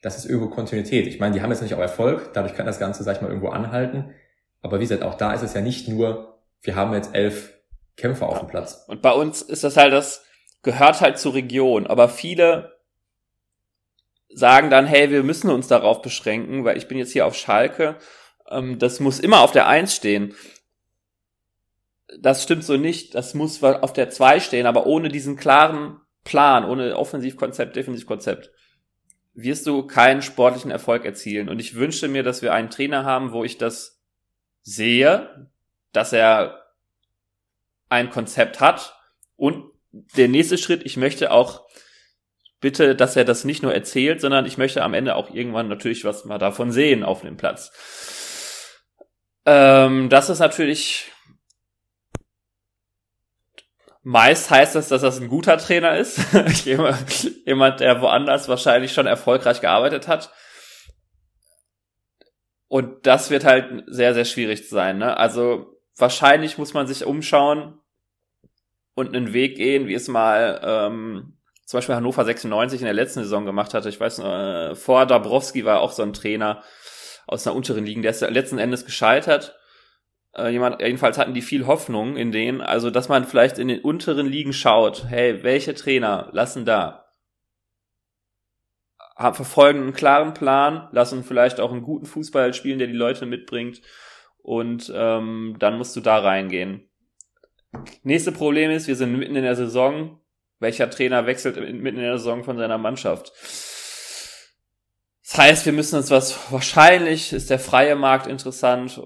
das 0.03 0.17
ist 0.17 0.25
irgendwo 0.25 0.49
Kontinuität. 0.49 1.07
Ich 1.07 1.21
meine, 1.21 1.35
die 1.35 1.43
haben 1.43 1.51
jetzt 1.51 1.63
nicht 1.63 1.75
auch 1.75 1.81
Erfolg, 1.81 2.33
dadurch 2.33 2.55
kann 2.55 2.67
das 2.67 2.79
Ganze, 2.79 3.05
sag 3.05 3.17
ich 3.17 3.23
mal, 3.23 3.29
irgendwo 3.29 3.49
anhalten. 3.49 4.15
Aber 4.63 4.79
wie 4.79 4.85
gesagt, 4.85 5.03
auch 5.03 5.15
da 5.15 5.35
ist 5.35 5.43
es 5.43 5.55
ja 5.55 5.61
nicht 5.61 5.89
nur, 5.89 6.39
wir 6.63 6.77
haben 6.77 6.95
jetzt 6.95 7.15
elf 7.15 7.53
Kämpfer 7.97 8.29
auf 8.29 8.39
dem 8.39 8.49
Platz. 8.49 8.85
Und 8.89 9.03
bei 9.03 9.13
uns 9.13 9.43
ist 9.43 9.65
das 9.65 9.77
halt, 9.77 9.93
das 9.93 10.25
gehört 10.63 11.01
halt 11.01 11.19
zur 11.19 11.35
Region, 11.35 11.87
aber 11.87 12.09
viele 12.09 12.73
sagen 14.31 14.71
dann, 14.71 14.87
hey, 14.87 15.11
wir 15.11 15.23
müssen 15.23 15.51
uns 15.51 15.69
darauf 15.69 16.03
beschränken, 16.03 16.65
weil 16.65 16.77
ich 16.77 16.89
bin 16.89 16.99
jetzt 16.99 17.13
hier 17.13 17.27
auf 17.27 17.37
Schalke, 17.37 17.97
ähm, 18.51 18.79
das 18.79 19.01
muss 19.01 19.21
immer 19.21 19.41
auf 19.41 19.53
der 19.53 19.69
Eins 19.69 19.95
stehen 19.95 20.35
das 22.19 22.43
stimmt 22.43 22.65
so 22.65 22.77
nicht. 22.77 23.15
Das 23.15 23.35
muss 23.35 23.63
auf 23.63 23.93
der 23.93 24.11
2 24.11 24.41
stehen, 24.41 24.67
aber 24.67 24.87
ohne 24.87 25.09
diesen 25.09 25.37
klaren 25.37 26.01
Plan, 26.25 26.65
ohne 26.65 26.97
Offensivkonzept, 26.97 27.77
Defensivkonzept, 27.77 28.51
wirst 29.35 29.66
du 29.66 29.87
keinen 29.87 30.22
sportlichen 30.22 30.70
Erfolg 30.70 31.05
erzielen. 31.05 31.49
Und 31.49 31.59
ich 31.59 31.74
wünsche 31.74 32.09
mir, 32.09 32.22
dass 32.22 32.43
wir 32.43 32.55
einen 32.55 32.70
Trainer 32.70 33.05
haben, 33.05 33.32
wo 33.32 33.45
ich 33.45 33.59
das 33.59 34.01
sehe, 34.62 35.51
dass 35.93 36.12
er 36.12 36.64
ein 37.89 38.11
Konzept 38.11 38.61
hat. 38.61 38.97
Und 39.37 39.70
der 40.16 40.28
nächste 40.28 40.59
Schritt, 40.59 40.82
ich 40.85 40.97
möchte 40.97 41.30
auch 41.30 41.64
bitte, 42.61 42.95
dass 42.97 43.16
er 43.16 43.24
das 43.24 43.45
nicht 43.45 43.62
nur 43.62 43.74
erzählt, 43.74 44.20
sondern 44.20 44.47
ich 44.47 44.57
möchte 44.57 44.82
am 44.82 44.95
Ende 44.95 45.16
auch 45.16 45.30
irgendwann 45.35 45.68
natürlich 45.68 46.05
was 46.05 46.24
mal 46.24 46.39
davon 46.39 46.72
sehen 46.72 47.03
auf 47.03 47.20
dem 47.20 47.37
Platz. 47.37 47.72
Ähm, 49.45 50.09
das 50.09 50.30
ist 50.30 50.39
natürlich 50.39 51.12
Meist 54.07 54.51
heißt 54.51 54.75
das, 54.75 54.89
dass 54.89 55.01
das 55.01 55.19
ein 55.19 55.29
guter 55.29 55.57
Trainer 55.57 55.97
ist. 55.97 56.21
Jemand, 56.65 57.81
der 57.81 58.03
woanders 58.03 58.49
wahrscheinlich 58.49 58.93
schon 58.93 59.07
erfolgreich 59.07 59.63
gearbeitet 59.63 60.09
hat. 60.09 60.31
Und 62.69 63.07
das 63.07 63.31
wird 63.31 63.45
halt 63.45 63.85
sehr, 63.87 64.13
sehr 64.13 64.27
schwierig 64.27 64.69
sein. 64.69 64.99
Ne? 64.99 65.17
Also 65.17 65.81
wahrscheinlich 65.97 66.59
muss 66.59 66.75
man 66.75 66.87
sich 66.87 67.07
umschauen 67.07 67.81
und 68.95 69.17
einen 69.17 69.33
Weg 69.33 69.57
gehen, 69.57 69.89
wie 69.89 69.95
es 69.95 70.09
mal 70.09 70.61
ähm, 70.63 71.39
zum 71.65 71.79
Beispiel 71.79 71.95
Hannover 71.95 72.27
96 72.27 72.81
in 72.81 72.85
der 72.85 72.93
letzten 72.93 73.23
Saison 73.23 73.47
gemacht 73.47 73.73
hatte. 73.73 73.89
Ich 73.89 74.01
weiß, 74.01 74.19
äh, 74.19 74.75
vor 74.75 75.07
Dabrowski 75.07 75.65
war 75.65 75.81
auch 75.81 75.93
so 75.93 76.03
ein 76.03 76.13
Trainer 76.13 76.63
aus 77.27 77.47
einer 77.47 77.57
unteren 77.57 77.87
Liga, 77.87 78.03
der 78.03 78.11
ist 78.11 78.21
letzten 78.21 78.59
Endes 78.59 78.85
gescheitert. 78.85 79.57
Äh, 80.37 80.49
jemand, 80.51 80.80
jedenfalls 80.80 81.18
hatten 81.18 81.35
die 81.35 81.43
viel 81.43 81.66
Hoffnung 81.66 82.16
in 82.16 82.32
denen, 82.32 82.61
also 82.61 82.91
dass 82.91 83.09
man 83.09 83.24
vielleicht 83.24 83.59
in 83.59 83.68
den 83.68 83.80
unteren 83.80 84.26
Ligen 84.26 84.53
schaut, 84.53 85.07
hey, 85.09 85.43
welche 85.43 85.74
Trainer 85.74 86.28
lassen 86.32 86.64
da 86.64 87.05
verfolgen 89.16 89.82
einen 89.82 89.93
klaren 89.93 90.35
Plan, 90.35 90.89
lassen 90.93 91.24
vielleicht 91.24 91.61
auch 91.61 91.72
einen 91.72 91.82
guten 91.82 92.07
Fußball 92.07 92.53
spielen, 92.53 92.78
der 92.78 92.89
die 92.89 92.95
Leute 92.95 93.26
mitbringt 93.26 93.80
und 94.39 94.93
ähm, 94.95 95.57
dann 95.59 95.78
musst 95.78 95.95
du 95.97 96.01
da 96.01 96.18
reingehen. 96.18 96.91
Nächste 98.03 98.32
Problem 98.32 98.70
ist, 98.70 98.87
wir 98.87 98.97
sind 98.97 99.16
mitten 99.16 99.37
in 99.37 99.45
der 99.45 99.57
Saison. 99.57 100.20
Welcher 100.61 100.91
Trainer 100.91 101.26
wechselt 101.26 101.57
mitten 101.57 101.99
in 101.99 102.05
der 102.05 102.18
Saison 102.18 102.45
von 102.45 102.57
seiner 102.57 102.78
Mannschaft? 102.78 103.32
Das 105.22 105.39
heißt, 105.39 105.66
wir 105.66 105.72
müssen 105.72 105.97
uns 105.97 106.11
was, 106.11 106.53
wahrscheinlich 106.53 107.32
ist 107.32 107.51
der 107.51 107.59
freie 107.59 107.97
Markt 107.97 108.26
interessant. 108.26 109.01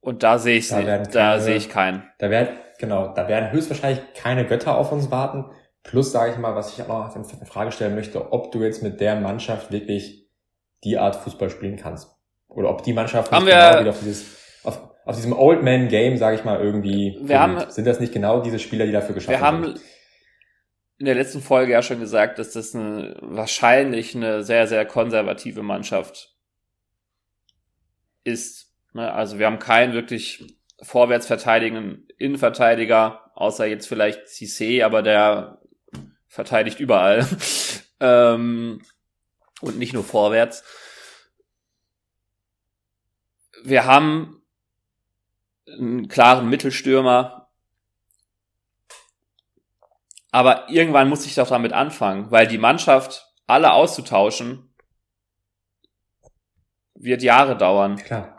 Und 0.00 0.22
da 0.22 0.38
sehe 0.38 0.58
ich, 0.58 0.68
da, 0.68 0.82
keine, 0.82 1.08
da 1.08 1.40
sehe 1.40 1.56
ich 1.56 1.68
keinen. 1.68 2.04
Da 2.18 2.30
werden, 2.30 2.56
genau, 2.78 3.12
da 3.14 3.28
werden 3.28 3.50
höchstwahrscheinlich 3.50 4.00
keine 4.14 4.46
Götter 4.46 4.76
auf 4.76 4.92
uns 4.92 5.10
warten. 5.10 5.46
Plus 5.82 6.12
sage 6.12 6.32
ich 6.32 6.38
mal, 6.38 6.54
was 6.54 6.72
ich 6.72 6.84
auch 6.84 6.88
noch 6.88 7.16
in 7.16 7.46
Frage 7.46 7.72
stellen 7.72 7.94
möchte, 7.94 8.32
ob 8.32 8.52
du 8.52 8.62
jetzt 8.62 8.82
mit 8.82 9.00
der 9.00 9.16
Mannschaft 9.16 9.72
wirklich 9.72 10.28
die 10.84 10.98
Art 10.98 11.16
Fußball 11.16 11.50
spielen 11.50 11.76
kannst. 11.76 12.14
Oder 12.46 12.70
ob 12.70 12.82
die 12.82 12.92
Mannschaft 12.92 13.32
nicht 13.32 13.46
genau 13.46 13.80
wieder 13.80 13.90
auf 13.90 14.00
dieses, 14.00 14.24
auf, 14.64 14.80
auf 15.04 15.16
diesem 15.16 15.32
Old 15.32 15.62
Man 15.62 15.88
Game, 15.88 16.16
sage 16.16 16.36
ich 16.36 16.44
mal, 16.44 16.60
irgendwie 16.60 17.18
wir 17.22 17.40
haben, 17.40 17.70
sind 17.70 17.86
das 17.86 18.00
nicht 18.00 18.12
genau 18.12 18.40
diese 18.40 18.58
Spieler, 18.58 18.86
die 18.86 18.92
dafür 18.92 19.14
geschaffen 19.14 19.40
wir 19.40 19.46
haben 19.46 19.74
in 20.98 21.06
der 21.06 21.14
letzten 21.14 21.40
Folge 21.40 21.72
ja 21.72 21.82
schon 21.82 22.00
gesagt, 22.00 22.38
dass 22.38 22.52
das 22.52 22.74
eine, 22.74 23.16
wahrscheinlich 23.20 24.16
eine 24.16 24.42
sehr, 24.42 24.66
sehr 24.66 24.84
konservative 24.84 25.62
Mannschaft 25.62 26.36
ist. 28.24 28.67
Ne? 28.92 29.12
Also 29.12 29.38
wir 29.38 29.46
haben 29.46 29.58
keinen 29.58 29.92
wirklich 29.92 30.58
vorwärts 30.80 31.26
verteidigenden 31.26 32.06
Innenverteidiger, 32.18 33.30
außer 33.34 33.66
jetzt 33.66 33.86
vielleicht 33.86 34.26
Cissé, 34.26 34.84
aber 34.84 35.02
der 35.02 35.60
verteidigt 36.26 36.80
überall. 36.80 37.26
ähm, 38.00 38.82
und 39.60 39.78
nicht 39.78 39.92
nur 39.92 40.04
vorwärts. 40.04 40.62
Wir 43.64 43.86
haben 43.86 44.38
einen 45.66 46.08
klaren 46.08 46.48
Mittelstürmer. 46.48 47.50
Aber 50.30 50.68
irgendwann 50.68 51.08
muss 51.08 51.26
ich 51.26 51.34
doch 51.34 51.48
damit 51.48 51.72
anfangen, 51.72 52.30
weil 52.30 52.46
die 52.46 52.58
Mannschaft 52.58 53.32
alle 53.46 53.72
auszutauschen, 53.72 54.74
wird 56.94 57.22
Jahre 57.22 57.56
dauern. 57.56 57.96
Klar. 57.96 58.37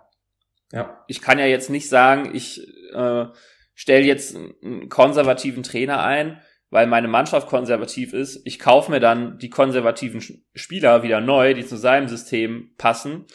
Ja. 0.72 1.03
Ich 1.07 1.22
kann 1.22 1.39
ja 1.39 1.45
jetzt 1.45 1.70
nicht 1.70 1.89
sagen, 1.89 2.36
ich 2.36 2.61
äh, 2.93 3.26
stelle 3.74 4.05
jetzt 4.05 4.36
einen 4.36 4.89
konservativen 4.89 5.63
Trainer 5.63 6.03
ein, 6.03 6.41
weil 6.70 6.86
meine 6.86 7.07
Mannschaft 7.07 7.47
konservativ 7.47 8.13
ist. 8.13 8.41
Ich 8.45 8.59
kaufe 8.59 8.91
mir 8.91 8.99
dann 8.99 9.39
die 9.39 9.49
konservativen 9.49 10.22
Spieler 10.53 11.01
wieder 11.01 11.22
neu, 11.22 11.53
die 11.53 11.65
zu 11.65 11.78
seinem 11.78 12.07
System 12.07 12.74
passen 12.78 13.26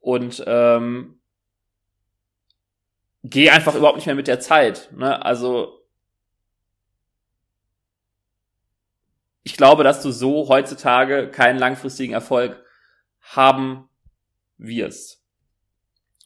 und 0.00 0.42
ähm, 0.46 1.20
gehe 3.22 3.52
einfach 3.52 3.74
überhaupt 3.74 3.96
nicht 3.96 4.06
mehr 4.06 4.16
mit 4.16 4.26
der 4.26 4.40
Zeit. 4.40 4.90
Ne? 4.96 5.24
Also 5.24 5.82
ich 9.44 9.56
glaube, 9.56 9.84
dass 9.84 10.02
du 10.02 10.10
so 10.10 10.48
heutzutage 10.48 11.30
keinen 11.30 11.58
langfristigen 11.58 12.14
Erfolg 12.14 12.64
haben 13.20 13.88
wirst. 14.56 15.21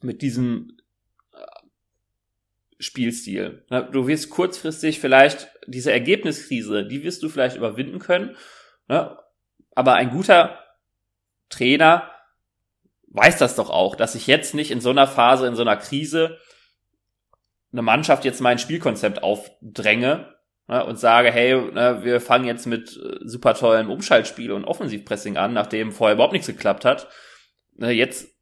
Mit 0.03 0.22
diesem 0.22 0.76
Spielstil. 2.78 3.64
Du 3.92 4.07
wirst 4.07 4.30
kurzfristig 4.30 5.01
vielleicht 5.01 5.49
diese 5.66 5.92
Ergebniskrise, 5.92 6.86
die 6.86 7.03
wirst 7.03 7.22
du 7.22 7.28
vielleicht 7.28 7.57
überwinden 7.57 7.99
können. 7.99 8.36
Ne? 8.88 9.16
Aber 9.74 9.94
ein 9.94 10.11
guter 10.11 10.59
Trainer 11.49 12.11
weiß 13.09 13.38
das 13.38 13.57
doch 13.57 13.70
auch, 13.70 13.97
dass 13.97 14.14
ich 14.14 14.26
jetzt 14.26 14.55
nicht 14.55 14.70
in 14.70 14.80
so 14.80 14.90
einer 14.90 15.07
Phase, 15.07 15.47
in 15.47 15.55
so 15.55 15.62
einer 15.62 15.76
Krise 15.76 16.38
eine 17.72 17.82
Mannschaft 17.82 18.24
jetzt 18.24 18.40
mein 18.40 18.59
Spielkonzept 18.59 19.22
aufdränge 19.22 20.34
ne, 20.68 20.84
und 20.84 20.99
sage, 20.99 21.30
hey, 21.30 21.55
ne, 21.72 22.05
wir 22.05 22.20
fangen 22.20 22.44
jetzt 22.44 22.66
mit 22.66 22.97
äh, 22.97 23.18
super 23.22 23.55
tollen 23.55 23.88
Umschaltspiel 23.88 24.53
und 24.53 24.64
Offensivpressing 24.64 25.36
an, 25.36 25.55
nachdem 25.55 25.92
vorher 25.92 26.14
überhaupt 26.14 26.32
nichts 26.32 26.47
geklappt 26.47 26.84
hat. 26.84 27.09
Jetzt 27.78 28.36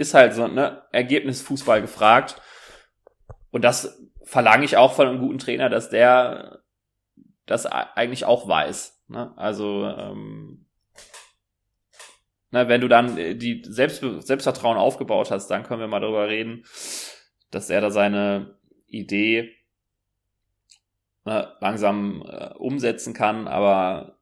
ist 0.00 0.14
halt 0.14 0.32
so 0.32 0.48
ne 0.48 0.82
Ergebnisfußball 0.92 1.82
gefragt 1.82 2.40
und 3.50 3.62
das 3.62 4.02
verlange 4.24 4.64
ich 4.64 4.78
auch 4.78 4.94
von 4.94 5.06
einem 5.06 5.20
guten 5.20 5.38
Trainer, 5.38 5.68
dass 5.68 5.90
der 5.90 6.62
das 7.44 7.66
eigentlich 7.66 8.24
auch 8.24 8.48
weiß. 8.48 9.04
Ne? 9.08 9.32
Also 9.36 9.84
ähm, 9.86 10.66
na, 12.50 12.68
wenn 12.68 12.80
du 12.80 12.88
dann 12.88 13.14
die 13.16 13.62
Selbst 13.66 14.02
Selbstvertrauen 14.26 14.78
aufgebaut 14.78 15.30
hast, 15.30 15.48
dann 15.48 15.64
können 15.64 15.80
wir 15.80 15.86
mal 15.86 16.00
darüber 16.00 16.28
reden, 16.28 16.64
dass 17.50 17.68
er 17.68 17.82
da 17.82 17.90
seine 17.90 18.58
Idee 18.86 19.54
äh, 21.26 21.44
langsam 21.60 22.24
äh, 22.26 22.54
umsetzen 22.54 23.12
kann, 23.12 23.46
aber 23.46 24.18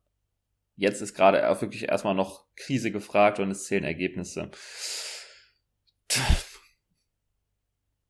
jetzt 0.75 1.03
ist 1.03 1.15
gerade 1.15 1.49
auch 1.49 1.61
wirklich 1.63 1.89
erstmal 1.89 2.15
noch 2.15 2.47
Krise 2.57 2.91
gefragt 2.91 3.39
und 3.39 3.51
es 3.53 3.67
zählen 3.67 3.85
Ergebnisse. 3.85 4.51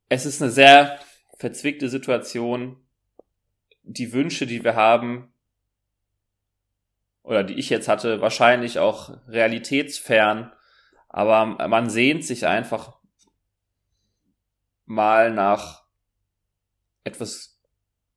Es 0.08 0.26
ist 0.26 0.40
eine 0.40 0.50
sehr 0.50 0.98
verzwickte 1.36 1.88
Situation, 1.88 2.76
die 3.82 4.12
Wünsche, 4.12 4.46
die 4.46 4.64
wir 4.64 4.74
haben, 4.74 5.32
oder 7.22 7.44
die 7.44 7.54
ich 7.54 7.68
jetzt 7.68 7.88
hatte, 7.88 8.20
wahrscheinlich 8.20 8.78
auch 8.78 9.10
realitätsfern, 9.28 10.52
aber 11.08 11.44
man 11.68 11.90
sehnt 11.90 12.24
sich 12.24 12.46
einfach 12.46 12.98
mal 14.86 15.30
nach 15.32 15.84
etwas 17.04 17.60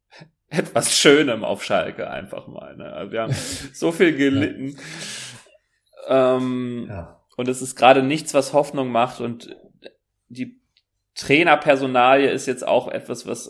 etwas 0.47 0.97
Schönem 0.97 1.43
auf 1.43 1.63
Schalke 1.63 2.09
einfach 2.09 2.47
mal. 2.47 2.75
Ne? 2.75 2.91
Also 2.91 3.11
wir 3.11 3.21
haben 3.21 3.33
so 3.73 3.91
viel 3.91 4.15
gelitten. 4.15 4.77
Ähm, 6.07 6.87
ja. 6.89 7.21
Und 7.37 7.47
es 7.47 7.61
ist 7.61 7.75
gerade 7.75 8.03
nichts, 8.03 8.33
was 8.33 8.53
Hoffnung 8.53 8.91
macht. 8.91 9.21
Und 9.21 9.55
die 10.31 10.61
Trainerpersonalie 11.15 12.29
ist 12.29 12.45
jetzt 12.45 12.65
auch 12.65 12.87
etwas, 12.87 13.27
was 13.27 13.49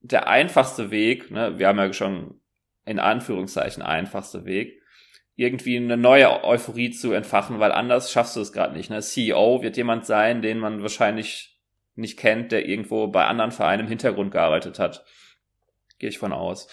der 0.00 0.28
einfachste 0.28 0.90
Weg, 0.90 1.30
ne, 1.30 1.58
wir 1.58 1.68
haben 1.68 1.78
ja 1.78 1.92
schon 1.92 2.40
in 2.84 2.98
Anführungszeichen 2.98 3.82
einfachste 3.82 4.44
Weg, 4.44 4.80
irgendwie 5.34 5.76
eine 5.76 5.96
neue 5.96 6.44
Euphorie 6.44 6.90
zu 6.90 7.12
entfachen, 7.12 7.60
weil 7.60 7.72
anders 7.72 8.10
schaffst 8.10 8.36
du 8.36 8.40
es 8.40 8.52
gerade 8.52 8.74
nicht. 8.74 8.88
Ne? 8.88 9.00
CEO 9.00 9.62
wird 9.62 9.76
jemand 9.76 10.06
sein, 10.06 10.40
den 10.40 10.58
man 10.58 10.80
wahrscheinlich 10.80 11.60
nicht 11.94 12.18
kennt, 12.18 12.52
der 12.52 12.66
irgendwo 12.66 13.08
bei 13.08 13.26
anderen 13.26 13.50
Vereinen 13.50 13.82
im 13.82 13.88
Hintergrund 13.88 14.30
gearbeitet 14.30 14.78
hat. 14.78 15.04
Gehe 15.98 16.08
ich 16.08 16.18
von 16.18 16.32
aus. 16.32 16.68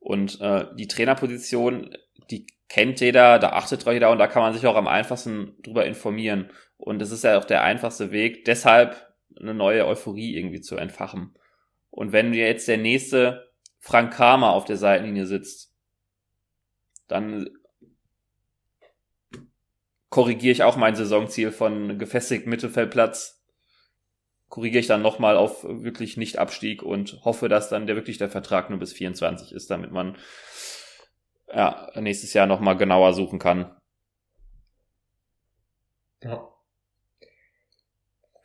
Und 0.00 0.40
äh, 0.40 0.66
die 0.74 0.88
Trainerposition, 0.88 1.96
die 2.30 2.46
kennt 2.68 3.00
jeder, 3.00 3.38
da 3.38 3.50
achtet 3.50 3.84
jeder 3.86 4.10
und 4.10 4.18
da 4.18 4.26
kann 4.26 4.42
man 4.42 4.52
sich 4.52 4.66
auch 4.66 4.76
am 4.76 4.88
einfachsten 4.88 5.56
drüber 5.62 5.86
informieren. 5.86 6.50
Und 6.78 7.02
es 7.02 7.10
ist 7.10 7.24
ja 7.24 7.38
auch 7.38 7.44
der 7.44 7.62
einfachste 7.62 8.12
Weg, 8.12 8.44
deshalb 8.46 9.14
eine 9.38 9.54
neue 9.54 9.86
Euphorie 9.86 10.36
irgendwie 10.36 10.60
zu 10.60 10.76
entfachen. 10.76 11.36
Und 11.90 12.12
wenn 12.12 12.32
jetzt 12.32 12.68
der 12.68 12.78
nächste 12.78 13.50
Frank 13.78 14.14
Kramer 14.14 14.52
auf 14.52 14.64
der 14.64 14.76
Seitenlinie 14.76 15.26
sitzt, 15.26 15.74
dann 17.08 17.50
korrigiere 20.08 20.52
ich 20.52 20.62
auch 20.62 20.76
mein 20.76 20.96
Saisonziel 20.96 21.52
von 21.52 21.98
gefestigten 21.98 22.50
Mittelfeldplatz, 22.50 23.44
korrigiere 24.48 24.80
ich 24.80 24.86
dann 24.86 25.02
nochmal 25.02 25.36
auf 25.36 25.64
wirklich 25.64 26.16
Nicht-Abstieg 26.16 26.82
und 26.82 27.24
hoffe, 27.24 27.48
dass 27.48 27.68
dann 27.68 27.86
der 27.86 27.96
wirklich 27.96 28.18
der 28.18 28.30
Vertrag 28.30 28.70
nur 28.70 28.78
bis 28.78 28.92
24 28.92 29.52
ist, 29.52 29.70
damit 29.70 29.92
man 29.92 30.16
ja, 31.52 31.90
nächstes 31.96 32.32
Jahr 32.34 32.46
nochmal 32.46 32.76
genauer 32.76 33.12
suchen 33.14 33.38
kann. 33.38 33.74
Ja. 36.22 36.48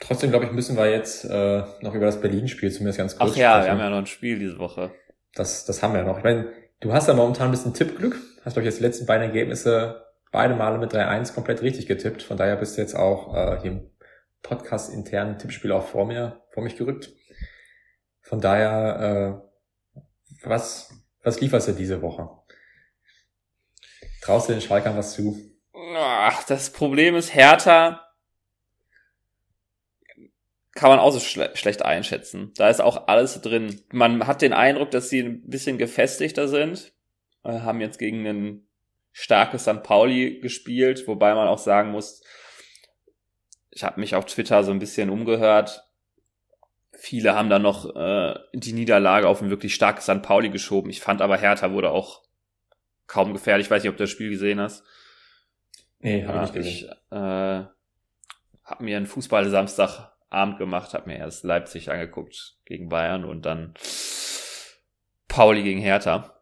Trotzdem, 0.06 0.32
glaube 0.32 0.45
ich, 0.45 0.51
müssen 0.51 0.76
wir 0.76 0.91
jetzt 0.91 1.24
äh, 1.24 1.64
noch 1.80 1.95
über 1.95 2.06
das 2.06 2.20
Berlin-Spiel 2.20 2.70
zumindest 2.72 2.97
ganz 2.97 3.18
kurz 3.18 3.32
Ach 3.32 3.36
ja, 3.38 3.51
sprechen. 3.54 3.66
wir 3.66 3.72
haben 3.72 3.80
ja 3.80 3.89
noch 3.89 3.97
ein 3.99 4.06
Spiel 4.06 4.38
diese 4.38 4.60
Woche. 4.60 4.91
Das, 5.34 5.64
das 5.64 5.82
haben 5.82 5.93
wir 5.93 6.04
noch. 6.04 6.18
Ich 6.18 6.26
meine, 6.26 6.51
du 6.82 6.91
hast 6.91 7.08
ja 7.08 7.14
momentan 7.14 7.47
ein 7.47 7.51
bisschen 7.51 7.74
Tippglück. 7.74 8.18
Hast, 8.43 8.54
glaube 8.54 8.62
ich, 8.62 8.66
jetzt 8.66 8.80
die 8.80 8.84
letzten 8.84 9.06
beiden 9.06 9.24
Ergebnisse 9.24 10.06
beide 10.34 10.56
Male 10.56 10.78
mit 10.78 10.93
3-1 10.93 11.34
komplett 11.34 11.62
richtig 11.62 11.88
getippt. 11.88 12.22
Von 12.22 12.36
daher 12.36 12.58
bist 12.58 12.76
du 12.76 12.82
jetzt 12.82 12.95
auch 12.95 13.34
äh, 13.34 13.62
hier 13.62 13.72
im 13.72 13.91
Podcast 14.41 14.93
internen 14.93 15.38
Tippspiel 15.39 15.72
auch 15.72 15.88
vor 15.88 16.06
mir, 16.06 16.41
vor 16.51 16.64
mich 16.64 16.76
gerückt. 16.76 17.14
Von 18.20 18.41
daher, 18.41 19.41
äh, 19.95 20.01
was, 20.43 20.93
was 21.24 21.39
lieferst 21.39 21.70
du 21.70 21.72
diese 21.72 22.01
Woche? 22.01 22.28
Traust 24.22 24.49
du 24.49 24.54
den 24.54 24.62
Schalkern 24.62 24.97
was 24.97 25.14
zu? 25.14 25.39
Ach, 25.95 26.43
das 26.43 26.72
Problem 26.72 27.16
ist, 27.16 27.34
Hertha 27.34 28.01
kann 30.76 30.89
man 30.89 30.99
auch 30.99 31.11
so 31.11 31.19
schle 31.19 31.51
schlecht 31.55 31.84
einschätzen. 31.84 32.51
Da 32.55 32.69
ist 32.69 32.82
auch 32.82 33.07
alles 33.07 33.41
drin. 33.41 33.82
Man 33.91 34.26
hat 34.26 34.41
den 34.41 34.53
Eindruck, 34.53 34.91
dass 34.91 35.09
sie 35.09 35.19
ein 35.19 35.47
bisschen 35.47 35.78
gefestigter 35.78 36.47
sind. 36.47 36.93
Wir 37.43 37.63
haben 37.63 37.82
jetzt 37.82 37.99
gegen 37.99 38.26
ein 38.26 38.67
starkes 39.11 39.63
St. 39.63 39.84
Pauli 39.84 40.39
gespielt, 40.39 41.07
wobei 41.07 41.36
man 41.36 41.47
auch 41.47 41.59
sagen 41.59 41.91
muss, 41.91 42.24
ich 43.69 43.84
habe 43.84 43.99
mich 43.99 44.15
auf 44.15 44.26
Twitter 44.26 44.63
so 44.63 44.71
ein 44.71 44.80
bisschen 44.80 45.09
umgehört. 45.09 45.84
Viele 46.91 47.36
haben 47.36 47.49
da 47.49 47.59
noch 47.59 47.95
äh, 47.95 48.36
die 48.53 48.74
Niederlage 48.74 49.28
auf 49.28 49.41
ein 49.41 49.49
wirklich 49.49 49.76
starkes 49.76 50.05
St. 50.05 50.21
Pauli 50.21 50.49
geschoben. 50.49 50.89
Ich 50.89 51.01
fand 51.01 51.21
aber 51.21 51.38
Hertha 51.38 51.71
wurde 51.71 51.91
auch 51.91 52.24
kaum 53.07 53.34
gefährlich. 53.34 53.67
Ich 53.67 53.71
weiß 53.71 53.84
nicht, 53.84 53.89
ob 53.89 53.97
du 53.97 54.03
das 54.03 54.09
Spiel 54.09 54.30
gesehen 54.30 54.59
hast. 54.59 54.84
Nee, 55.99 56.26
habe 56.26 56.38
ja, 56.38 56.43
ich 56.43 56.53
nicht 56.53 56.53
gesehen. 56.53 56.89
Ich 56.89 56.91
äh, 57.11 57.65
habe 58.63 58.84
mir 58.84 58.97
einen 58.97 59.07
Fußball-Samstagabend 60.34 60.57
gemacht, 60.57 60.93
habe 60.93 61.09
mir 61.09 61.17
erst 61.17 61.43
Leipzig 61.43 61.91
angeguckt 61.91 62.57
gegen 62.65 62.89
Bayern 62.89 63.23
und 63.23 63.43
dann 63.43 63.73
Pauli 65.27 65.63
gegen 65.63 65.79
Hertha. 65.79 66.41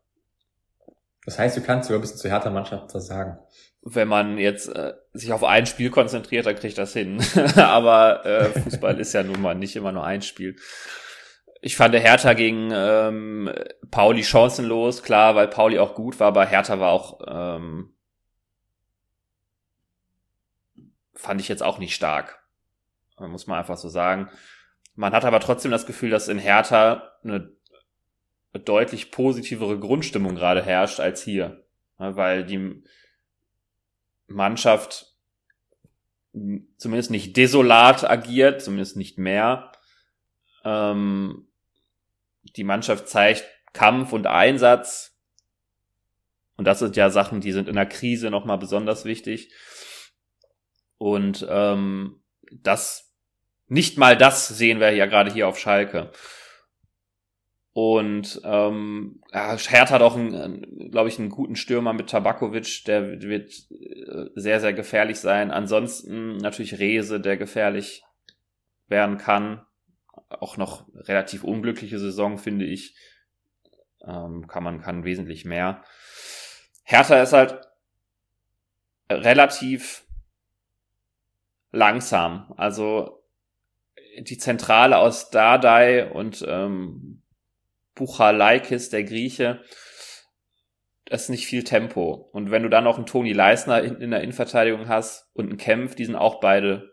Das 1.26 1.38
heißt, 1.38 1.58
du 1.58 1.62
kannst 1.62 1.88
sogar 1.88 2.00
ein 2.00 2.02
bisschen 2.02 2.18
zu 2.18 2.30
Hertha 2.30 2.50
Mannschaft 2.50 2.94
was 2.94 3.08
sagen. 3.08 3.38
Wenn 3.84 4.08
man 4.08 4.38
jetzt 4.38 4.68
äh, 4.70 4.94
sich 5.14 5.34
auf 5.34 5.44
ein 5.44 5.66
Spiel 5.66 5.90
konzentriert, 5.90 6.46
dann 6.46 6.56
kriegt 6.56 6.78
das 6.78 6.94
hin. 6.94 7.24
Aber 7.56 8.26
äh, 8.26 8.46
Fußball 8.46 9.00
ist 9.00 9.14
ja 9.14 9.24
nun 9.24 9.42
mal 9.42 9.56
nicht 9.56 9.76
immer 9.76 9.92
nur 9.92 10.04
ein 10.04 10.22
Spiel. 10.22 10.56
Ich 11.62 11.76
fand 11.76 11.94
der 11.94 12.02
Hertha 12.02 12.34
gegen 12.34 12.72
ähm, 12.74 13.54
Pauli 13.92 14.24
chancenlos, 14.24 15.04
klar, 15.04 15.36
weil 15.36 15.48
Pauli 15.48 15.78
auch 15.78 15.94
gut 15.94 16.20
war, 16.20 16.28
aber 16.28 16.44
Hertha 16.46 16.80
war 16.80 16.92
auch, 16.92 17.20
ähm, 17.28 17.94
fand 21.14 21.40
ich 21.40 21.48
jetzt 21.48 21.62
auch 21.62 21.78
nicht 21.78 21.94
stark. 21.94 22.41
Muss 23.30 23.48
man 23.48 23.60
einfach 23.60 23.78
so 23.78 23.90
sagen. 23.90 24.30
Man 24.96 25.14
hat 25.14 25.26
aber 25.26 25.40
trotzdem 25.40 25.72
das 25.72 25.86
Gefühl, 25.86 26.10
dass 26.10 26.28
in 26.28 26.40
Hertha 26.40 27.12
eine 27.24 27.52
deutlich 28.54 29.12
positivere 29.12 29.80
Grundstimmung 29.80 30.36
gerade 30.36 30.62
herrscht 30.62 31.00
als 31.00 31.24
hier. 31.24 31.66
Weil 31.98 32.46
die 32.46 32.84
Mannschaft 34.28 35.12
zumindest 36.78 37.12
nicht 37.12 37.36
desolat 37.38 38.10
agiert, 38.10 38.62
zumindest 38.62 38.98
nicht 38.98 39.18
mehr. 39.18 39.72
Ähm, 40.64 41.48
die 42.44 42.64
Mannschaft 42.64 43.08
zeigt 43.08 43.46
Kampf 43.74 44.14
und 44.14 44.28
Einsatz. 44.28 45.20
Und 46.58 46.66
das 46.66 46.80
sind 46.80 46.96
ja 46.96 47.10
Sachen, 47.10 47.42
die 47.42 47.52
sind 47.52 47.68
in 47.68 47.76
der 47.76 47.86
Krise 47.86 48.30
nochmal 48.30 48.58
besonders 48.58 49.06
wichtig. 49.06 49.54
Und 50.98 51.46
ähm, 51.50 52.24
das, 52.52 53.11
nicht 53.72 53.98
mal 53.98 54.18
das 54.18 54.50
sehen 54.50 54.82
wir 54.82 54.92
ja 54.92 55.06
gerade 55.06 55.32
hier 55.32 55.48
auf 55.48 55.58
Schalke. 55.58 56.12
Und 57.72 58.42
ähm, 58.44 59.22
ja, 59.32 59.56
Hertha 59.56 59.96
hat 59.96 60.02
auch, 60.02 60.18
glaube 60.18 61.08
ich, 61.08 61.18
einen 61.18 61.30
guten 61.30 61.56
Stürmer 61.56 61.94
mit 61.94 62.10
Tabakovic, 62.10 62.84
der 62.84 63.22
wird 63.22 63.50
äh, 63.72 64.26
sehr, 64.36 64.60
sehr 64.60 64.74
gefährlich 64.74 65.22
sein. 65.22 65.52
Ansonsten 65.52 66.36
natürlich 66.36 66.80
Rese, 66.80 67.22
der 67.22 67.38
gefährlich 67.38 68.04
werden 68.90 69.18
kann 69.18 69.66
auch 70.28 70.58
noch 70.58 70.86
relativ 70.94 71.46
unglückliche 71.46 71.98
Saison, 71.98 72.38
finde 72.38 72.66
ich. 72.66 72.98
Ähm, 74.06 74.48
kann 74.48 74.66
man 74.66 74.82
kann 74.82 75.06
wesentlich 75.06 75.46
mehr. 75.46 75.82
Hertha 76.84 77.22
ist 77.22 77.32
halt 77.32 77.58
relativ 79.10 80.04
langsam. 81.72 82.54
Also 82.58 83.21
die 84.20 84.38
Zentrale 84.38 84.98
aus 84.98 85.30
Dardai 85.30 86.10
und 86.12 86.46
ähm, 86.48 87.22
Buchalaikis, 87.96 88.90
der 88.90 89.04
Grieche, 89.04 89.62
das 91.06 91.24
ist 91.24 91.30
nicht 91.30 91.46
viel 91.46 91.64
Tempo. 91.64 92.30
Und 92.32 92.52
wenn 92.52 92.64
du 92.64 92.70
dann 92.70 92.86
noch 92.86 92.98
einen 92.98 93.06
Toni 93.06 93.34
Leisner 93.34 93.84
in, 93.84 93.98
in 93.98 94.12
der 94.12 94.22
Innenverteidigung 94.22 94.88
hast 94.88 95.30
und 95.34 95.50
einen 95.50 95.58
Kämpf, 95.58 95.96
die 95.96 96.06
sind 96.06 96.16
auch 96.16 96.40
beide, 96.40 96.92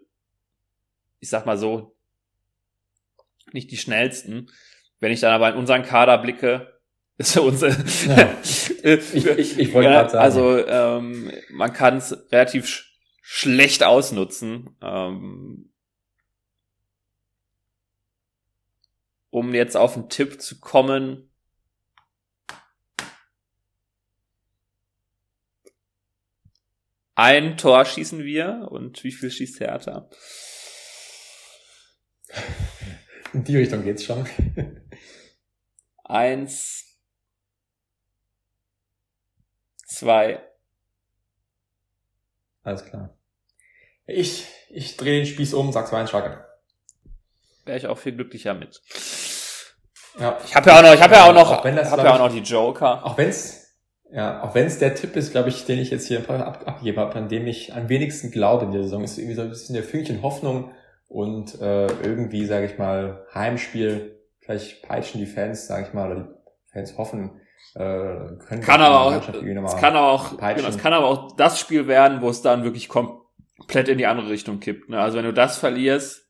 ich 1.21 1.31
sag 1.31 1.47
mal 1.47 1.57
so, 1.57 1.97
nicht 3.53 3.71
die 3.71 3.77
schnellsten. 3.77 4.51
Wenn 4.99 5.12
ich 5.12 5.21
dann 5.21 5.33
aber 5.33 5.51
in 5.51 5.57
unseren 5.57 5.85
Kader 5.85 6.19
blicke, 6.19 6.81
ist 7.16 7.37
er 7.37 7.45
unsere. 7.45 7.73
Ja. 8.07 8.37
ich, 8.43 9.14
ich, 9.14 9.59
ich 9.59 9.73
wollte 9.73 9.91
ja, 9.91 10.09
sagen. 10.09 10.23
Also 10.23 10.66
ähm, 10.66 11.33
man 11.51 11.73
kann 11.73 11.99
es 11.99 12.16
relativ 12.33 12.66
sch 12.66 12.85
schlecht 13.23 13.83
ausnutzen. 13.85 14.77
Ähm, 14.83 15.71
um 19.39 19.55
jetzt 19.55 19.76
auf 19.76 19.97
einen 19.97 20.09
Tipp 20.09 20.43
zu 20.43 20.59
kommen. 20.59 21.30
Ein 27.14 27.57
Tor 27.57 27.84
schießen 27.84 28.24
wir 28.24 28.68
und 28.70 29.05
wie 29.05 29.12
viel 29.12 29.30
schießt 29.30 29.61
Hertha? 29.61 30.11
In 33.32 33.45
die 33.45 33.57
Richtung 33.57 33.84
geht's 33.84 34.05
schon. 34.05 34.28
Eins, 36.05 36.99
zwei. 39.86 40.43
Alles 42.62 42.84
klar. 42.84 43.16
Ich, 44.07 44.47
ich 44.70 44.97
drehe 44.97 45.18
den 45.18 45.26
Spieß 45.26 45.55
um, 45.55 45.72
sag's 45.72 45.93
mal 45.93 46.01
ein 46.01 46.09
Schlager. 46.09 46.49
Wäre 47.64 47.78
ich 47.78 47.86
auch 47.86 47.99
viel 47.99 48.14
glücklicher 48.14 48.55
mit. 48.55 48.80
Ja. 50.21 50.39
Ich 50.45 50.55
habe 50.55 50.71
ja 50.71 50.79
auch 50.79 50.83
noch, 50.83 50.95
ich 50.95 51.03
habe 51.03 51.14
ja 51.14 51.25
auch 51.25 51.35
noch, 51.35 51.59
auch 51.59 51.64
wenn 51.64 51.77
das, 51.77 51.91
hab 51.91 52.03
ja 52.03 52.14
auch 52.14 52.19
noch 52.19 52.33
die 52.33 52.41
Joker. 52.41 53.05
Auch 53.05 53.16
wenn's, 53.19 53.75
ja, 54.11 54.43
auch 54.43 54.55
wenn's 54.55 54.79
der 54.79 54.95
Tipp 54.95 55.16
ist, 55.16 55.33
glaube 55.33 55.49
ich, 55.49 55.64
den 55.64 55.79
ich 55.79 55.91
jetzt 55.91 56.07
hier 56.07 56.29
ab, 56.29 56.62
abgegeben 56.66 56.99
habe, 56.99 57.14
an 57.14 57.29
dem 57.29 57.47
ich 57.47 57.75
am 57.75 57.89
wenigsten 57.89 58.31
glaube 58.31 58.64
in 58.64 58.73
der 58.73 58.83
Saison, 58.83 59.05
ist 59.05 59.19
irgendwie 59.19 59.35
so 59.35 59.43
ein 59.43 59.51
bisschen 59.51 59.75
der 59.75 59.85
Fünkchen 59.85 60.23
Hoffnung, 60.23 60.71
und 61.09 61.61
äh, 61.61 61.87
irgendwie, 62.03 62.45
sage 62.45 62.66
ich 62.66 62.79
mal, 62.79 63.27
Heimspiel, 63.35 64.21
vielleicht 64.41 64.83
peitschen 64.83 65.21
die 65.21 65.27
Fans, 65.27 65.66
sage 65.66 65.87
ich 65.89 65.95
mal, 65.95 66.12
oder 66.12 66.23
die 66.23 66.73
Fans 66.73 66.97
hoffen, 66.99 67.41
äh, 67.75 67.81
können 67.81 68.61
kann 68.62 68.81
aber 68.81 69.01
auch, 69.01 69.12
es 69.12 69.77
kann 69.77 69.97
aber 69.97 70.12
auch, 70.12 70.37
genau, 70.37 70.69
es 70.69 70.79
kann 70.79 70.93
aber 70.93 71.07
auch 71.07 71.37
das 71.37 71.59
Spiel 71.59 71.89
werden, 71.89 72.21
wo 72.21 72.29
es 72.29 72.43
dann 72.43 72.62
wirklich 72.62 72.89
komplett 72.89 73.89
in 73.89 73.99
die 73.99 74.07
andere 74.07 74.29
Richtung 74.29 74.61
kippt. 74.61 74.91
Ne? 74.91 75.01
Also 75.01 75.19
wenn 75.19 75.25
du 75.25 75.33
das 75.33 75.59
verlierst, 75.59 76.28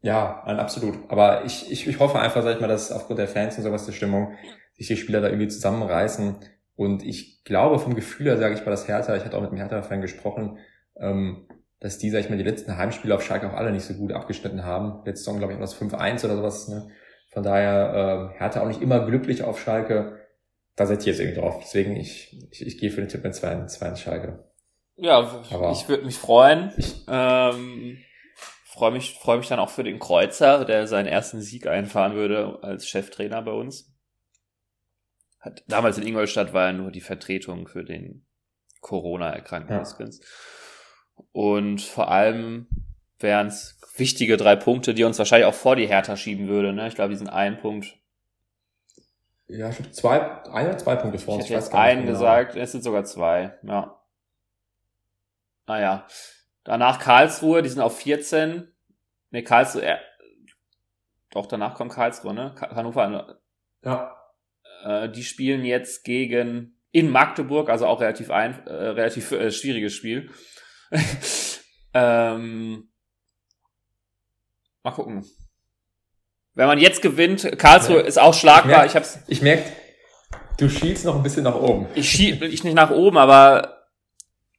ja, 0.00 0.42
absolut. 0.44 0.98
Aber 1.08 1.44
ich, 1.44 1.70
ich, 1.70 1.86
ich 1.86 1.98
hoffe 1.98 2.20
einfach, 2.20 2.42
sag 2.42 2.54
ich 2.54 2.60
mal, 2.60 2.68
dass 2.68 2.92
aufgrund 2.92 3.18
der 3.18 3.28
Fans 3.28 3.56
und 3.56 3.64
sowas 3.64 3.86
der 3.86 3.92
Stimmung 3.92 4.34
sich 4.74 4.86
die 4.86 4.96
Spieler 4.96 5.20
da 5.20 5.28
irgendwie 5.28 5.48
zusammenreißen. 5.48 6.36
Und 6.76 7.02
ich 7.04 7.42
glaube 7.42 7.78
vom 7.80 7.94
Gefühl 7.94 8.26
her, 8.26 8.38
sage 8.38 8.54
ich 8.54 8.64
mal, 8.64 8.70
das 8.70 8.86
Hertha, 8.86 9.16
ich 9.16 9.24
hatte 9.24 9.36
auch 9.36 9.42
mit 9.42 9.50
dem 9.50 9.58
Hertha-Fan 9.58 10.00
gesprochen, 10.00 10.58
ähm, 11.00 11.48
dass 11.80 11.98
die, 11.98 12.10
sag 12.10 12.20
ich 12.20 12.30
mal, 12.30 12.38
die 12.38 12.44
letzten 12.44 12.76
Heimspiele 12.76 13.14
auf 13.14 13.22
Schalke 13.22 13.48
auch 13.50 13.56
alle 13.56 13.72
nicht 13.72 13.84
so 13.84 13.94
gut 13.94 14.12
abgeschnitten 14.12 14.64
haben. 14.64 15.04
Letzte 15.04 15.24
Saison, 15.24 15.38
glaube 15.38 15.52
ich, 15.52 15.58
war 15.58 15.66
das 15.66 15.80
5-1 15.80 16.24
oder 16.24 16.36
sowas. 16.36 16.68
Ne? 16.68 16.88
Von 17.30 17.42
daher 17.42 18.32
äh, 18.34 18.38
Hertha 18.38 18.62
auch 18.62 18.68
nicht 18.68 18.82
immer 18.82 19.04
glücklich 19.04 19.42
auf 19.42 19.60
Schalke. 19.60 20.20
Da 20.76 20.86
setze 20.86 21.10
ich 21.10 21.16
jetzt 21.16 21.20
irgendwie 21.20 21.40
drauf. 21.40 21.58
Deswegen, 21.60 21.96
ich, 21.96 22.36
ich, 22.52 22.64
ich 22.64 22.78
gehe 22.78 22.90
für 22.90 23.00
den 23.00 23.08
Tipp 23.08 23.24
mit 23.24 23.34
2 23.34 23.66
2 23.66 23.96
Schalke. 23.96 24.44
Ja, 24.96 25.18
Aber 25.50 25.72
ich 25.72 25.88
würde 25.88 26.04
mich 26.04 26.18
freuen. 26.18 26.72
Ich 26.76 27.04
ähm, 27.08 27.98
freue 28.78 28.92
mich, 28.92 29.18
freu 29.18 29.38
mich 29.38 29.48
dann 29.48 29.58
auch 29.58 29.70
für 29.70 29.82
den 29.82 29.98
Kreuzer, 29.98 30.64
der 30.64 30.86
seinen 30.86 31.06
ersten 31.06 31.40
Sieg 31.40 31.66
einfahren 31.66 32.14
würde 32.14 32.60
als 32.62 32.86
Cheftrainer 32.86 33.42
bei 33.42 33.50
uns. 33.50 33.92
Hat, 35.40 35.64
damals 35.66 35.98
in 35.98 36.06
Ingolstadt 36.06 36.52
war 36.52 36.66
er 36.66 36.72
nur 36.72 36.92
die 36.92 37.00
Vertretung 37.00 37.66
für 37.66 37.84
den 37.84 38.24
Corona-erkrankten 38.80 39.76
ja. 39.76 40.10
Und 41.32 41.82
vor 41.82 42.08
allem 42.10 42.68
wären 43.18 43.48
es 43.48 43.80
wichtige 43.96 44.36
drei 44.36 44.54
Punkte, 44.54 44.94
die 44.94 45.02
uns 45.02 45.18
wahrscheinlich 45.18 45.46
auch 45.46 45.54
vor 45.54 45.74
die 45.74 45.88
Hertha 45.88 46.16
schieben 46.16 46.46
würde. 46.46 46.72
Ne? 46.72 46.86
Ich 46.86 46.94
glaube, 46.94 47.10
die 47.10 47.16
sind 47.16 47.30
ein 47.30 47.58
Punkt. 47.58 47.98
Ja, 49.48 49.70
ich 49.70 49.78
habe 49.78 49.90
zwei, 49.90 50.20
ein 50.52 50.66
oder 50.66 50.78
zwei 50.78 50.94
Punkte 50.94 51.18
vor 51.18 51.34
uns. 51.34 51.44
Ich, 51.44 51.50
ich 51.50 51.56
jetzt 51.56 51.74
einen 51.74 52.02
genau. 52.02 52.12
gesagt, 52.12 52.54
es 52.54 52.70
sind 52.70 52.84
sogar 52.84 53.04
zwei, 53.04 53.58
ja. 53.64 54.00
Naja. 55.66 56.06
Danach 56.68 56.98
Karlsruhe, 56.98 57.62
die 57.62 57.70
sind 57.70 57.80
auf 57.80 57.98
14. 57.98 58.70
Ne, 59.30 59.42
Karlsruhe, 59.42 59.86
äh, 59.86 59.96
doch, 61.30 61.46
danach 61.46 61.74
kommt 61.74 61.92
Karlsruhe, 61.92 62.34
ne? 62.34 62.54
Hannover. 62.60 63.38
Ja. 63.82 64.14
Äh, 64.84 65.08
die 65.08 65.22
spielen 65.24 65.64
jetzt 65.64 66.04
gegen 66.04 66.78
in 66.92 67.08
Magdeburg, 67.08 67.70
also 67.70 67.86
auch 67.86 68.02
relativ 68.02 68.30
ein, 68.30 68.66
äh, 68.66 68.70
relativ 68.70 69.32
äh, 69.32 69.50
schwieriges 69.50 69.94
Spiel. 69.94 70.30
ähm, 71.94 72.90
mal 74.82 74.90
gucken. 74.90 75.24
Wenn 76.52 76.66
man 76.66 76.78
jetzt 76.78 77.00
gewinnt, 77.00 77.58
Karlsruhe 77.58 78.00
ist 78.00 78.18
auch 78.18 78.34
schlagbar. 78.34 78.64
Ich, 78.64 78.76
merk, 78.76 78.86
ich, 78.88 78.96
hab's, 78.96 79.18
ich 79.26 79.40
merke, 79.40 79.72
du 80.58 80.68
schielst 80.68 81.06
noch 81.06 81.16
ein 81.16 81.22
bisschen 81.22 81.44
nach 81.44 81.54
oben. 81.54 81.86
Ich 81.94 82.10
schiel 82.10 82.42
ich 82.42 82.62
nicht 82.62 82.74
nach 82.74 82.90
oben, 82.90 83.16
aber 83.16 83.86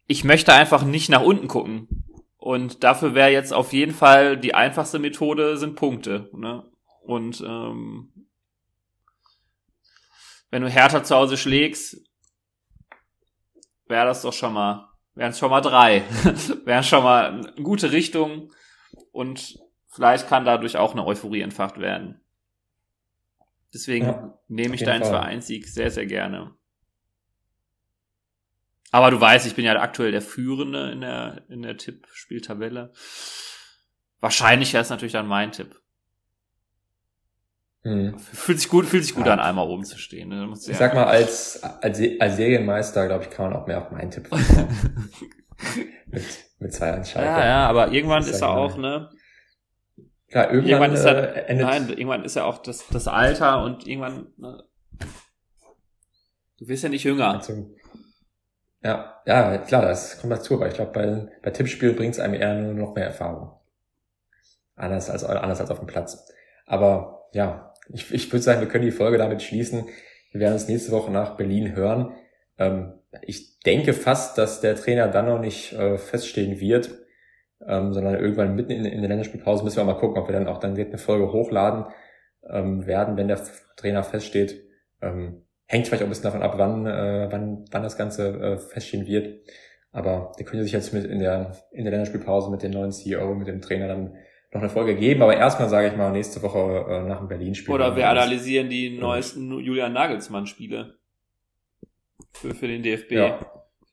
ich 0.07 0.24
möchte 0.24 0.53
einfach 0.53 0.84
nicht 0.84 1.10
nach 1.10 1.22
unten 1.22 1.47
gucken. 1.47 1.99
Und 2.40 2.86
dafür 2.86 3.16
wäre 3.16 3.32
jetzt 3.32 3.54
auf 3.54 3.74
jeden 3.74 3.94
Fall 3.94 4.38
die 4.38 4.56
einfachste 4.56 4.98
Methode 4.98 5.58
sind 5.58 5.76
Punkte. 5.76 6.30
Ne? 6.34 6.64
Und 7.02 7.42
ähm, 7.42 8.14
wenn 10.50 10.62
du 10.62 10.70
härter 10.70 11.04
zu 11.04 11.16
Hause 11.16 11.36
schlägst, 11.36 11.98
wäre 13.88 14.06
das 14.06 14.22
doch 14.22 14.34
schon 14.34 14.54
mal, 14.54 14.90
wären 15.16 15.32
es 15.32 15.40
schon 15.40 15.50
mal 15.50 15.60
drei. 15.60 16.04
wären 16.66 16.84
schon 16.84 17.04
mal 17.04 17.26
eine 17.26 17.64
gute 17.64 17.92
Richtung 17.92 18.54
und 19.12 19.60
vielleicht 19.88 20.30
kann 20.30 20.46
dadurch 20.46 20.78
auch 20.78 20.94
eine 20.94 21.06
Euphorie 21.06 21.42
entfacht 21.42 21.78
werden. 21.80 22.22
Deswegen 23.74 24.06
ja, 24.06 24.40
nehme 24.48 24.76
ich 24.76 24.84
deinen 24.84 25.04
Vereinssieg 25.04 25.68
sehr, 25.68 25.92
sehr 25.92 26.06
gerne. 26.06 26.56
Aber 28.92 29.12
du 29.12 29.22
weißt, 29.22 29.46
ich 29.46 29.56
bin 29.56 29.66
ja 29.66 29.80
aktuell 29.80 30.12
der 30.12 30.22
Führende 30.22 30.92
in 30.92 31.02
der, 31.02 31.44
in 31.50 31.62
der 31.62 31.78
Tippspieltabelle. 31.78 32.92
Wahrscheinlich 34.20 34.74
wäre 34.74 34.84
es 34.84 34.90
natürlich 34.90 35.14
dann 35.14 35.28
mein 35.28 35.52
Tipp. 35.52 35.80
Hm. 37.84 38.20
Fühlt 38.20 38.60
sich 38.60 38.70
gut, 38.70 38.86
fühlt 38.86 39.06
sich 39.06 39.16
gut 39.16 39.26
ja. 39.26 39.34
an, 39.34 39.40
einmal 39.40 39.68
oben 39.68 39.86
zu 39.86 39.98
stehen. 39.98 40.30
Ne? 40.30 40.52
Ich 40.54 40.78
sag 40.78 40.94
mal, 40.94 41.06
als, 41.06 41.64
als, 41.64 42.02
als 42.20 42.36
Serienmeister, 42.36 43.08
glaube 43.08 43.24
ich, 43.24 43.30
kann 43.30 43.50
man 43.50 43.62
auch 43.62 43.68
mehr 43.68 43.82
auf 43.82 43.92
meinen 43.92 44.12
Tipp 44.12 44.30
mit, 46.08 46.26
mit 46.60 46.74
zwei 46.74 46.90
Entscheidungen. 46.90 47.38
Ja, 47.38 47.46
ja, 47.46 47.68
aber 47.68 47.92
irgendwann 47.92 48.24
ist 48.24 48.42
er 48.42 48.50
auch, 48.50 48.76
ne? 48.76 49.10
Klar, 50.28 50.52
irgendwann, 50.52 50.70
irgendwann 50.70 50.94
ist 50.94 51.06
er, 51.06 51.36
äh, 51.36 51.46
endet 51.48 51.68
nein, 51.68 51.90
irgendwann 51.90 52.26
ist 52.26 52.36
er 52.36 52.46
auch 52.46 52.58
das, 52.58 52.86
das 52.88 53.08
Alter 53.08 53.64
und 53.64 53.88
irgendwann, 53.88 54.28
ne? 54.38 54.64
Du 56.58 56.68
wirst 56.68 56.84
ja 56.84 56.90
nicht 56.90 57.06
jünger. 57.06 57.36
Also, 57.36 57.74
ja, 58.84 59.22
ja, 59.26 59.58
klar, 59.58 59.82
das 59.82 60.20
kommt 60.20 60.32
dazu, 60.32 60.56
aber 60.56 60.68
ich 60.68 60.74
glaube, 60.74 60.92
bei, 60.92 61.28
bei 61.42 61.52
Tippspiel 61.52 61.94
bringt 61.94 62.14
es 62.14 62.20
einem 62.20 62.34
eher 62.34 62.56
nur 62.56 62.74
noch 62.74 62.96
mehr 62.96 63.06
Erfahrung. 63.06 63.52
Anders 64.76 65.10
als, 65.10 65.24
anders 65.24 65.60
als 65.60 65.72
auf 65.72 65.80
dem 65.80 65.88
Platz. 65.88 66.32
Aber 66.66 67.28
ja, 67.34 67.74
ich, 67.90 68.14
ich 68.14 68.32
würde 68.32 68.44
sagen, 68.44 68.62
wir 68.62 68.68
können 68.68 68.86
die 68.86 68.92
Folge 68.92 69.18
damit 69.18 69.42
schließen. 69.42 69.88
Wir 70.32 70.42
werden 70.42 70.54
uns 70.54 70.68
nächste 70.68 70.92
Woche 70.92 71.12
nach 71.12 71.36
Berlin 71.36 71.76
hören. 71.76 72.16
Ähm, 72.58 72.94
ich 73.24 73.60
denke 73.60 73.94
fast, 73.94 74.38
dass 74.38 74.62
der 74.62 74.76
Trainer 74.76 75.08
dann 75.08 75.26
noch 75.26 75.40
nicht 75.40 75.74
äh, 75.74 75.98
feststehen 75.98 76.60
wird, 76.60 76.92
ähm, 77.66 77.94
sondern 77.94 78.16
irgendwann 78.16 78.56
mitten 78.56 78.72
in, 78.72 78.86
in 78.86 79.02
der 79.02 79.10
Länderspielpause 79.10 79.64
müssen 79.64 79.78
wir 79.78 79.84
mal 79.84 80.00
gucken, 80.00 80.22
ob 80.22 80.30
wir 80.30 80.34
dann 80.34 80.48
auch 80.48 80.60
dann 80.60 80.76
direkt 80.76 80.92
eine 80.92 81.02
Folge 81.02 81.34
hochladen 81.34 81.86
ähm, 82.48 82.86
werden, 82.86 83.18
wenn 83.18 83.28
der 83.28 83.42
Trainer 83.76 84.04
feststeht. 84.04 84.64
Ähm, 85.02 85.46
hängt 85.70 85.88
vielleicht 85.88 86.01
auch 86.01 86.07
ein 86.07 86.09
bisschen 86.09 86.24
davon 86.24 86.41
ab, 86.41 86.55
wann, 86.57 86.86
äh, 86.88 87.28
wann, 87.30 87.63
wann 87.72 87.84
das 87.84 87.95
Ganze 87.95 88.30
äh, 88.30 88.57
feststehen 88.57 89.05
wird. 89.05 89.39
Aber 89.91 90.32
der 90.38 90.45
könnte 90.45 90.63
sich 90.63 90.72
jetzt 90.72 90.93
mit 90.93 91.05
in 91.05 91.20
der, 91.20 91.55
in 91.72 91.84
der 91.84 91.91
Länderspielpause 91.91 92.49
mit 92.49 92.63
dem 92.63 92.72
neuen 92.72 92.91
CEO, 92.91 93.36
mit 93.36 93.47
dem 93.47 93.61
Trainer 93.61 93.88
dann 93.88 94.15
noch 94.51 94.61
eine 94.61 94.70
Folge 94.70 94.95
geben, 94.95 95.22
aber 95.22 95.38
erstmal 95.38 95.70
sage 95.70 95.89
ich 95.89 95.95
mal 95.95 96.11
nächste 96.11 96.41
Woche 96.41 96.86
äh, 96.89 97.07
nach 97.07 97.20
dem 97.20 97.28
Berlin-Spiel. 97.28 97.74
Oder 97.74 97.95
wir 97.95 98.09
analysieren 98.09 98.67
die 98.67 98.97
neuesten 98.97 99.59
Julian 99.59 99.93
Nagelsmann-Spiele 99.93 100.97
für, 102.32 102.55
für 102.55 102.67
den 102.67 102.82
DFB. 102.82 103.11
Ja. 103.11 103.39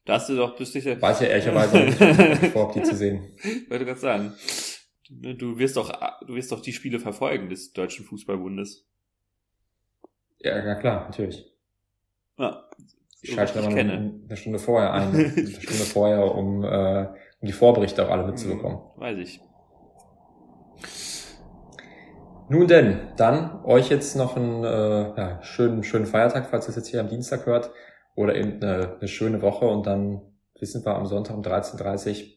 Da 0.06 0.14
hast 0.14 0.30
du 0.30 0.36
doch, 0.36 0.56
bist 0.56 0.74
du 0.74 0.78
ja. 0.78 1.00
Weiß 1.00 1.20
ja 1.20 1.26
ehrlicherweise 1.26 1.78
nicht 1.78 2.52
vor, 2.52 2.72
die 2.72 2.82
zu 2.84 2.96
sehen. 2.96 3.36
Wollte 3.68 3.84
gerade 3.84 4.00
sagen. 4.00 4.34
Du 5.10 5.58
wirst 5.58 5.76
doch, 5.76 5.92
du 6.26 6.34
wirst 6.34 6.50
doch 6.52 6.62
die 6.62 6.72
Spiele 6.72 7.00
verfolgen 7.00 7.50
des 7.50 7.72
Deutschen 7.72 8.06
Fußballbundes. 8.06 8.88
Ja, 10.38 10.64
ja 10.64 10.74
klar, 10.76 11.04
natürlich. 11.04 11.44
Ja. 12.39 12.62
Ich 13.22 13.34
schalte 13.34 13.61
dann 13.61 13.76
eine, 13.76 14.20
eine 14.24 14.37
Stunde 14.37 14.59
vorher 14.59 14.93
ein, 14.93 15.09
eine 15.14 15.47
Stunde 15.47 15.84
vorher, 15.84 16.34
um, 16.34 16.64
äh, 16.64 17.07
um 17.41 17.47
die 17.47 17.53
Vorberichte 17.53 18.07
auch 18.07 18.11
alle 18.11 18.26
mitzubekommen. 18.26 18.78
Weiß 18.97 19.18
ich. 19.18 19.41
Nun 22.49 22.68
denn, 22.68 23.01
dann 23.16 23.64
euch 23.64 23.89
jetzt 23.89 24.14
noch 24.14 24.37
einen 24.37 24.62
äh, 24.62 25.16
ja, 25.16 25.43
schönen, 25.43 25.82
schönen 25.82 26.07
Feiertag, 26.07 26.49
falls 26.49 26.66
ihr 26.66 26.70
es 26.70 26.76
jetzt 26.76 26.89
hier 26.89 27.01
am 27.01 27.09
Dienstag 27.09 27.47
hört, 27.47 27.70
oder 28.14 28.37
eben 28.37 28.62
eine, 28.62 28.97
eine 28.99 29.09
schöne 29.09 29.43
Woche 29.43 29.66
und 29.66 29.87
dann 29.87 30.20
wissen 30.59 30.84
wir 30.84 30.95
am 30.95 31.07
Sonntag 31.07 31.37
um 31.37 31.43
13.30 31.43 32.22
Uhr 32.22 32.28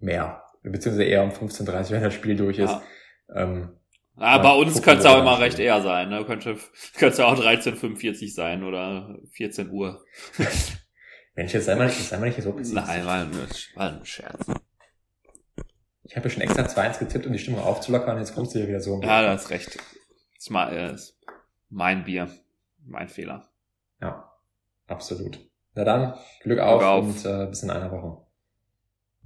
mehr, 0.00 0.42
beziehungsweise 0.62 1.04
eher 1.04 1.22
um 1.22 1.30
15.30 1.30 1.66
Uhr, 1.66 1.90
wenn 1.90 2.02
das 2.02 2.14
Spiel 2.14 2.36
durch 2.36 2.58
ist. 2.58 2.70
Ja. 2.70 2.82
Ähm, 3.34 3.79
ah, 4.20 4.38
bei 4.38 4.52
uns 4.52 4.80
könnte 4.82 5.00
es 5.00 5.06
auch 5.06 5.18
immer 5.18 5.40
recht 5.40 5.58
eher 5.58 5.82
sein, 5.82 6.08
ne? 6.08 6.24
Könnte, 6.24 6.56
könnte 6.96 7.26
auch 7.26 7.36
13.45 7.36 8.32
sein 8.32 8.62
oder 8.62 9.16
14 9.32 9.70
Uhr. 9.70 10.04
Mensch, 11.34 11.54
jetzt 11.54 11.64
sei 11.66 11.74
mal 11.74 11.88
sei 11.88 12.18
mal 12.18 12.26
nicht 12.26 12.42
so 12.42 12.52
präzise. 12.52 12.74
Nein, 12.76 13.06
war 13.06 13.14
ein, 13.22 13.32
war 13.74 13.88
ein 13.88 14.04
Scherz. 14.04 14.46
Ich 16.04 16.16
habe 16.16 16.28
ja 16.28 16.34
schon 16.34 16.42
extra 16.42 16.62
2-1 16.62 16.98
getippt, 16.98 17.26
um 17.26 17.32
die 17.32 17.38
Stimmung 17.38 17.60
aufzulockern, 17.60 18.18
jetzt 18.18 18.34
kommst 18.34 18.54
du 18.54 18.58
ja 18.58 18.68
wieder 18.68 18.80
so. 18.80 19.00
Ja, 19.00 19.22
das 19.22 19.44
ist 19.44 19.50
recht. 19.50 19.76
Das 19.76 19.84
ist, 20.38 20.50
mal, 20.50 20.72
äh, 20.72 20.92
ist 20.94 21.18
mein 21.68 22.04
Bier. 22.04 22.28
Mein 22.84 23.08
Fehler. 23.08 23.48
Ja, 24.00 24.30
absolut. 24.86 25.38
Na 25.74 25.84
dann, 25.84 26.14
Glück 26.42 26.58
auf, 26.58 26.80
Glück 26.80 26.90
auf. 26.90 27.04
und 27.04 27.24
äh, 27.24 27.46
bis 27.46 27.62
in 27.62 27.70
einer 27.70 27.90
Woche. 27.92 28.26